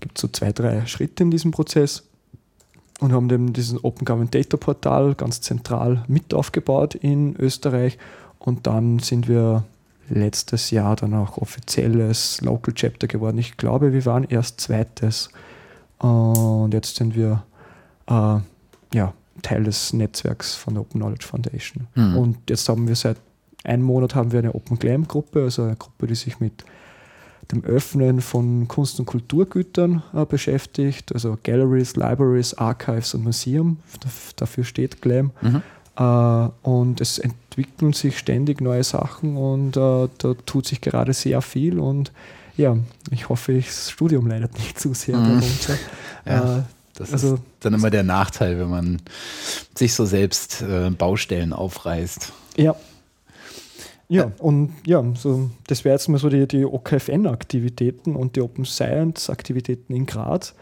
gibt 0.00 0.18
so 0.18 0.28
zwei, 0.28 0.52
drei 0.52 0.86
Schritte 0.86 1.22
in 1.22 1.30
diesem 1.30 1.50
Prozess 1.50 2.04
und 3.00 3.12
haben 3.12 3.28
dann 3.28 3.52
diesen 3.52 3.78
Open 3.78 4.04
Government 4.04 4.34
Data 4.34 4.56
Portal 4.56 5.14
ganz 5.14 5.40
zentral 5.40 6.04
mit 6.08 6.32
aufgebaut 6.34 6.94
in 6.94 7.36
Österreich 7.36 7.98
und 8.38 8.66
dann 8.66 8.98
sind 8.98 9.28
wir 9.28 9.64
letztes 10.08 10.70
Jahr 10.70 10.96
dann 10.96 11.14
auch 11.14 11.38
offizielles 11.38 12.40
Local 12.42 12.74
Chapter 12.74 13.06
geworden. 13.06 13.38
Ich 13.38 13.56
glaube, 13.56 13.92
wir 13.92 14.04
waren 14.04 14.24
erst 14.24 14.60
zweites 14.60 15.30
und 15.98 16.74
jetzt 16.74 16.96
sind 16.96 17.16
wir 17.16 17.42
äh, 18.06 18.38
ja, 18.94 19.14
Teil 19.42 19.64
des 19.64 19.92
Netzwerks 19.92 20.54
von 20.54 20.74
der 20.74 20.82
Open 20.82 21.00
Knowledge 21.00 21.26
Foundation. 21.26 21.86
Mhm. 21.94 22.16
Und 22.16 22.50
jetzt 22.50 22.68
haben 22.68 22.86
wir 22.86 22.96
seit 22.96 23.16
einem 23.64 23.82
Monat 23.82 24.14
haben 24.14 24.32
wir 24.32 24.40
eine 24.40 24.54
Open 24.54 24.78
Glam 24.78 25.08
Gruppe, 25.08 25.42
also 25.42 25.62
eine 25.62 25.76
Gruppe, 25.76 26.06
die 26.06 26.14
sich 26.14 26.38
mit 26.38 26.64
dem 27.52 27.64
Öffnen 27.64 28.20
von 28.20 28.68
Kunst- 28.68 28.98
und 28.98 29.06
Kulturgütern 29.06 30.02
äh, 30.14 30.24
beschäftigt, 30.24 31.12
also 31.14 31.38
Galleries, 31.42 31.96
Libraries, 31.96 32.54
Archives 32.54 33.14
und 33.14 33.24
Museum. 33.24 33.78
Dafür 34.36 34.64
steht 34.64 35.02
Glam. 35.02 35.30
Mhm. 35.40 35.62
Äh, 35.96 36.48
und 36.68 37.00
es 37.00 37.18
entwickeln 37.18 37.92
sich 37.92 38.18
ständig 38.18 38.60
neue 38.60 38.84
Sachen 38.84 39.36
und 39.36 39.76
äh, 39.76 40.08
da 40.18 40.34
tut 40.46 40.66
sich 40.66 40.80
gerade 40.80 41.12
sehr 41.12 41.40
viel 41.42 41.78
und 41.78 42.12
ja, 42.56 42.76
ich 43.10 43.28
hoffe, 43.28 43.54
das 43.54 43.90
Studium 43.90 44.26
leidet 44.26 44.54
nicht 44.58 44.78
zu 44.78 44.94
sehr 44.94 45.16
mhm. 45.16 45.40
darunter. 45.40 45.78
Ja, 46.26 46.60
äh, 46.60 46.62
das 46.94 47.12
also, 47.12 47.34
ist 47.34 47.42
dann 47.60 47.74
immer 47.74 47.90
der 47.90 48.02
Nachteil, 48.02 48.58
wenn 48.58 48.70
man 48.70 49.02
sich 49.74 49.92
so 49.92 50.06
selbst 50.06 50.62
äh, 50.62 50.88
Baustellen 50.88 51.52
aufreißt. 51.52 52.32
Ja. 52.56 52.74
Ja, 54.08 54.32
und 54.38 54.72
ja, 54.86 55.02
so, 55.14 55.50
das 55.66 55.84
wäre 55.84 55.94
jetzt 55.94 56.08
mal 56.08 56.18
so 56.18 56.28
die, 56.28 56.46
die 56.46 56.64
OKFN-Aktivitäten 56.64 58.16
und 58.16 58.36
die 58.36 58.42
Open 58.42 58.64
Science-Aktivitäten 58.64 59.94
in 59.94 60.06
Graz. 60.06 60.54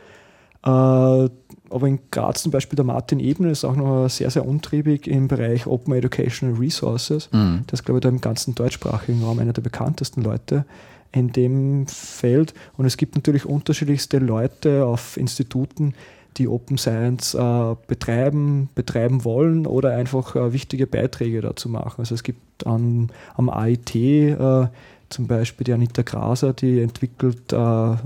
Äh, 0.65 0.69
aber 0.69 1.89
in 1.89 1.99
Graz 2.11 2.43
zum 2.43 2.53
Beispiel 2.53 2.77
der 2.77 2.85
Martin 2.85 3.19
Ebner 3.19 3.51
ist 3.51 3.65
auch 3.65 3.75
noch 3.75 4.09
sehr, 4.09 4.31
sehr 4.31 4.47
untriebig 4.47 5.07
im 5.09 5.27
Bereich 5.27 5.67
Open 5.67 5.95
Educational 5.95 6.57
Resources. 6.57 7.29
Mhm. 7.33 7.65
Das 7.67 7.81
ist, 7.81 7.85
glaube 7.85 7.99
ich, 7.99 8.03
da 8.03 8.09
im 8.09 8.21
ganzen 8.21 8.55
deutschsprachigen 8.55 9.23
Raum 9.23 9.39
einer 9.39 9.53
der 9.53 9.63
bekanntesten 9.63 10.23
Leute 10.23 10.65
in 11.11 11.33
dem 11.33 11.87
Feld. 11.87 12.55
Und 12.77 12.85
es 12.85 12.97
gibt 12.97 13.17
natürlich 13.17 13.45
unterschiedlichste 13.45 14.19
Leute 14.19 14.87
auf 14.87 15.17
Instituten, 15.17 15.95
die 16.39 16.49
Open 16.49 16.79
Science 16.79 17.35
äh, 17.35 17.77
betreiben, 17.87 18.69
betreiben 18.75 19.25
wollen 19.25 19.67
oder 19.67 19.95
einfach 19.97 20.37
äh, 20.37 20.53
wichtige 20.53 20.87
Beiträge 20.87 21.41
dazu 21.41 21.69
machen. 21.69 21.97
Also 21.99 22.15
es 22.15 22.23
gibt 22.23 22.67
an, 22.67 23.11
am 23.35 23.49
AIT 23.49 23.95
äh, 23.95 24.67
zum 25.09 25.27
Beispiel 25.27 25.65
die 25.65 25.73
Anita 25.73 26.03
Graser, 26.03 26.53
die 26.53 26.81
entwickelt 26.81 27.53
äh, 27.53 27.97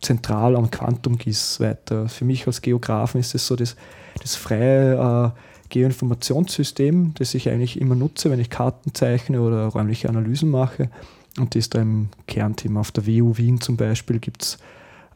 zentral 0.00 0.56
am 0.56 0.70
Quantum 0.70 1.18
GIS 1.18 1.60
weiter. 1.60 2.08
Für 2.08 2.24
mich 2.24 2.46
als 2.46 2.62
Geografen 2.62 3.18
ist 3.20 3.34
es 3.34 3.46
so 3.46 3.56
das, 3.56 3.76
das 4.20 4.34
freie 4.34 5.32
äh, 5.34 5.38
Geoinformationssystem, 5.68 7.14
das 7.14 7.34
ich 7.34 7.48
eigentlich 7.48 7.80
immer 7.80 7.94
nutze, 7.94 8.30
wenn 8.30 8.40
ich 8.40 8.50
Karten 8.50 8.94
zeichne 8.94 9.40
oder 9.40 9.66
räumliche 9.66 10.08
Analysen 10.08 10.50
mache. 10.50 10.90
Und 11.38 11.54
das 11.54 11.60
ist 11.60 11.74
da 11.74 11.80
im 11.80 12.08
Kernthema. 12.26 12.80
Auf 12.80 12.92
der 12.92 13.06
WU 13.06 13.36
Wien 13.38 13.60
zum 13.60 13.76
Beispiel 13.76 14.18
gibt's, 14.18 14.58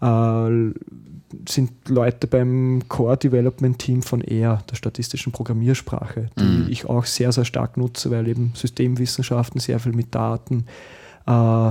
äh, 0.00 0.70
sind 1.48 1.88
Leute 1.88 2.26
beim 2.26 2.82
Core 2.88 3.16
Development 3.16 3.78
Team 3.78 4.02
von 4.02 4.20
R, 4.20 4.62
der 4.70 4.76
statistischen 4.76 5.32
Programmiersprache, 5.32 6.30
die 6.38 6.44
mhm. 6.44 6.66
ich 6.68 6.86
auch 6.86 7.04
sehr, 7.04 7.32
sehr 7.32 7.44
stark 7.44 7.76
nutze, 7.76 8.10
weil 8.10 8.28
eben 8.28 8.52
Systemwissenschaften 8.54 9.60
sehr 9.60 9.78
viel 9.78 9.92
mit 9.92 10.14
Daten, 10.14 10.66
äh, 11.26 11.70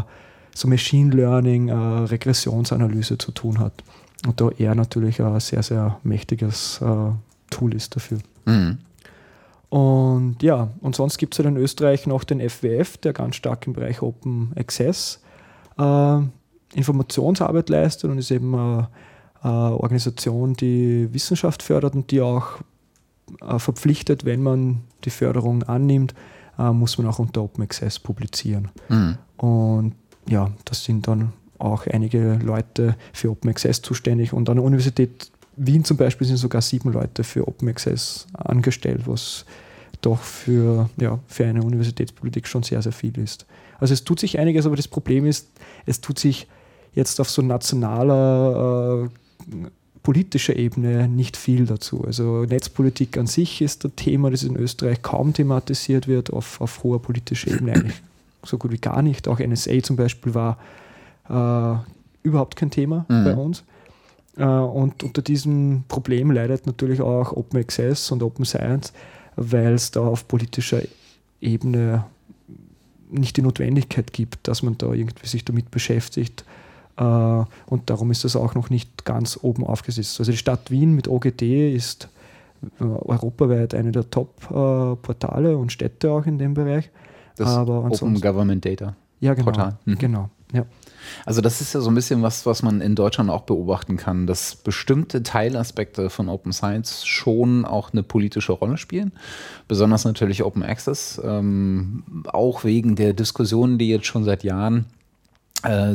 so 0.53 0.68
Machine 0.68 1.16
Learning, 1.16 1.70
äh, 1.70 1.74
Regressionsanalyse 1.74 3.18
zu 3.18 3.32
tun 3.32 3.59
hat. 3.59 3.84
Und 4.26 4.39
da 4.41 4.49
R 4.49 4.76
natürlich 4.76 5.22
ein 5.22 5.39
sehr, 5.39 5.63
sehr 5.63 5.99
mächtiges 6.03 6.82
äh, 6.82 7.11
Tool 7.49 7.76
ist 7.76 7.95
dafür. 7.95 8.20
Mhm. 8.45 8.78
Und 9.70 10.38
ja, 10.41 10.70
und 10.82 10.95
sonst 10.95 11.18
gibt 11.18 11.34
es 11.34 11.39
halt 11.39 11.49
in 11.49 11.57
Österreich 11.57 12.07
noch 12.07 12.24
den 12.24 12.39
FWF, 12.39 12.97
der 12.97 13.13
ganz 13.13 13.36
stark 13.36 13.68
im 13.68 13.74
Bereich 13.74 14.01
Open 14.01 14.53
Access 14.55 15.22
äh, 15.78 16.20
Informationsarbeit 16.74 17.70
leistet 17.70 18.11
und 18.11 18.18
ist 18.18 18.32
eben 18.32 18.53
eine, 18.55 18.89
Organisation, 19.48 20.54
die 20.54 21.14
Wissenschaft 21.14 21.64
fördert 21.64 21.96
und 21.96 22.12
die 22.12 22.22
auch 22.22 22.60
äh, 23.41 23.60
verpflichtet, 23.60 24.26
wenn 24.26 24.41
man 24.41 24.82
die 25.04 25.10
Förderung 25.10 25.64
annimmt, 25.64 26.14
äh, 26.58 26.72
muss 26.72 26.98
man 26.98 27.08
auch 27.08 27.20
unter 27.20 27.43
Open 27.43 27.64
Access 27.64 28.00
publizieren. 28.00 28.70
Mhm. 28.89 29.18
Und 29.38 29.96
ja, 30.28 30.52
das 30.66 30.84
sind 30.84 31.08
dann 31.08 31.34
auch 31.58 31.88
einige 31.88 32.39
Leute 32.43 32.96
für 33.14 33.32
Open 33.32 33.50
Access 33.50 33.82
zuständig 33.82 34.34
und 34.34 34.50
an 34.50 34.58
der 34.58 34.66
Universität 34.66 35.32
Wien 35.58 35.86
zum 35.86 35.96
Beispiel 35.96 36.28
sind 36.28 36.38
sogar 36.38 36.62
sieben 36.62 36.91
Leute 36.91 37.24
für 37.24 37.48
Open 37.48 37.70
Access 37.70 38.28
angestellt, 38.34 39.04
was 39.06 39.46
doch 40.02 40.20
für, 40.20 40.89
ja, 40.98 41.20
für 41.28 41.46
eine 41.46 41.64
Universitätspolitik 41.64 42.48
schon 42.48 42.64
sehr, 42.64 42.82
sehr 42.82 42.91
viel 42.91 43.18
ist. 43.18 43.46
Also 43.80 43.93
es 43.93 44.04
tut 44.04 44.20
sich 44.20 44.38
einiges, 44.38 44.66
aber 44.66 44.76
das 44.76 44.88
Problem 44.88 45.26
ist, 45.26 45.50
es 45.86 46.02
tut 46.02 46.20
sich 46.20 46.48
jetzt 46.93 47.20
auf 47.22 47.30
so 47.30 47.41
nationaler 47.41 49.06
äh, 49.06 49.10
politischer 50.04 50.56
Ebene 50.56 51.08
nicht 51.08 51.36
viel 51.36 51.66
dazu. 51.66 52.04
Also 52.06 52.44
Netzpolitik 52.44 53.18
an 53.18 53.28
sich 53.28 53.62
ist 53.62 53.86
ein 53.86 53.96
Thema, 53.96 54.30
das 54.30 54.44
in 54.44 54.56
Österreich 54.56 55.02
kaum 55.02 55.34
thematisiert 55.34 56.08
wird, 56.08 56.32
auf, 56.32 56.62
auf 56.62 56.84
hoher 56.84 57.02
politischer 57.02 57.52
Ebene 57.52 57.74
eigentlich 57.74 58.02
so 58.44 58.58
gut 58.58 58.72
wie 58.72 58.78
gar 58.78 59.02
nicht. 59.02 59.28
Auch 59.28 59.40
NSA 59.40 59.82
zum 59.82 59.96
Beispiel 59.96 60.36
war 60.36 60.58
äh, 61.28 62.28
überhaupt 62.28 62.56
kein 62.56 62.70
Thema 62.70 63.06
mhm. 63.10 63.24
bei 63.24 63.36
uns. 63.36 63.64
Äh, 64.38 64.44
und 64.46 65.04
unter 65.04 65.22
diesem 65.22 65.84
Problem 65.88 66.32
leidet 66.32 66.68
natürlich 66.68 67.02
auch 67.02 67.32
Open 67.32 67.60
Access 67.60 68.12
und 68.12 68.24
Open 68.24 68.46
Science, 68.46 68.94
weil 69.36 69.74
es 69.74 69.92
da 69.92 70.02
auf 70.02 70.28
politischer 70.28 70.82
Ebene 71.42 72.06
nicht 73.10 73.38
die 73.38 73.42
Notwendigkeit 73.42 74.14
gibt, 74.14 74.48
dass 74.48 74.64
man 74.64 74.78
da 74.78 74.92
irgendwie 74.92 75.28
sich 75.28 75.46
damit 75.46 75.72
beschäftigt. 75.72 76.44
Äh, 76.98 77.04
und 77.04 77.89
darum 77.89 78.12
ist 78.12 78.24
das 78.24 78.36
auch 78.36 78.56
noch 78.56 78.70
nicht 78.70 79.06
ganz 79.06 79.39
oben 79.41 79.66
aufgesetzt. 79.66 80.20
Also 80.20 80.32
die 80.32 80.38
Stadt 80.38 80.72
Wien 80.72 80.93
mit 80.93 81.08
OGD 81.08 81.74
ist 81.74 82.10
äh, 82.80 82.84
europaweit 82.84 83.74
eine 83.74 83.91
der 83.91 84.10
Top-Portale 84.10 85.58
und 85.58 85.72
Städte 85.72 86.12
auch 86.12 86.26
in 86.26 86.38
dem 86.38 86.54
Bereich. 86.54 86.89
Das 87.38 87.50
Aber 87.50 87.86
Open 87.86 88.20
Government 88.22 88.64
Data. 88.66 88.96
Ja, 89.20 89.34
genau. 89.34 89.46
Portal. 89.46 89.78
Mhm. 89.86 89.98
Genau. 89.98 90.30
Ja. 90.54 90.66
Also 91.26 91.41
das 91.41 91.62
ist 91.62 91.74
ja 91.74 91.82
so 91.82 91.89
ein 91.89 91.96
bisschen 91.96 92.22
was, 92.24 92.46
was 92.46 92.64
man 92.64 92.82
in 92.82 92.96
Deutschland 92.96 93.30
auch 93.30 93.41
beobachten 93.41 93.98
kann, 93.98 94.26
dass 94.26 94.56
bestimmte 94.56 95.22
Teilaspekte 95.22 96.10
von 96.10 96.30
Open 96.30 96.52
Science 96.52 97.06
schon 97.06 97.66
auch 97.66 97.93
eine 97.93 98.04
politische 98.04 98.54
Rolle 98.54 98.78
spielen. 98.78 99.12
Besonders 99.68 100.06
natürlich 100.06 100.43
Open 100.43 100.64
Access, 100.64 101.22
ähm, 101.24 102.24
auch 102.26 102.64
wegen 102.64 102.96
der 102.96 103.14
Diskussionen, 103.14 103.78
die 103.78 103.89
jetzt 103.89 104.08
schon 104.08 104.24
seit 104.24 104.43
Jahren 104.43 104.80
äh, 104.80 104.95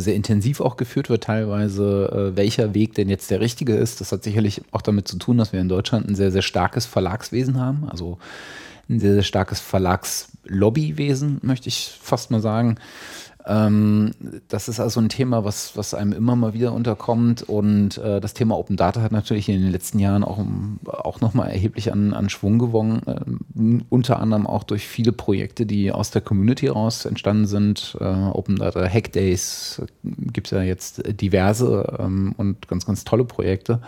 sehr 0.00 0.14
intensiv 0.14 0.60
auch 0.60 0.76
geführt 0.76 1.08
wird, 1.08 1.24
teilweise, 1.24 2.32
äh, 2.32 2.36
welcher 2.36 2.74
Weg 2.74 2.94
denn 2.94 3.08
jetzt 3.08 3.30
der 3.30 3.40
richtige 3.40 3.74
ist. 3.74 4.00
Das 4.00 4.12
hat 4.12 4.24
sicherlich 4.24 4.62
auch 4.70 4.82
damit 4.82 5.08
zu 5.08 5.16
tun, 5.16 5.38
dass 5.38 5.52
wir 5.52 5.60
in 5.60 5.68
Deutschland 5.68 6.08
ein 6.08 6.14
sehr, 6.14 6.32
sehr 6.32 6.42
starkes 6.42 6.86
Verlagswesen 6.86 7.60
haben. 7.60 7.88
Also 7.88 8.18
ein 8.88 9.00
sehr, 9.00 9.14
sehr 9.14 9.22
starkes 9.22 9.60
Verlagslobbywesen, 9.60 11.38
möchte 11.42 11.68
ich 11.68 11.92
fast 12.02 12.30
mal 12.30 12.40
sagen. 12.40 12.76
Ähm, 13.47 14.12
das 14.49 14.68
ist 14.68 14.80
also 14.80 15.01
ein 15.01 15.09
Thema, 15.09 15.45
was, 15.45 15.76
was 15.76 15.95
einem 15.95 16.12
immer 16.12 16.36
mal 16.36 16.53
wieder 16.53 16.72
unterkommt. 16.72 17.43
Und 17.43 17.99
äh, 17.99 18.20
das 18.20 18.34
Thema 18.34 18.57
Open 18.57 18.76
Data 18.76 19.01
hat 19.01 19.12
natürlich 19.12 19.49
in 19.49 19.61
den 19.61 19.70
letzten 19.70 19.99
Jahren 19.99 20.24
auch, 20.24 20.38
auch 20.86 21.20
nochmal 21.20 21.51
erheblich 21.51 21.93
an, 21.93 22.12
an 22.12 22.28
Schwung 22.28 22.59
gewonnen. 22.59 23.03
Äh, 23.07 23.84
unter 23.88 24.20
anderem 24.20 24.47
auch 24.47 24.64
durch 24.64 24.86
viele 24.86 25.12
Projekte, 25.12 25.66
die 25.66 25.93
aus 25.93 26.11
der 26.11 26.22
Community 26.22 26.68
raus 26.68 27.05
entstanden 27.05 27.47
sind. 27.47 27.97
Äh, 28.01 28.05
Open 28.05 28.57
Data 28.57 28.86
Hack 28.88 29.12
Days 29.12 29.82
gibt 30.03 30.49
es 30.49 30.51
ja 30.53 30.62
jetzt 30.62 31.03
diverse 31.20 31.97
ähm, 31.99 32.34
und 32.36 32.68
ganz, 32.68 32.86
ganz 32.86 33.05
tolle 33.05 33.24
Projekte. 33.24 33.80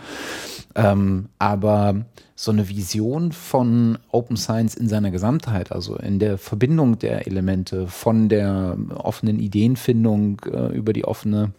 Ähm, 0.75 1.29
aber 1.39 2.05
so 2.35 2.51
eine 2.51 2.67
Vision 2.67 3.31
von 3.31 3.97
Open 4.11 4.37
Science 4.37 4.75
in 4.75 4.89
seiner 4.89 5.11
Gesamtheit, 5.11 5.71
also 5.71 5.95
in 5.95 6.19
der 6.19 6.37
Verbindung 6.37 6.97
der 6.97 7.27
Elemente, 7.27 7.87
von 7.87 8.27
der 8.27 8.75
offenen 8.95 9.39
Ideenfindung 9.43 10.41
äh, 10.51 10.75
über 10.75 10.93
die 10.93 11.05
offene 11.05 11.51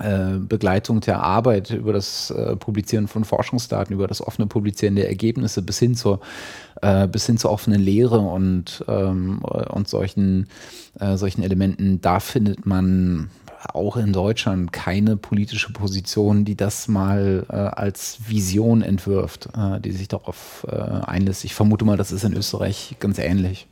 äh, 0.00 0.38
Begleitung 0.38 1.00
der 1.00 1.22
Arbeit, 1.22 1.70
über 1.70 1.92
das 1.92 2.30
äh, 2.30 2.56
Publizieren 2.56 3.08
von 3.08 3.24
Forschungsdaten, 3.24 3.94
über 3.94 4.06
das 4.06 4.26
offene 4.26 4.46
Publizieren 4.46 4.96
der 4.96 5.08
Ergebnisse 5.08 5.62
bis 5.62 5.78
hin 5.78 5.94
zur, 5.94 6.20
bis 7.12 7.26
hin 7.26 7.38
zur 7.38 7.52
offenen 7.52 7.80
Lehre 7.80 8.18
und, 8.18 8.84
ähm, 8.88 9.38
und 9.38 9.86
solchen, 9.86 10.48
solchen 11.14 11.44
Elementen, 11.44 12.00
da 12.00 12.18
findet 12.18 12.66
man 12.66 13.30
auch 13.68 13.96
in 13.96 14.12
Deutschland 14.12 14.72
keine 14.72 15.16
politische 15.16 15.72
Position, 15.72 16.44
die 16.44 16.56
das 16.56 16.88
mal 16.88 17.46
äh, 17.48 17.54
als 17.54 18.18
Vision 18.26 18.82
entwirft, 18.82 19.48
äh, 19.56 19.80
die 19.80 19.92
sich 19.92 20.08
darauf 20.08 20.66
äh, 20.70 20.74
einlässt. 20.74 21.44
Ich 21.44 21.54
vermute 21.54 21.84
mal, 21.84 21.96
das 21.96 22.12
ist 22.12 22.24
in 22.24 22.34
Österreich 22.34 22.96
ganz 22.98 23.18
ähnlich. 23.18 23.68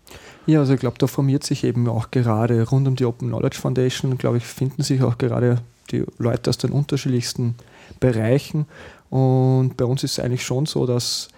Ja, 0.46 0.60
also 0.60 0.74
ich 0.74 0.80
glaube, 0.80 0.98
da 0.98 1.06
formiert 1.06 1.44
sich 1.44 1.64
eben 1.64 1.88
auch 1.88 2.10
gerade 2.10 2.68
rund 2.68 2.88
um 2.88 2.96
die 2.96 3.04
Open 3.04 3.28
Knowledge 3.28 3.58
Foundation, 3.58 4.18
glaube 4.18 4.38
ich, 4.38 4.44
finden 4.44 4.82
sich 4.82 5.02
auch 5.02 5.18
gerade 5.18 5.58
die 5.90 6.04
Leute 6.18 6.50
aus 6.50 6.58
den 6.58 6.70
unterschiedlichsten 6.70 7.54
Bereichen. 8.00 8.66
Und 9.10 9.76
bei 9.76 9.84
uns 9.84 10.04
ist 10.04 10.12
es 10.12 10.24
eigentlich 10.24 10.44
schon 10.44 10.66
so, 10.66 10.86
dass 10.86 11.28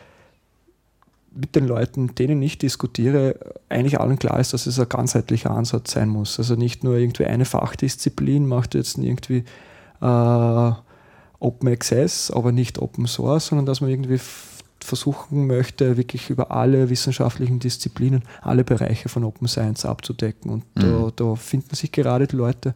mit 1.34 1.56
den 1.56 1.66
Leuten, 1.66 2.14
denen 2.14 2.42
ich 2.42 2.58
diskutiere, 2.58 3.36
eigentlich 3.68 3.98
allen 3.98 4.18
klar 4.18 4.38
ist, 4.38 4.52
dass 4.52 4.66
es 4.66 4.78
ein 4.78 4.88
ganzheitlicher 4.88 5.50
Ansatz 5.50 5.92
sein 5.92 6.08
muss. 6.08 6.38
Also 6.38 6.56
nicht 6.56 6.84
nur 6.84 6.96
irgendwie 6.96 7.24
eine 7.24 7.46
Fachdisziplin 7.46 8.46
macht 8.46 8.74
jetzt 8.74 8.98
irgendwie 8.98 9.44
äh, 10.02 10.72
Open 11.38 11.68
Access, 11.68 12.30
aber 12.30 12.52
nicht 12.52 12.78
Open 12.78 13.06
Source, 13.06 13.46
sondern 13.46 13.66
dass 13.66 13.80
man 13.80 13.90
irgendwie 13.90 14.20
versuchen 14.84 15.46
möchte, 15.46 15.96
wirklich 15.96 16.30
über 16.30 16.50
alle 16.50 16.90
wissenschaftlichen 16.90 17.58
Disziplinen, 17.58 18.22
alle 18.40 18.64
Bereiche 18.64 19.08
von 19.08 19.24
Open 19.24 19.48
Science 19.48 19.84
abzudecken. 19.84 20.50
Und 20.50 20.64
mhm. 20.76 20.80
da, 20.80 21.12
da 21.14 21.34
finden 21.34 21.74
sich 21.74 21.92
gerade 21.92 22.26
die 22.26 22.36
Leute. 22.36 22.74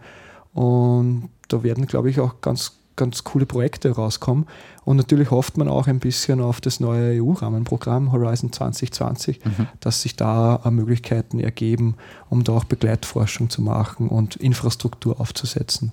Und 0.52 1.28
da 1.48 1.62
werden, 1.62 1.86
glaube 1.86 2.10
ich, 2.10 2.20
auch 2.20 2.40
ganz 2.40 2.72
ganz 2.96 3.24
coole 3.24 3.46
Projekte 3.46 3.90
rauskommen. 3.90 4.46
Und 4.84 4.96
natürlich 4.96 5.30
hofft 5.30 5.56
man 5.56 5.68
auch 5.68 5.86
ein 5.86 6.00
bisschen 6.00 6.40
auf 6.40 6.60
das 6.60 6.80
neue 6.80 7.22
EU-Rahmenprogramm 7.22 8.10
Horizon 8.10 8.52
2020, 8.52 9.44
mhm. 9.44 9.68
dass 9.80 10.02
sich 10.02 10.16
da 10.16 10.60
äh, 10.64 10.70
Möglichkeiten 10.70 11.38
ergeben, 11.38 11.96
um 12.28 12.42
da 12.42 12.52
auch 12.52 12.64
Begleitforschung 12.64 13.50
zu 13.50 13.62
machen 13.62 14.08
und 14.08 14.36
Infrastruktur 14.36 15.20
aufzusetzen. 15.20 15.92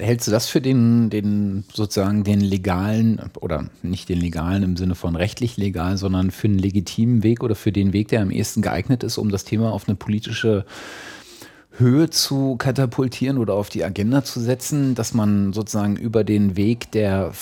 Hältst 0.00 0.26
du 0.26 0.30
das 0.30 0.48
für 0.48 0.60
den, 0.60 1.10
den 1.10 1.64
sozusagen 1.72 2.24
den 2.24 2.40
legalen 2.40 3.20
oder 3.40 3.66
nicht 3.82 4.08
den 4.08 4.18
legalen 4.18 4.62
im 4.62 4.76
Sinne 4.76 4.94
von 4.94 5.14
rechtlich 5.14 5.56
legal, 5.56 5.96
sondern 5.96 6.30
für 6.30 6.48
einen 6.48 6.58
legitimen 6.58 7.22
Weg 7.22 7.42
oder 7.42 7.54
für 7.54 7.72
den 7.72 7.92
Weg, 7.92 8.08
der 8.08 8.22
am 8.22 8.30
ehesten 8.30 8.62
geeignet 8.62 9.02
ist, 9.02 9.18
um 9.18 9.30
das 9.30 9.44
Thema 9.44 9.72
auf 9.72 9.88
eine 9.88 9.96
politische 9.96 10.64
Höhe 11.72 12.10
zu 12.10 12.56
katapultieren 12.56 13.38
oder 13.38 13.54
auf 13.54 13.68
die 13.68 13.84
Agenda 13.84 14.24
zu 14.24 14.40
setzen, 14.40 14.94
dass 14.94 15.14
man 15.14 15.52
sozusagen 15.52 15.96
über 15.96 16.24
den 16.24 16.56
Weg 16.56 16.90
der 16.92 17.32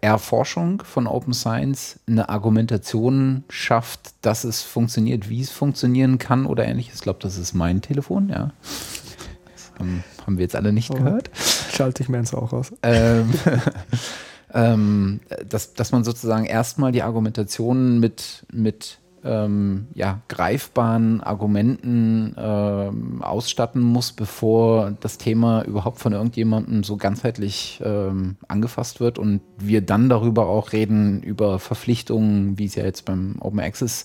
Erforschung 0.00 0.82
von 0.82 1.06
Open 1.06 1.34
Science 1.34 1.98
eine 2.06 2.28
Argumentation 2.28 3.44
schafft, 3.50 4.12
dass 4.22 4.44
es 4.44 4.62
funktioniert, 4.62 5.28
wie 5.28 5.40
es 5.40 5.50
funktionieren 5.50 6.18
kann 6.18 6.46
oder 6.46 6.64
ähnliches. 6.64 6.96
Ich 6.96 7.00
glaube, 7.02 7.18
das 7.20 7.36
ist 7.36 7.54
mein 7.54 7.82
Telefon, 7.82 8.28
ja. 8.30 8.52
Das 8.62 9.72
haben, 9.78 10.04
haben 10.26 10.38
wir 10.38 10.42
jetzt 10.44 10.56
alle 10.56 10.72
nicht 10.72 10.90
oh, 10.90 10.94
gehört. 10.94 11.30
Schalte 11.78 12.02
ich 12.02 12.08
meins 12.08 12.34
auch 12.34 12.52
aus. 12.52 12.72
Ähm, 12.82 13.30
ähm, 14.52 15.20
dass, 15.48 15.74
dass 15.74 15.92
man 15.92 16.02
sozusagen 16.02 16.44
erstmal 16.44 16.90
die 16.90 17.04
Argumentation 17.04 18.00
mit, 18.00 18.44
mit 18.52 18.98
ähm, 19.22 19.86
ja, 19.94 20.20
greifbaren 20.26 21.20
Argumenten 21.20 22.34
ähm, 22.36 23.22
ausstatten 23.22 23.80
muss, 23.80 24.10
bevor 24.10 24.90
das 24.98 25.18
Thema 25.18 25.62
überhaupt 25.62 26.00
von 26.00 26.12
irgendjemandem 26.12 26.82
so 26.82 26.96
ganzheitlich 26.96 27.80
ähm, 27.84 28.38
angefasst 28.48 28.98
wird 28.98 29.20
und 29.20 29.40
wir 29.56 29.80
dann 29.80 30.08
darüber 30.08 30.48
auch 30.48 30.72
reden, 30.72 31.22
über 31.22 31.60
Verpflichtungen, 31.60 32.58
wie 32.58 32.64
es 32.64 32.74
ja 32.74 32.82
jetzt 32.82 33.04
beim 33.04 33.36
Open 33.38 33.60
Access 33.60 34.04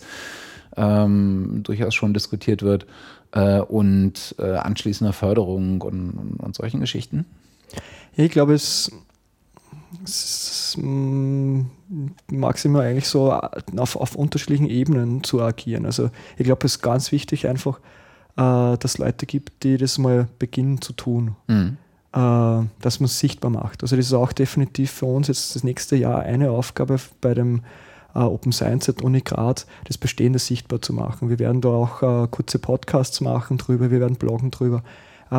ähm, 0.77 1.61
durchaus 1.63 1.95
schon 1.95 2.13
diskutiert 2.13 2.61
wird, 2.61 2.85
äh, 3.31 3.61
und 3.61 4.35
äh, 4.37 4.57
anschließender 4.57 5.11
Förderung 5.11 5.81
und, 5.81 6.37
und 6.37 6.55
solchen 6.55 6.79
Geschichten. 6.79 7.25
Ich 8.15 8.31
glaube, 8.31 8.53
es 8.53 8.91
es 10.03 10.75
mm, 10.79 11.61
maximal 12.31 12.85
eigentlich 12.85 13.07
so 13.07 13.31
auf, 13.31 13.95
auf 13.95 14.15
unterschiedlichen 14.15 14.67
Ebenen 14.67 15.23
zu 15.23 15.41
agieren. 15.41 15.85
Also 15.85 16.09
ich 16.37 16.45
glaube, 16.45 16.65
es 16.65 16.75
ist 16.75 16.81
ganz 16.81 17.11
wichtig 17.11 17.47
einfach, 17.47 17.79
äh, 18.35 18.77
dass 18.77 18.93
es 18.93 18.97
Leute 18.97 19.25
gibt, 19.25 19.63
die 19.63 19.77
das 19.77 19.97
mal 19.97 20.27
beginnen 20.39 20.81
zu 20.81 20.93
tun. 20.93 21.35
Mhm. 21.47 21.77
Äh, 22.13 22.65
dass 22.81 22.99
man 22.99 23.05
es 23.05 23.19
sichtbar 23.19 23.51
macht. 23.51 23.81
Also 23.81 23.95
das 23.95 24.05
ist 24.05 24.13
auch 24.13 24.33
definitiv 24.33 24.91
für 24.91 25.07
uns 25.07 25.27
jetzt 25.27 25.55
das 25.55 25.63
nächste 25.63 25.95
Jahr 25.95 26.21
eine 26.21 26.51
Aufgabe 26.51 26.97
bei 27.21 27.33
dem 27.33 27.61
äh, 28.13 28.19
Open 28.19 28.51
Science 28.51 28.89
at 28.89 29.01
Uni 29.01 29.21
Graz, 29.21 29.65
das 29.85 29.97
Bestehende 29.97 30.39
sichtbar 30.39 30.81
zu 30.81 30.93
machen. 30.93 31.29
Wir 31.29 31.39
werden 31.39 31.61
da 31.61 31.69
auch 31.69 32.03
äh, 32.03 32.27
kurze 32.29 32.59
Podcasts 32.59 33.19
machen 33.21 33.57
drüber, 33.57 33.89
wir 33.89 33.99
werden 33.99 34.17
bloggen 34.17 34.51
drüber 34.51 34.83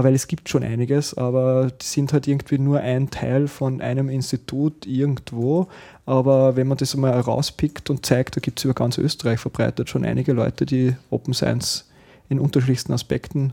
weil 0.03 0.15
es 0.15 0.27
gibt 0.27 0.49
schon 0.49 0.65
einiges, 0.65 1.15
aber 1.15 1.71
die 1.71 1.87
sind 1.87 2.13
halt 2.13 2.27
irgendwie 2.27 2.59
nur 2.59 2.81
ein 2.81 3.11
Teil 3.11 3.47
von 3.47 3.81
einem 3.81 4.09
Institut 4.09 4.87
irgendwo. 4.87 5.69
Aber 6.07 6.57
wenn 6.57 6.67
man 6.67 6.79
das 6.79 6.97
mal 6.97 7.13
rauspickt 7.13 7.91
und 7.91 8.05
zeigt, 8.05 8.37
da 8.37 8.41
gibt 8.41 8.59
es 8.59 8.65
über 8.65 8.75
ganz 8.75 8.99
Österreich 8.99 9.39
verbreitet 9.39 9.89
schon 9.91 10.05
einige 10.05 10.33
Leute, 10.33 10.67
die 10.67 10.97
Open 11.11 11.35
Science 11.35 11.89
in 12.29 12.41
unterschiedlichsten 12.41 12.93
Aspekten 12.93 13.53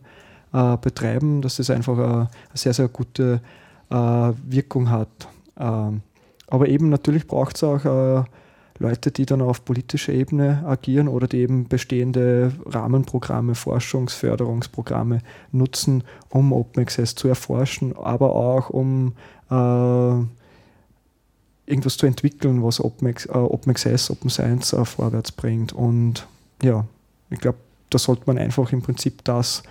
äh, 0.53 0.77
betreiben, 0.77 1.41
dass 1.41 1.57
das 1.57 1.69
einfach 1.69 1.97
eine, 1.97 2.05
eine 2.13 2.29
sehr, 2.55 2.73
sehr 2.73 2.87
gute 2.87 3.41
äh, 3.89 3.95
Wirkung 3.95 4.89
hat. 4.89 5.27
Ähm, 5.59 6.01
aber 6.47 6.67
eben 6.69 6.89
natürlich 6.89 7.27
braucht 7.27 7.55
es 7.55 7.63
auch 7.63 7.85
äh, 7.85 8.23
Leute, 8.81 9.11
die 9.11 9.25
dann 9.25 9.41
auf 9.41 9.63
politischer 9.63 10.11
Ebene 10.11 10.63
agieren 10.65 11.07
oder 11.07 11.27
die 11.27 11.37
eben 11.37 11.67
bestehende 11.67 12.51
Rahmenprogramme, 12.65 13.55
Forschungsförderungsprogramme 13.55 15.19
nutzen, 15.51 16.03
um 16.29 16.51
Open 16.51 16.81
Access 16.81 17.15
zu 17.15 17.27
erforschen, 17.27 17.95
aber 17.95 18.35
auch 18.35 18.69
um 18.69 19.13
äh, 19.49 20.25
irgendwas 21.71 21.97
zu 21.97 22.07
entwickeln, 22.07 22.63
was 22.63 22.83
Open, 22.83 23.07
äh, 23.07 23.31
Open 23.31 23.69
Access, 23.69 24.09
Open 24.09 24.29
Science 24.29 24.73
äh, 24.73 24.83
vorwärts 24.83 25.31
bringt. 25.31 25.73
Und 25.73 26.27
ja, 26.63 26.85
ich 27.29 27.39
glaube, 27.39 27.59
da 27.91 27.99
sollte 27.99 28.23
man 28.25 28.37
einfach 28.37 28.71
im 28.71 28.81
Prinzip 28.81 29.23
das 29.23 29.63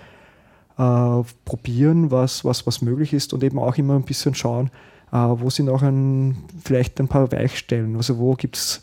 äh, 0.78 1.22
probieren, 1.44 2.10
was, 2.10 2.44
was, 2.44 2.66
was 2.66 2.80
möglich 2.80 3.12
ist 3.12 3.32
und 3.32 3.42
eben 3.42 3.58
auch 3.58 3.76
immer 3.76 3.96
ein 3.96 4.04
bisschen 4.04 4.34
schauen, 4.34 4.70
äh, 5.12 5.16
wo 5.16 5.50
sind 5.50 5.68
auch 5.68 5.82
ein, 5.82 6.44
vielleicht 6.62 7.00
ein 7.00 7.08
paar 7.08 7.32
Weichstellen. 7.32 7.96
Also 7.96 8.18
wo 8.18 8.34
gibt 8.34 8.56
es 8.56 8.82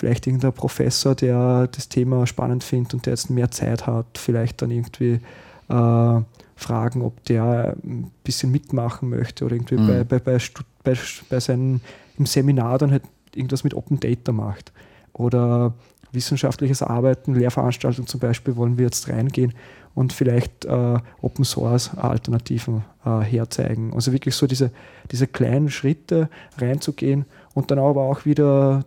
vielleicht 0.00 0.26
irgendein 0.26 0.54
Professor, 0.54 1.14
der 1.14 1.66
das 1.66 1.90
Thema 1.90 2.26
spannend 2.26 2.64
findet 2.64 2.94
und 2.94 3.04
der 3.04 3.12
jetzt 3.12 3.28
mehr 3.28 3.50
Zeit 3.50 3.86
hat, 3.86 4.06
vielleicht 4.16 4.62
dann 4.62 4.70
irgendwie 4.70 5.20
äh, 5.68 6.20
fragen, 6.56 7.02
ob 7.02 7.22
der 7.26 7.76
ein 7.84 8.10
bisschen 8.24 8.50
mitmachen 8.50 9.10
möchte 9.10 9.44
oder 9.44 9.54
irgendwie 9.54 9.76
mhm. 9.76 9.86
bei, 9.86 10.04
bei, 10.04 10.18
bei, 10.18 10.38
bei, 10.82 10.94
bei 11.28 11.40
seinem 11.40 11.80
im 12.16 12.24
Seminar 12.24 12.78
dann 12.78 12.90
halt 12.90 13.02
irgendwas 13.34 13.62
mit 13.62 13.74
Open 13.74 14.00
Data 14.00 14.32
macht. 14.32 14.72
Oder 15.12 15.74
wissenschaftliches 16.12 16.82
Arbeiten, 16.82 17.34
Lehrveranstaltungen 17.34 18.08
zum 18.08 18.20
Beispiel, 18.20 18.56
wollen 18.56 18.78
wir 18.78 18.86
jetzt 18.86 19.08
reingehen 19.10 19.52
und 19.94 20.14
vielleicht 20.14 20.64
äh, 20.64 20.98
Open 21.20 21.44
Source 21.44 21.94
Alternativen 21.94 22.84
äh, 23.04 23.20
herzeigen. 23.20 23.92
Also 23.92 24.12
wirklich 24.12 24.34
so 24.34 24.46
diese, 24.46 24.70
diese 25.10 25.26
kleinen 25.26 25.68
Schritte 25.70 26.30
reinzugehen 26.56 27.26
und 27.54 27.70
dann 27.70 27.78
aber 27.78 28.02
auch 28.02 28.24
wieder 28.24 28.84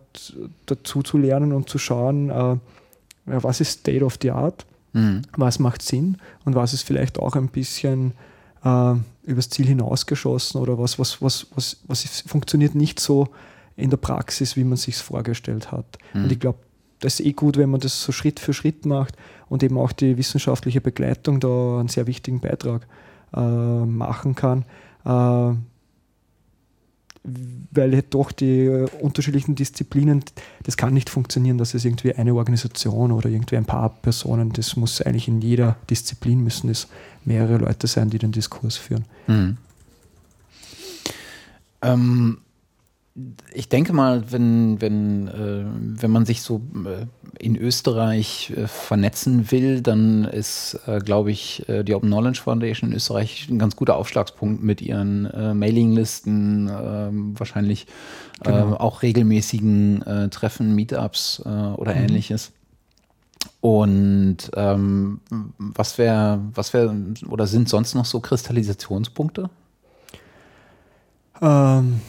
dazu 0.66 1.02
zu 1.02 1.18
lernen 1.18 1.52
und 1.52 1.68
zu 1.68 1.78
schauen, 1.78 2.30
äh, 2.30 2.56
was 3.26 3.60
ist 3.60 3.80
State 3.80 4.04
of 4.04 4.18
the 4.20 4.30
Art, 4.30 4.66
mhm. 4.92 5.22
was 5.36 5.58
macht 5.58 5.82
Sinn 5.82 6.18
und 6.44 6.54
was 6.54 6.72
ist 6.72 6.82
vielleicht 6.82 7.18
auch 7.18 7.36
ein 7.36 7.48
bisschen 7.48 8.12
äh, 8.64 8.94
übers 9.24 9.50
Ziel 9.50 9.66
hinausgeschossen 9.66 10.60
oder 10.60 10.78
was, 10.78 10.98
was, 10.98 11.20
was, 11.22 11.46
was, 11.54 11.78
was 11.86 12.22
funktioniert 12.26 12.74
nicht 12.74 13.00
so 13.00 13.28
in 13.76 13.90
der 13.90 13.96
Praxis, 13.96 14.56
wie 14.56 14.64
man 14.64 14.76
sich 14.76 14.96
vorgestellt 14.96 15.72
hat. 15.72 15.98
Mhm. 16.12 16.24
Und 16.24 16.32
ich 16.32 16.40
glaube, 16.40 16.58
das 17.00 17.20
ist 17.20 17.26
eh 17.26 17.32
gut, 17.32 17.56
wenn 17.56 17.70
man 17.70 17.80
das 17.80 18.02
so 18.02 18.12
Schritt 18.12 18.40
für 18.40 18.54
Schritt 18.54 18.86
macht 18.86 19.16
und 19.48 19.62
eben 19.62 19.76
auch 19.78 19.92
die 19.92 20.16
wissenschaftliche 20.16 20.80
Begleitung 20.80 21.40
da 21.40 21.78
einen 21.80 21.88
sehr 21.88 22.06
wichtigen 22.06 22.40
Beitrag 22.40 22.86
äh, 23.34 23.40
machen 23.40 24.34
kann. 24.34 24.64
Äh, 25.04 25.56
weil 27.74 27.92
halt 27.92 28.12
doch 28.14 28.32
die 28.32 28.68
unterschiedlichen 29.00 29.54
Disziplinen, 29.54 30.24
das 30.62 30.76
kann 30.76 30.94
nicht 30.94 31.10
funktionieren, 31.10 31.58
dass 31.58 31.74
es 31.74 31.84
irgendwie 31.84 32.14
eine 32.14 32.34
Organisation 32.34 33.12
oder 33.12 33.28
irgendwie 33.28 33.56
ein 33.56 33.64
paar 33.64 33.90
Personen, 33.90 34.52
das 34.52 34.76
muss 34.76 35.00
eigentlich 35.00 35.28
in 35.28 35.40
jeder 35.40 35.76
Disziplin 35.90 36.42
müssen 36.42 36.70
es 36.70 36.88
mehrere 37.24 37.58
Leute 37.58 37.86
sein, 37.86 38.10
die 38.10 38.18
den 38.18 38.32
Diskurs 38.32 38.76
führen. 38.76 39.04
Mhm. 39.26 39.56
Ähm, 41.82 42.38
ich 43.52 43.68
denke 43.68 43.92
mal, 43.92 44.32
wenn, 44.32 44.80
wenn, 44.80 45.28
äh, 45.28 45.64
wenn 46.02 46.10
man 46.10 46.26
sich 46.26 46.42
so 46.42 46.60
äh, 46.84 47.06
in 47.38 47.56
Österreich 47.56 48.52
äh, 48.56 48.66
vernetzen 48.66 49.52
will, 49.52 49.82
dann 49.82 50.24
ist, 50.24 50.80
äh, 50.86 50.98
glaube 50.98 51.30
ich, 51.30 51.68
äh, 51.68 51.84
die 51.84 51.94
Open 51.94 52.08
Knowledge 52.08 52.40
Foundation 52.42 52.90
in 52.90 52.96
Österreich 52.96 53.48
ein 53.48 53.60
ganz 53.60 53.76
guter 53.76 53.96
Aufschlagspunkt 53.96 54.64
mit 54.64 54.82
ihren 54.82 55.26
äh, 55.26 55.54
Mailinglisten, 55.54 56.68
ähm, 56.68 57.38
wahrscheinlich 57.38 57.86
genau. 58.42 58.76
auch 58.76 59.02
regelmäßigen 59.02 60.28
Treffen, 60.30 60.74
Meetups 60.74 61.40
oder 61.40 61.94
mhm. 61.94 62.00
ähnliches. 62.02 62.50
Und 63.60 64.38
ähm, 64.56 65.20
was 65.58 65.98
wäre, 65.98 66.40
was 66.52 66.74
wäre, 66.74 66.94
oder 67.28 67.46
sind 67.46 67.68
sonst 67.68 67.94
noch 67.94 68.04
so 68.04 68.18
Kristallisationspunkte? 68.18 69.48
Ähm 71.40 72.00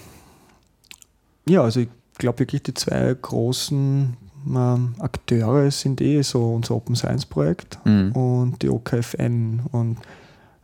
ja, 1.47 1.61
also 1.61 1.81
ich 1.81 1.89
glaube 2.17 2.39
wirklich, 2.39 2.63
die 2.63 2.73
zwei 2.73 3.15
großen 3.19 4.17
ähm, 4.47 4.95
Akteure 4.99 5.71
sind 5.71 6.01
eh 6.01 6.21
so 6.21 6.53
unser 6.53 6.75
Open 6.75 6.95
Science 6.95 7.25
Projekt 7.25 7.79
mhm. 7.85 8.11
und 8.11 8.61
die 8.61 8.69
OKFN. 8.69 9.61
Und 9.71 9.97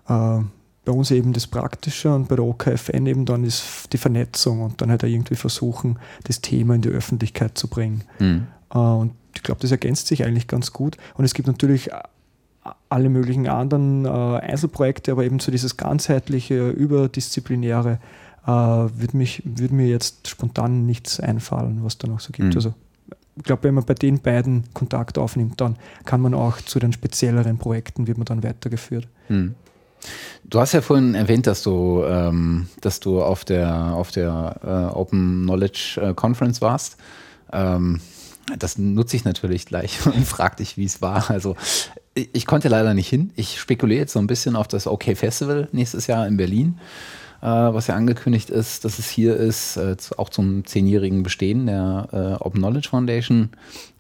äh, 0.07 0.43
bei 0.84 0.91
uns 0.91 1.11
eben 1.11 1.34
das 1.34 1.47
Praktische 1.47 2.13
und 2.13 2.27
bei 2.27 2.36
der 2.36 2.45
OKFN 2.45 3.05
eben 3.05 3.25
dann 3.25 3.43
ist 3.43 3.91
die 3.93 3.97
Vernetzung 3.97 4.61
und 4.61 4.82
dann 4.82 4.89
halt 4.89 5.03
irgendwie 5.03 5.36
versuchen, 5.36 5.99
das 6.23 6.41
Thema 6.41 6.75
in 6.75 6.82
die 6.82 6.89
Öffentlichkeit 6.89 7.57
zu 7.57 7.67
bringen. 7.67 8.03
Mhm. 8.19 8.47
Äh, 8.73 8.77
und 8.77 9.13
ich 9.36 9.43
glaube, 9.43 9.61
das 9.61 9.71
ergänzt 9.71 10.07
sich 10.07 10.25
eigentlich 10.25 10.47
ganz 10.47 10.73
gut. 10.73 10.97
Und 11.15 11.25
es 11.25 11.34
gibt 11.34 11.47
natürlich 11.47 11.89
alle 12.89 13.09
möglichen 13.09 13.47
anderen 13.47 14.05
äh, 14.05 14.09
Einzelprojekte, 14.09 15.11
aber 15.13 15.23
eben 15.23 15.39
so 15.39 15.51
dieses 15.51 15.77
ganzheitliche, 15.77 16.69
überdisziplinäre, 16.69 17.99
äh, 18.45 18.49
würde 18.49 19.13
würd 19.13 19.71
mir 19.71 19.87
jetzt 19.87 20.27
spontan 20.27 20.85
nichts 20.85 21.19
einfallen, 21.19 21.79
was 21.83 21.97
da 21.97 22.07
noch 22.07 22.19
so 22.19 22.31
gibt. 22.31 22.49
Mhm. 22.49 22.55
Also 22.55 22.73
ich 23.37 23.43
glaube, 23.43 23.63
wenn 23.63 23.75
man 23.75 23.85
bei 23.85 23.93
den 23.93 24.19
beiden 24.19 24.65
Kontakt 24.73 25.17
aufnimmt, 25.17 25.61
dann 25.61 25.77
kann 26.05 26.21
man 26.21 26.33
auch 26.33 26.59
zu 26.61 26.79
den 26.79 26.93
spezielleren 26.93 27.57
Projekten, 27.57 28.07
wird 28.07 28.17
man 28.17 28.25
dann 28.25 28.43
weitergeführt. 28.43 29.07
Mhm. 29.29 29.55
Du 30.43 30.59
hast 30.59 30.73
ja 30.73 30.81
vorhin 30.81 31.15
erwähnt, 31.15 31.47
dass 31.47 31.61
du, 31.63 32.03
ähm, 32.05 32.67
dass 32.81 32.99
du 32.99 33.21
auf 33.21 33.45
der, 33.45 33.93
auf 33.93 34.11
der 34.11 34.59
äh, 34.63 34.95
Open 34.95 35.43
Knowledge 35.43 35.99
äh, 36.01 36.13
Conference 36.13 36.61
warst. 36.61 36.97
Ähm, 37.53 38.01
das 38.57 38.77
nutze 38.77 39.15
ich 39.15 39.23
natürlich 39.23 39.65
gleich 39.65 40.05
und 40.05 40.25
frage 40.25 40.57
dich, 40.57 40.77
wie 40.77 40.85
es 40.85 41.01
war. 41.01 41.29
Also 41.29 41.55
ich, 42.15 42.29
ich, 42.33 42.45
konnte 42.45 42.67
leider 42.67 42.93
nicht 42.93 43.07
hin. 43.07 43.31
Ich 43.35 43.59
spekuliere 43.59 44.01
jetzt 44.01 44.13
so 44.13 44.19
ein 44.19 44.27
bisschen 44.27 44.55
auf 44.55 44.67
das 44.67 44.87
OK 44.87 45.15
Festival 45.15 45.69
nächstes 45.71 46.07
Jahr 46.07 46.27
in 46.27 46.37
Berlin 46.37 46.79
was 47.47 47.87
ja 47.87 47.95
angekündigt 47.95 48.49
ist, 48.49 48.85
dass 48.85 48.99
es 48.99 49.09
hier 49.09 49.35
ist, 49.35 49.77
äh, 49.77 49.95
auch 50.17 50.29
zum 50.29 50.65
zehnjährigen 50.65 51.23
Bestehen 51.23 51.65
der 51.65 52.07
äh, 52.11 52.43
Open 52.43 52.59
Knowledge 52.59 52.89
Foundation. 52.89 53.49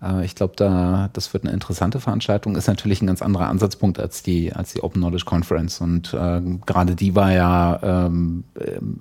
Äh, 0.01 0.23
ich 0.25 0.35
glaube, 0.35 0.53
da, 0.55 1.09
das 1.13 1.33
wird 1.33 1.45
eine 1.45 1.53
interessante 1.53 1.99
Veranstaltung. 1.99 2.55
Ist 2.55 2.67
natürlich 2.67 3.01
ein 3.01 3.07
ganz 3.07 3.21
anderer 3.21 3.47
Ansatzpunkt 3.47 3.99
als 3.99 4.21
die, 4.21 4.53
als 4.53 4.73
die 4.73 4.83
Open 4.83 5.01
Knowledge 5.01 5.25
Conference. 5.25 5.81
Und 5.81 6.13
äh, 6.13 6.41
gerade 6.65 6.95
die 6.95 7.15
war 7.15 7.31
ja, 7.31 7.79
ähm, 7.81 8.43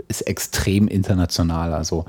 ist 0.08 0.22
extrem 0.22 0.88
international. 0.88 1.74
Also 1.74 2.06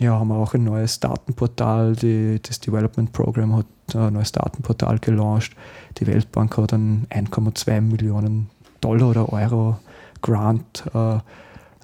ja, 0.00 0.18
haben 0.18 0.28
wir 0.28 0.36
auch 0.36 0.54
ein 0.54 0.64
neues 0.64 0.98
Datenportal. 1.00 1.94
Die, 1.94 2.40
das 2.42 2.60
Development 2.60 3.12
Program 3.12 3.56
hat 3.56 3.66
ein 3.94 4.14
neues 4.14 4.32
Datenportal 4.32 4.98
gelauncht. 4.98 5.52
Die 5.98 6.06
Weltbank 6.06 6.56
hat 6.56 6.72
einen 6.72 7.06
1,2 7.10 7.80
Millionen 7.80 8.50
Dollar 8.80 9.10
oder 9.10 9.32
Euro 9.32 9.78
Grant 10.20 10.84
äh, 10.94 11.18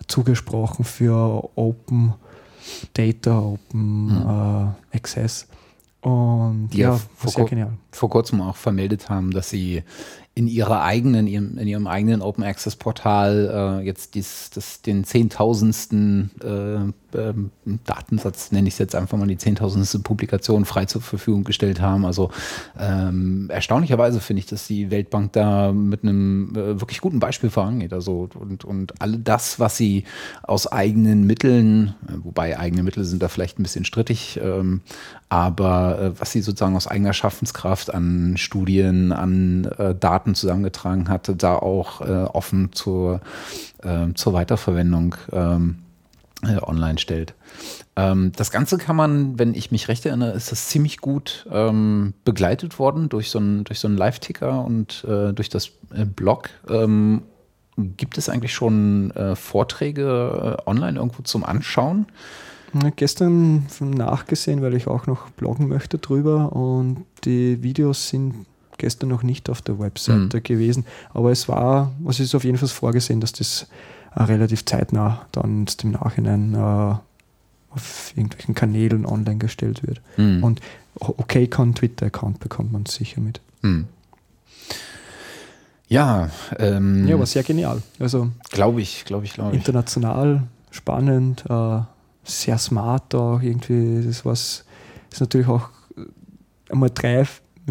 zugesprochen 0.07 0.85
für 0.85 1.51
Open 1.55 2.15
Data, 2.95 3.39
Open 3.39 4.07
mhm. 4.07 4.75
äh, 4.93 4.97
Access. 4.97 5.47
Und 6.01 6.71
ja, 6.73 6.99
vor, 7.15 7.31
sehr 7.31 7.45
genial. 7.45 7.73
Vor 7.93 8.11
kurzem 8.11 8.41
auch 8.41 8.57
vermeldet 8.57 9.09
haben, 9.09 9.31
dass 9.31 9.51
sie 9.51 9.83
in 10.35 10.47
ihrer 10.47 10.83
eigenen, 10.83 11.27
in 11.27 11.67
ihrem 11.67 11.87
eigenen 11.87 12.23
Open 12.23 12.45
Access 12.45 12.77
Portal 12.77 13.81
äh, 13.83 13.85
jetzt 13.85 14.15
dies, 14.15 14.51
das, 14.55 14.81
den 14.81 15.05
zehntausendsten 15.05 16.31
äh, 16.43 17.19
ähm, 17.19 17.51
Datensatz, 17.85 18.53
nenne 18.53 18.69
ich 18.69 18.75
es 18.75 18.79
jetzt 18.79 18.95
einfach 18.95 19.19
mal, 19.19 19.27
die 19.27 19.37
zehntausendste 19.37 19.99
Publikation 19.99 20.65
frei 20.65 20.85
zur 20.85 21.03
Verfügung 21.03 21.45
gestellt 21.45 21.81
haben. 21.81 22.07
Also 22.07 22.31
ähm, 22.79 23.49
erstaunlicherweise 23.51 24.21
finde 24.21 24.41
ich, 24.41 24.47
dass 24.47 24.67
die 24.67 24.91
Weltbank 24.91 25.33
da 25.33 25.73
mit 25.73 26.05
einem 26.05 26.51
äh, 26.55 26.81
wirklich 26.81 27.01
guten 27.01 27.19
Beispiel 27.19 27.51
vorangeht. 27.51 27.93
Also 27.93 28.29
und, 28.39 28.65
und 28.65 29.01
all 29.01 29.19
das, 29.19 29.59
was 29.59 29.77
sie 29.77 30.05
aus 30.43 30.71
eigenen 30.71 31.27
Mitteln, 31.27 31.95
äh, 32.07 32.13
wobei 32.23 32.59
eigene 32.59 32.83
Mittel 32.83 33.05
sind 33.05 33.23
da 33.23 33.29
vielleicht 33.29 33.59
ein 33.59 33.65
bisschen 33.65 33.85
strittig, 33.85 34.41
ähm, 34.43 34.83
aber 35.29 36.01
äh, 36.01 36.21
was 36.21 36.33
sie 36.33 36.43
sozusagen 36.43 36.77
aus 36.77 36.87
eigener 36.87 37.13
Schaffenskraft 37.13 37.80
an 37.89 38.37
Studien, 38.37 39.13
an 39.13 39.65
äh, 39.79 39.95
Daten 39.95 40.35
zusammengetragen 40.35 41.09
hatte, 41.09 41.35
da 41.37 41.55
auch 41.55 42.03
äh, 42.03 42.25
offen 42.25 42.73
zur, 42.73 43.21
äh, 43.83 44.13
zur 44.15 44.35
Weiterverwendung 44.35 45.15
ähm, 45.33 45.79
äh, 46.43 46.59
online 46.63 46.99
stellt. 46.99 47.35
Ähm, 47.97 48.33
das 48.37 48.51
Ganze 48.51 48.77
kann 48.79 48.97
man, 48.97 49.39
wenn 49.39 49.55
ich 49.55 49.71
mich 49.71 49.89
recht 49.89 50.05
erinnere, 50.05 50.33
ist 50.33 50.53
das 50.53 50.69
ziemlich 50.69 50.99
gut 50.99 51.47
ähm, 51.51 52.15
begleitet 52.25 52.79
worden 52.79 53.09
durch 53.09 53.31
so 53.31 53.39
einen, 53.39 53.65
durch 53.65 53.79
so 53.79 53.89
einen 53.89 53.97
Live-Ticker 53.97 54.65
und 54.65 55.05
äh, 55.05 55.33
durch 55.33 55.49
das 55.49 55.69
äh, 55.95 56.05
Blog. 56.05 56.51
Ähm, 56.69 57.23
gibt 57.97 58.19
es 58.19 58.29
eigentlich 58.29 58.53
schon 58.53 59.11
Vorträge 59.37 60.59
online 60.67 60.99
irgendwo 60.99 61.23
zum 61.23 61.45
Anschauen? 61.45 62.05
Gestern 62.97 63.67
nachgesehen, 63.81 64.63
weil 64.63 64.75
ich 64.75 64.87
auch 64.87 65.07
noch 65.07 65.31
bloggen 65.31 65.69
möchte 65.69 65.99
drüber 65.99 66.55
und 66.55 67.05
die 67.25 67.63
Videos 67.63 68.09
sind 68.09 68.47
gestern 68.79 69.11
noch 69.11 69.23
nicht 69.23 69.51
auf 69.51 69.61
der 69.61 69.79
Webseite 69.79 70.39
mhm. 70.39 70.43
gewesen, 70.43 70.85
aber 71.13 71.31
es 71.31 71.49
war, 71.49 71.93
was 71.99 72.19
ist 72.21 72.35
auf 72.35 72.45
jeden 72.45 72.59
Fall 72.59 72.69
vorgesehen, 72.69 73.21
dass 73.21 73.33
das 73.33 73.67
äh, 74.15 74.23
relativ 74.23 74.65
zeitnah 74.65 75.27
dann 75.33 75.67
im 75.83 75.91
Nachhinein 75.91 76.55
äh, 76.55 76.95
auf 77.71 78.13
irgendwelchen 78.17 78.55
Kanälen 78.55 79.07
online 79.07 79.39
gestellt 79.39 79.87
wird. 79.87 80.01
Mhm. 80.17 80.43
Und 80.43 80.61
OKCon 80.99 81.75
Twitter-Account 81.75 82.41
bekommt 82.41 82.73
man 82.73 82.87
sicher 82.87 83.21
mit. 83.21 83.41
Mhm. 83.63 83.87
Ja, 85.89 86.31
ähm, 86.59 87.07
ja, 87.07 87.19
war 87.19 87.27
sehr 87.27 87.43
genial. 87.43 87.83
Also 87.99 88.31
glaube 88.51 88.81
ich, 88.81 89.05
glaube 89.05 89.25
ich, 89.25 89.35
glaube 89.35 89.51
ich. 89.51 89.57
International, 89.57 90.45
spannend, 90.71 91.45
äh, 91.49 91.81
sehr 92.31 92.59
smart 92.59 93.15
auch 93.15 93.41
irgendwie. 93.41 94.03
Das 94.05 94.25
was 94.25 94.65
ist 95.11 95.21
natürlich 95.21 95.49
auch 95.49 95.69
äh, 95.97 96.73
einmal 96.73 96.91
drei 96.91 97.27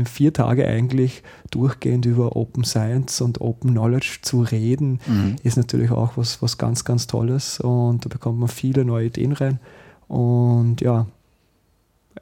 vier 0.05 0.31
Tage 0.31 0.65
eigentlich 0.65 1.23
durchgehend 1.51 2.05
über 2.05 2.35
Open 2.35 2.63
Science 2.63 3.21
und 3.21 3.41
Open 3.41 3.71
Knowledge 3.71 4.19
zu 4.21 4.41
reden, 4.41 4.99
mhm. 5.05 5.35
ist 5.43 5.57
natürlich 5.57 5.91
auch 5.91 6.15
was, 6.15 6.41
was 6.41 6.57
ganz, 6.57 6.85
ganz 6.85 7.07
Tolles 7.07 7.59
und 7.59 8.05
da 8.05 8.09
bekommt 8.09 8.39
man 8.39 8.47
viele 8.47 8.85
neue 8.85 9.07
Ideen 9.07 9.33
rein 9.33 9.59
und 10.07 10.79
ja, 10.81 11.05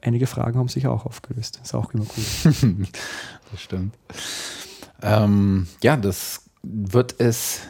einige 0.02 0.26
Fragen 0.26 0.58
haben 0.58 0.68
sich 0.68 0.86
auch 0.86 1.06
aufgelöst. 1.06 1.58
Das 1.60 1.68
ist 1.68 1.74
auch 1.74 1.92
immer 1.94 2.04
gut. 2.04 2.24
das 3.50 3.60
stimmt. 3.60 3.94
Ähm, 5.02 5.66
ja, 5.82 5.96
das 5.96 6.42
wird 6.62 7.16
es 7.18 7.60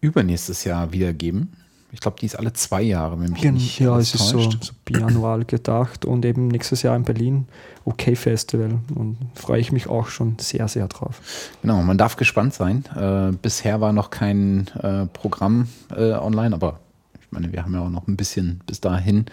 übernächstes 0.00 0.64
Jahr 0.64 0.92
wieder 0.92 1.12
geben. 1.12 1.52
Ich 1.90 2.00
glaube, 2.00 2.18
die 2.20 2.26
ist 2.26 2.38
alle 2.38 2.52
zwei 2.52 2.82
Jahre, 2.82 3.18
wenn 3.18 3.32
mich 3.32 3.40
Gen 3.40 3.54
nicht 3.54 3.80
Ja, 3.80 3.98
es 3.98 4.14
ist 4.14 4.28
so, 4.28 4.50
so 4.50 4.58
biannual 4.84 5.44
gedacht 5.46 6.04
und 6.04 6.24
eben 6.24 6.48
nächstes 6.48 6.82
Jahr 6.82 6.94
in 6.94 7.04
Berlin 7.04 7.46
OK 7.86 8.14
Festival 8.14 8.78
und 8.94 9.16
freue 9.34 9.60
ich 9.60 9.72
mich 9.72 9.88
auch 9.88 10.08
schon 10.08 10.36
sehr, 10.38 10.68
sehr 10.68 10.86
drauf. 10.88 11.20
Genau, 11.62 11.82
man 11.82 11.96
darf 11.96 12.16
gespannt 12.16 12.52
sein. 12.52 12.84
Äh, 12.94 13.34
bisher 13.40 13.80
war 13.80 13.94
noch 13.94 14.10
kein 14.10 14.68
äh, 14.82 15.06
Programm 15.06 15.68
äh, 15.96 16.12
online, 16.12 16.54
aber 16.54 16.80
ich 17.14 17.32
meine, 17.32 17.52
wir 17.52 17.62
haben 17.62 17.72
ja 17.72 17.80
auch 17.80 17.90
noch 17.90 18.06
ein 18.06 18.16
bisschen 18.16 18.60
bis 18.66 18.80
dahin. 18.80 19.26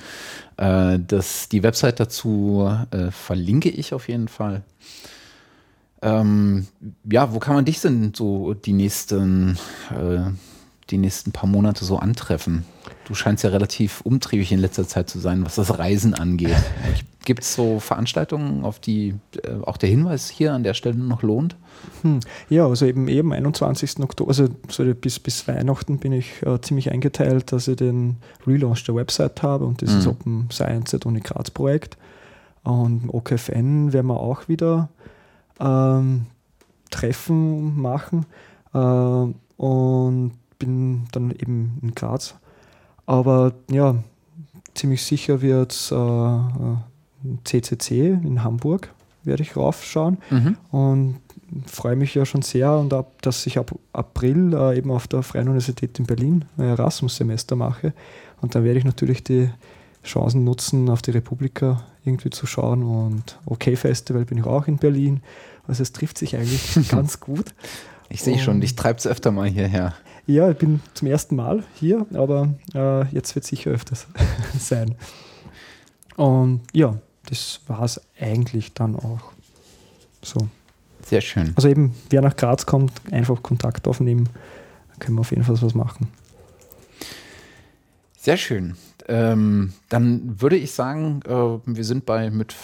Äh, 0.56 1.00
das, 1.06 1.50
die 1.50 1.62
Website 1.62 2.00
dazu 2.00 2.70
äh, 2.92 3.12
verlinke 3.12 3.70
ich 3.70 3.94
auf 3.94 4.08
jeden 4.08 4.30
Fall. 4.30 4.64
Ähm, 6.02 6.68
ja, 7.10 7.34
wo 7.34 7.40
kann 7.40 7.56
man 7.56 7.66
dich 7.66 7.82
denn 7.82 8.14
so 8.14 8.54
die 8.54 8.74
nächsten 8.74 9.58
äh, 9.92 10.30
die 10.90 10.98
nächsten 10.98 11.32
paar 11.32 11.50
Monate 11.50 11.86
so 11.86 11.98
antreffen? 11.98 12.66
Du 13.06 13.14
scheinst 13.14 13.44
ja 13.44 13.50
relativ 13.50 14.02
umtriebig 14.02 14.52
in 14.52 14.60
letzter 14.60 14.88
Zeit 14.88 15.10
zu 15.10 15.20
sein, 15.20 15.46
was 15.46 15.56
das 15.56 15.78
Reisen 15.78 16.14
angeht. 16.14 16.56
Gibt 17.26 17.44
es 17.44 17.56
so 17.56 17.80
Veranstaltungen, 17.80 18.64
auf 18.64 18.80
die 18.80 19.16
äh, 19.44 19.56
auch 19.64 19.78
der 19.78 19.90
Hinweis 19.90 20.30
hier 20.30 20.54
an 20.54 20.64
der 20.64 20.76
Stelle 20.76 20.98
noch 20.98 21.24
lohnt? 21.24 21.56
Hm. 22.04 22.20
Ja, 22.50 22.68
also 22.68 22.86
eben 22.86 23.08
eben 23.08 23.34
21. 23.34 24.00
Oktober, 24.00 24.30
also 24.30 24.48
so 24.70 24.84
bis, 24.94 25.20
bis 25.20 25.48
Weihnachten 25.48 25.98
bin 25.98 26.12
ich 26.12 26.44
äh, 26.44 26.62
ziemlich 26.62 26.92
eingeteilt, 26.92 27.52
dass 27.52 27.68
ich 27.68 27.78
den 27.78 28.18
Relaunch 28.46 28.84
der 28.84 28.96
Website 28.96 29.42
habe 29.42 29.66
und 29.66 29.82
dieses 29.82 30.06
mhm. 30.06 30.12
Open 30.12 30.48
Science 30.52 30.94
at 30.94 31.06
Uni 31.06 31.22
Graz 31.22 31.50
Projekt. 31.50 31.98
Und 32.64 33.10
OKFN 33.10 33.94
werden 33.94 34.08
wir 34.08 34.20
auch 34.20 34.48
wieder 34.48 34.90
ähm, 35.60 36.26
Treffen 36.90 37.80
machen 37.80 38.26
äh, 38.74 38.78
und 38.78 40.32
bin 40.58 41.08
dann 41.12 41.32
eben 41.32 41.80
in 41.82 41.96
Graz. 41.96 42.36
Aber 43.06 43.54
ja, 43.70 43.96
ziemlich 44.74 45.04
sicher 45.04 45.42
wird 45.42 45.72
es 45.72 45.92
äh, 45.92 46.40
CCC 47.44 48.10
in 48.10 48.44
Hamburg, 48.44 48.90
werde 49.24 49.44
ich 49.44 49.56
raufschauen 49.56 50.18
mhm. 50.30 50.58
und 50.72 51.20
freue 51.68 51.96
mich 51.96 52.14
ja 52.16 52.26
schon 52.26 52.42
sehr 52.42 52.78
und 52.78 52.94
ab, 52.94 53.22
dass 53.22 53.46
ich 53.46 53.58
ab 53.58 53.72
April 53.94 54.54
äh, 54.54 54.78
eben 54.78 54.92
auf 54.92 55.08
der 55.08 55.24
Freien 55.24 55.48
Universität 55.48 55.98
in 56.00 56.06
Berlin 56.06 56.46
ein 56.58 56.66
Erasmus-Semester 56.66 57.56
mache 57.56 57.94
und 58.42 58.56
dann 58.56 58.64
werde 58.64 58.80
ich 58.80 58.86
natürlich 58.86 59.24
die 59.24 59.50
Chancen 60.04 60.44
nutzen, 60.44 60.90
auf 60.90 61.02
die 61.02 61.12
Republika 61.12 61.84
irgendwie 62.04 62.30
zu 62.30 62.46
schauen 62.46 62.84
und 62.84 63.40
OK 63.46 63.76
Festival 63.76 64.26
bin 64.26 64.38
ich 64.38 64.46
auch 64.46 64.68
in 64.68 64.78
Berlin. 64.78 65.22
Also 65.68 65.82
es 65.82 65.92
trifft 65.92 66.18
sich 66.18 66.36
eigentlich 66.36 66.88
ganz 66.90 67.20
gut. 67.20 67.54
Ich 68.10 68.22
sehe 68.22 68.38
schon, 68.38 68.62
dich 68.62 68.76
treibt 68.76 69.00
es 69.00 69.08
öfter 69.08 69.32
mal 69.32 69.50
hierher. 69.50 69.94
Ja, 70.28 70.50
ich 70.50 70.58
bin 70.58 70.82
zum 70.96 71.08
ersten 71.08 71.36
Mal 71.36 71.64
hier, 71.76 72.06
aber 72.14 72.54
äh, 72.74 73.06
jetzt 73.14 73.36
wird 73.36 73.44
es 73.44 73.50
sicher 73.50 73.72
öfters 73.72 74.08
sein. 74.60 74.96
Und 76.16 76.62
ja, 76.74 76.98
das 77.30 77.62
war 77.68 77.84
es 77.84 78.02
eigentlich 78.20 78.74
dann 78.74 78.96
auch. 78.96 79.34
So. 80.24 80.48
Sehr 81.06 81.22
schön. 81.22 81.54
Also 81.56 81.68
eben, 81.68 81.94
wer 82.10 82.22
nach 82.22 82.36
Graz 82.36 82.66
kommt, 82.66 82.92
einfach 83.12 83.44
Kontakt 83.44 83.88
aufnehmen. 83.88 84.28
Dann 84.90 85.00
können 85.00 85.18
wir 85.18 85.22
auf 85.22 85.30
jeden 85.30 85.44
Fall 85.44 85.62
was 85.62 85.76
machen. 85.76 86.08
Sehr 88.18 88.38
schön. 88.38 88.76
Ähm, 89.08 89.74
dann 89.90 90.42
würde 90.42 90.56
ich 90.56 90.72
sagen, 90.72 91.20
äh, 91.28 91.60
wir 91.66 91.84
sind 91.84 92.08
bei 92.08 92.32
mit 92.32 92.56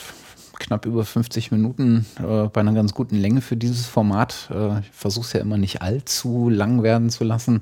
knapp 0.62 0.86
über 0.86 1.04
50 1.04 1.52
Minuten 1.52 2.06
äh, 2.20 2.48
bei 2.48 2.62
einer 2.62 2.74
ganz 2.74 2.94
guten 2.94 3.18
Länge 3.18 3.42
für 3.42 3.58
dieses 3.58 3.88
Format. 3.88 4.50
Äh, 4.50 4.80
ich 4.80 4.92
versuche 4.92 5.26
es 5.26 5.34
ja 5.34 5.42
immer 5.42 5.58
nicht 5.58 5.82
allzu 5.82 6.50
lang 6.50 6.84
werden 6.84 7.10
zu 7.10 7.24
lassen. 7.24 7.62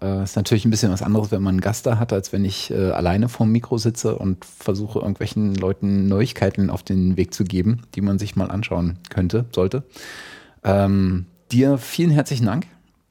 Äh, 0.00 0.22
ist 0.22 0.36
natürlich 0.36 0.64
ein 0.64 0.70
bisschen 0.70 0.92
was 0.92 1.02
anderes, 1.02 1.30
wenn 1.32 1.42
man 1.42 1.54
einen 1.54 1.60
Gast 1.60 1.86
da 1.86 1.98
hat, 1.98 2.12
als 2.12 2.32
wenn 2.32 2.44
ich 2.44 2.70
äh, 2.70 2.90
alleine 2.90 3.28
vorm 3.28 3.50
Mikro 3.50 3.78
sitze 3.78 4.16
und 4.16 4.44
versuche, 4.44 5.00
irgendwelchen 5.00 5.54
Leuten 5.54 6.06
Neuigkeiten 6.06 6.70
auf 6.70 6.82
den 6.82 7.16
Weg 7.16 7.34
zu 7.34 7.44
geben, 7.44 7.82
die 7.94 8.02
man 8.02 8.18
sich 8.18 8.36
mal 8.36 8.50
anschauen 8.50 8.98
könnte, 9.10 9.46
sollte. 9.52 9.82
Ähm, 10.62 11.26
dir 11.50 11.78
vielen 11.78 12.10
herzlichen 12.10 12.46
Dank 12.46 12.66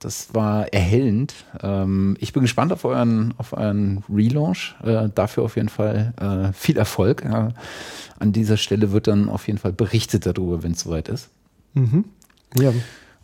das 0.06 0.36
war 0.36 0.72
erhellend. 0.72 1.34
Ähm, 1.64 2.16
ich 2.20 2.32
bin 2.32 2.44
gespannt 2.44 2.72
auf 2.72 2.86
euren, 2.86 3.34
auf 3.40 3.54
euren 3.54 4.04
Relaunch. 4.08 4.76
Äh, 4.84 5.10
dafür 5.14 5.44
auf 5.44 5.56
jeden 5.56 5.70
Fall 5.70 6.14
äh, 6.22 6.54
viel 6.54 6.78
Erfolg. 6.78 7.26
Äh, 7.26 7.50
an 8.20 8.32
dieser 8.32 8.58
Stelle 8.58 8.92
wird 8.92 9.08
dann 9.08 9.30
auf 9.30 9.48
jeden 9.48 9.58
Fall 9.58 9.74
berichtet 9.74 10.28
darüber, 10.28 10.62
wenn 10.62 10.74
es 10.74 10.82
soweit 10.82 11.10
ist. 11.10 11.30
Mhm. 11.74 12.06
Ja. 12.56 12.72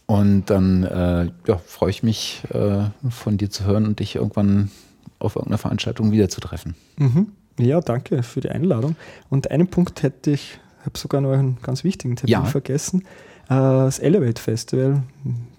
Und 0.08 0.46
dann 0.50 0.84
äh, 0.84 1.30
ja, 1.48 1.58
freue 1.60 1.92
ich 1.92 2.02
mich, 2.02 2.42
äh, 2.52 2.86
von 3.10 3.38
dir 3.38 3.52
zu 3.52 3.66
hören 3.66 3.86
und 3.86 4.00
dich 4.00 4.16
irgendwann 4.16 4.72
auf 5.20 5.36
irgendeiner 5.36 5.60
Veranstaltung 5.60 6.12
wiederzutreffen. 6.12 6.74
Mhm. 6.98 7.28
Ja, 7.60 7.80
danke 7.80 8.24
für 8.24 8.42
die 8.42 8.50
Einladung. 8.50 8.96
Und 9.30 9.52
einen 9.52 9.68
Punkt 9.68 10.02
hätte 10.02 10.32
ich, 10.32 10.60
habe 10.84 10.98
sogar 10.98 11.22
noch 11.22 11.32
einen 11.32 11.60
ganz 11.62 11.84
wichtigen 11.84 12.16
Termin 12.16 12.32
ja. 12.32 12.44
vergessen. 12.44 13.04
Äh, 13.50 13.54
das 13.54 14.00
Elevate 14.00 14.42
Festival, 14.42 15.04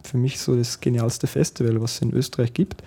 für 0.03 0.18
mich 0.18 0.38
so 0.40 0.57
das 0.57 0.80
genialste 0.80 1.26
Festival, 1.26 1.80
was 1.80 1.94
es 1.94 2.03
in 2.03 2.12
Österreich 2.12 2.55
gibt, 2.55 2.82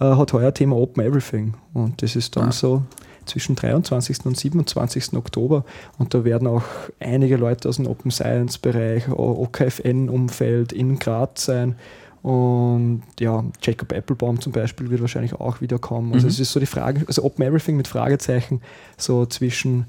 äh, 0.00 0.04
hat 0.04 0.32
heuer 0.32 0.52
Thema 0.52 0.76
Open 0.76 1.04
Everything. 1.04 1.54
Und 1.72 2.02
das 2.02 2.16
ist 2.16 2.36
dann 2.36 2.48
ah. 2.48 2.52
so 2.52 2.82
zwischen 3.26 3.56
23. 3.56 4.26
und 4.26 4.36
27. 4.36 5.14
Oktober. 5.14 5.64
Und 5.98 6.14
da 6.14 6.24
werden 6.24 6.46
auch 6.46 6.62
einige 7.00 7.36
Leute 7.36 7.68
aus 7.68 7.76
dem 7.76 7.86
Open 7.86 8.10
Science 8.10 8.58
Bereich, 8.58 9.08
OKFN-Umfeld 9.08 10.72
in 10.72 10.98
Graz 10.98 11.44
sein. 11.46 11.76
Und 12.22 13.02
ja, 13.20 13.44
Jacob 13.60 13.92
Applebaum 13.92 14.40
zum 14.40 14.52
Beispiel 14.52 14.90
wird 14.90 15.02
wahrscheinlich 15.02 15.34
auch 15.34 15.60
wieder 15.60 15.78
kommen. 15.78 16.14
Also 16.14 16.26
mhm. 16.26 16.30
es 16.30 16.40
ist 16.40 16.52
so 16.52 16.60
die 16.60 16.66
Frage, 16.66 17.04
also 17.06 17.22
Open 17.22 17.44
Everything 17.44 17.76
mit 17.76 17.86
Fragezeichen, 17.86 18.62
so 18.96 19.26
zwischen 19.26 19.86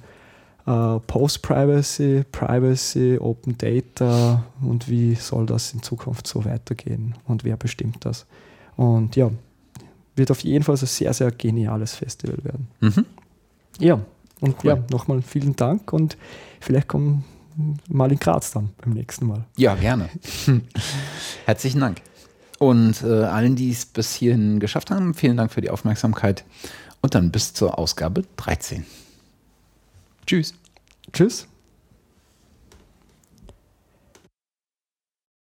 äh, 0.66 1.00
Post-Privacy, 1.00 2.24
Privacy, 2.32 3.18
Open 3.20 3.58
Data 3.58 4.46
und 4.62 4.90
wie 4.90 5.16
soll 5.16 5.46
das 5.46 5.74
in 5.74 5.84
Zukunft 5.84 6.28
so 6.28 6.46
weitergehen 6.46 7.16
und 7.26 7.44
wer 7.44 7.58
bestimmt 7.58 8.06
das. 8.06 8.26
Und 8.76 9.16
ja, 9.16 9.32
wird 10.16 10.32
auf 10.32 10.42
jeden 10.42 10.64
Fall 10.64 10.76
ein 10.76 10.86
sehr, 10.86 11.14
sehr 11.14 11.32
geniales 11.32 11.96
Festival 11.96 12.44
werden. 12.44 12.68
Mhm. 12.80 13.06
Ja, 13.80 14.00
und 14.42 14.56
cool. 14.64 14.70
ja, 14.70 14.78
nochmal 14.92 15.22
vielen 15.22 15.56
Dank 15.56 15.92
und 15.94 16.18
vielleicht 16.60 16.88
kommen 16.88 17.24
mal 17.88 18.12
in 18.12 18.20
Graz 18.20 18.52
dann 18.52 18.70
beim 18.84 18.94
nächsten 18.94 19.28
Mal. 19.28 19.46
Ja, 19.58 19.76
gerne. 19.76 20.10
Herzlichen 21.46 21.80
Dank. 21.80 22.02
Und 22.60 23.04
äh, 23.04 23.24
allen, 23.24 23.56
die 23.56 23.70
es 23.70 23.86
bis 23.86 24.14
hierhin 24.14 24.60
geschafft 24.60 24.92
haben, 24.92 25.14
vielen 25.14 25.38
Dank 25.38 25.52
für 25.52 25.62
die 25.62 25.70
Aufmerksamkeit 25.70 26.46
und 27.02 27.16
dann 27.16 27.32
bis 27.32 27.54
zur 27.54 27.78
Ausgabe 27.78 28.24
13. 28.38 28.86
Tschüss. 30.26 30.54
Tschüss. 31.14 31.48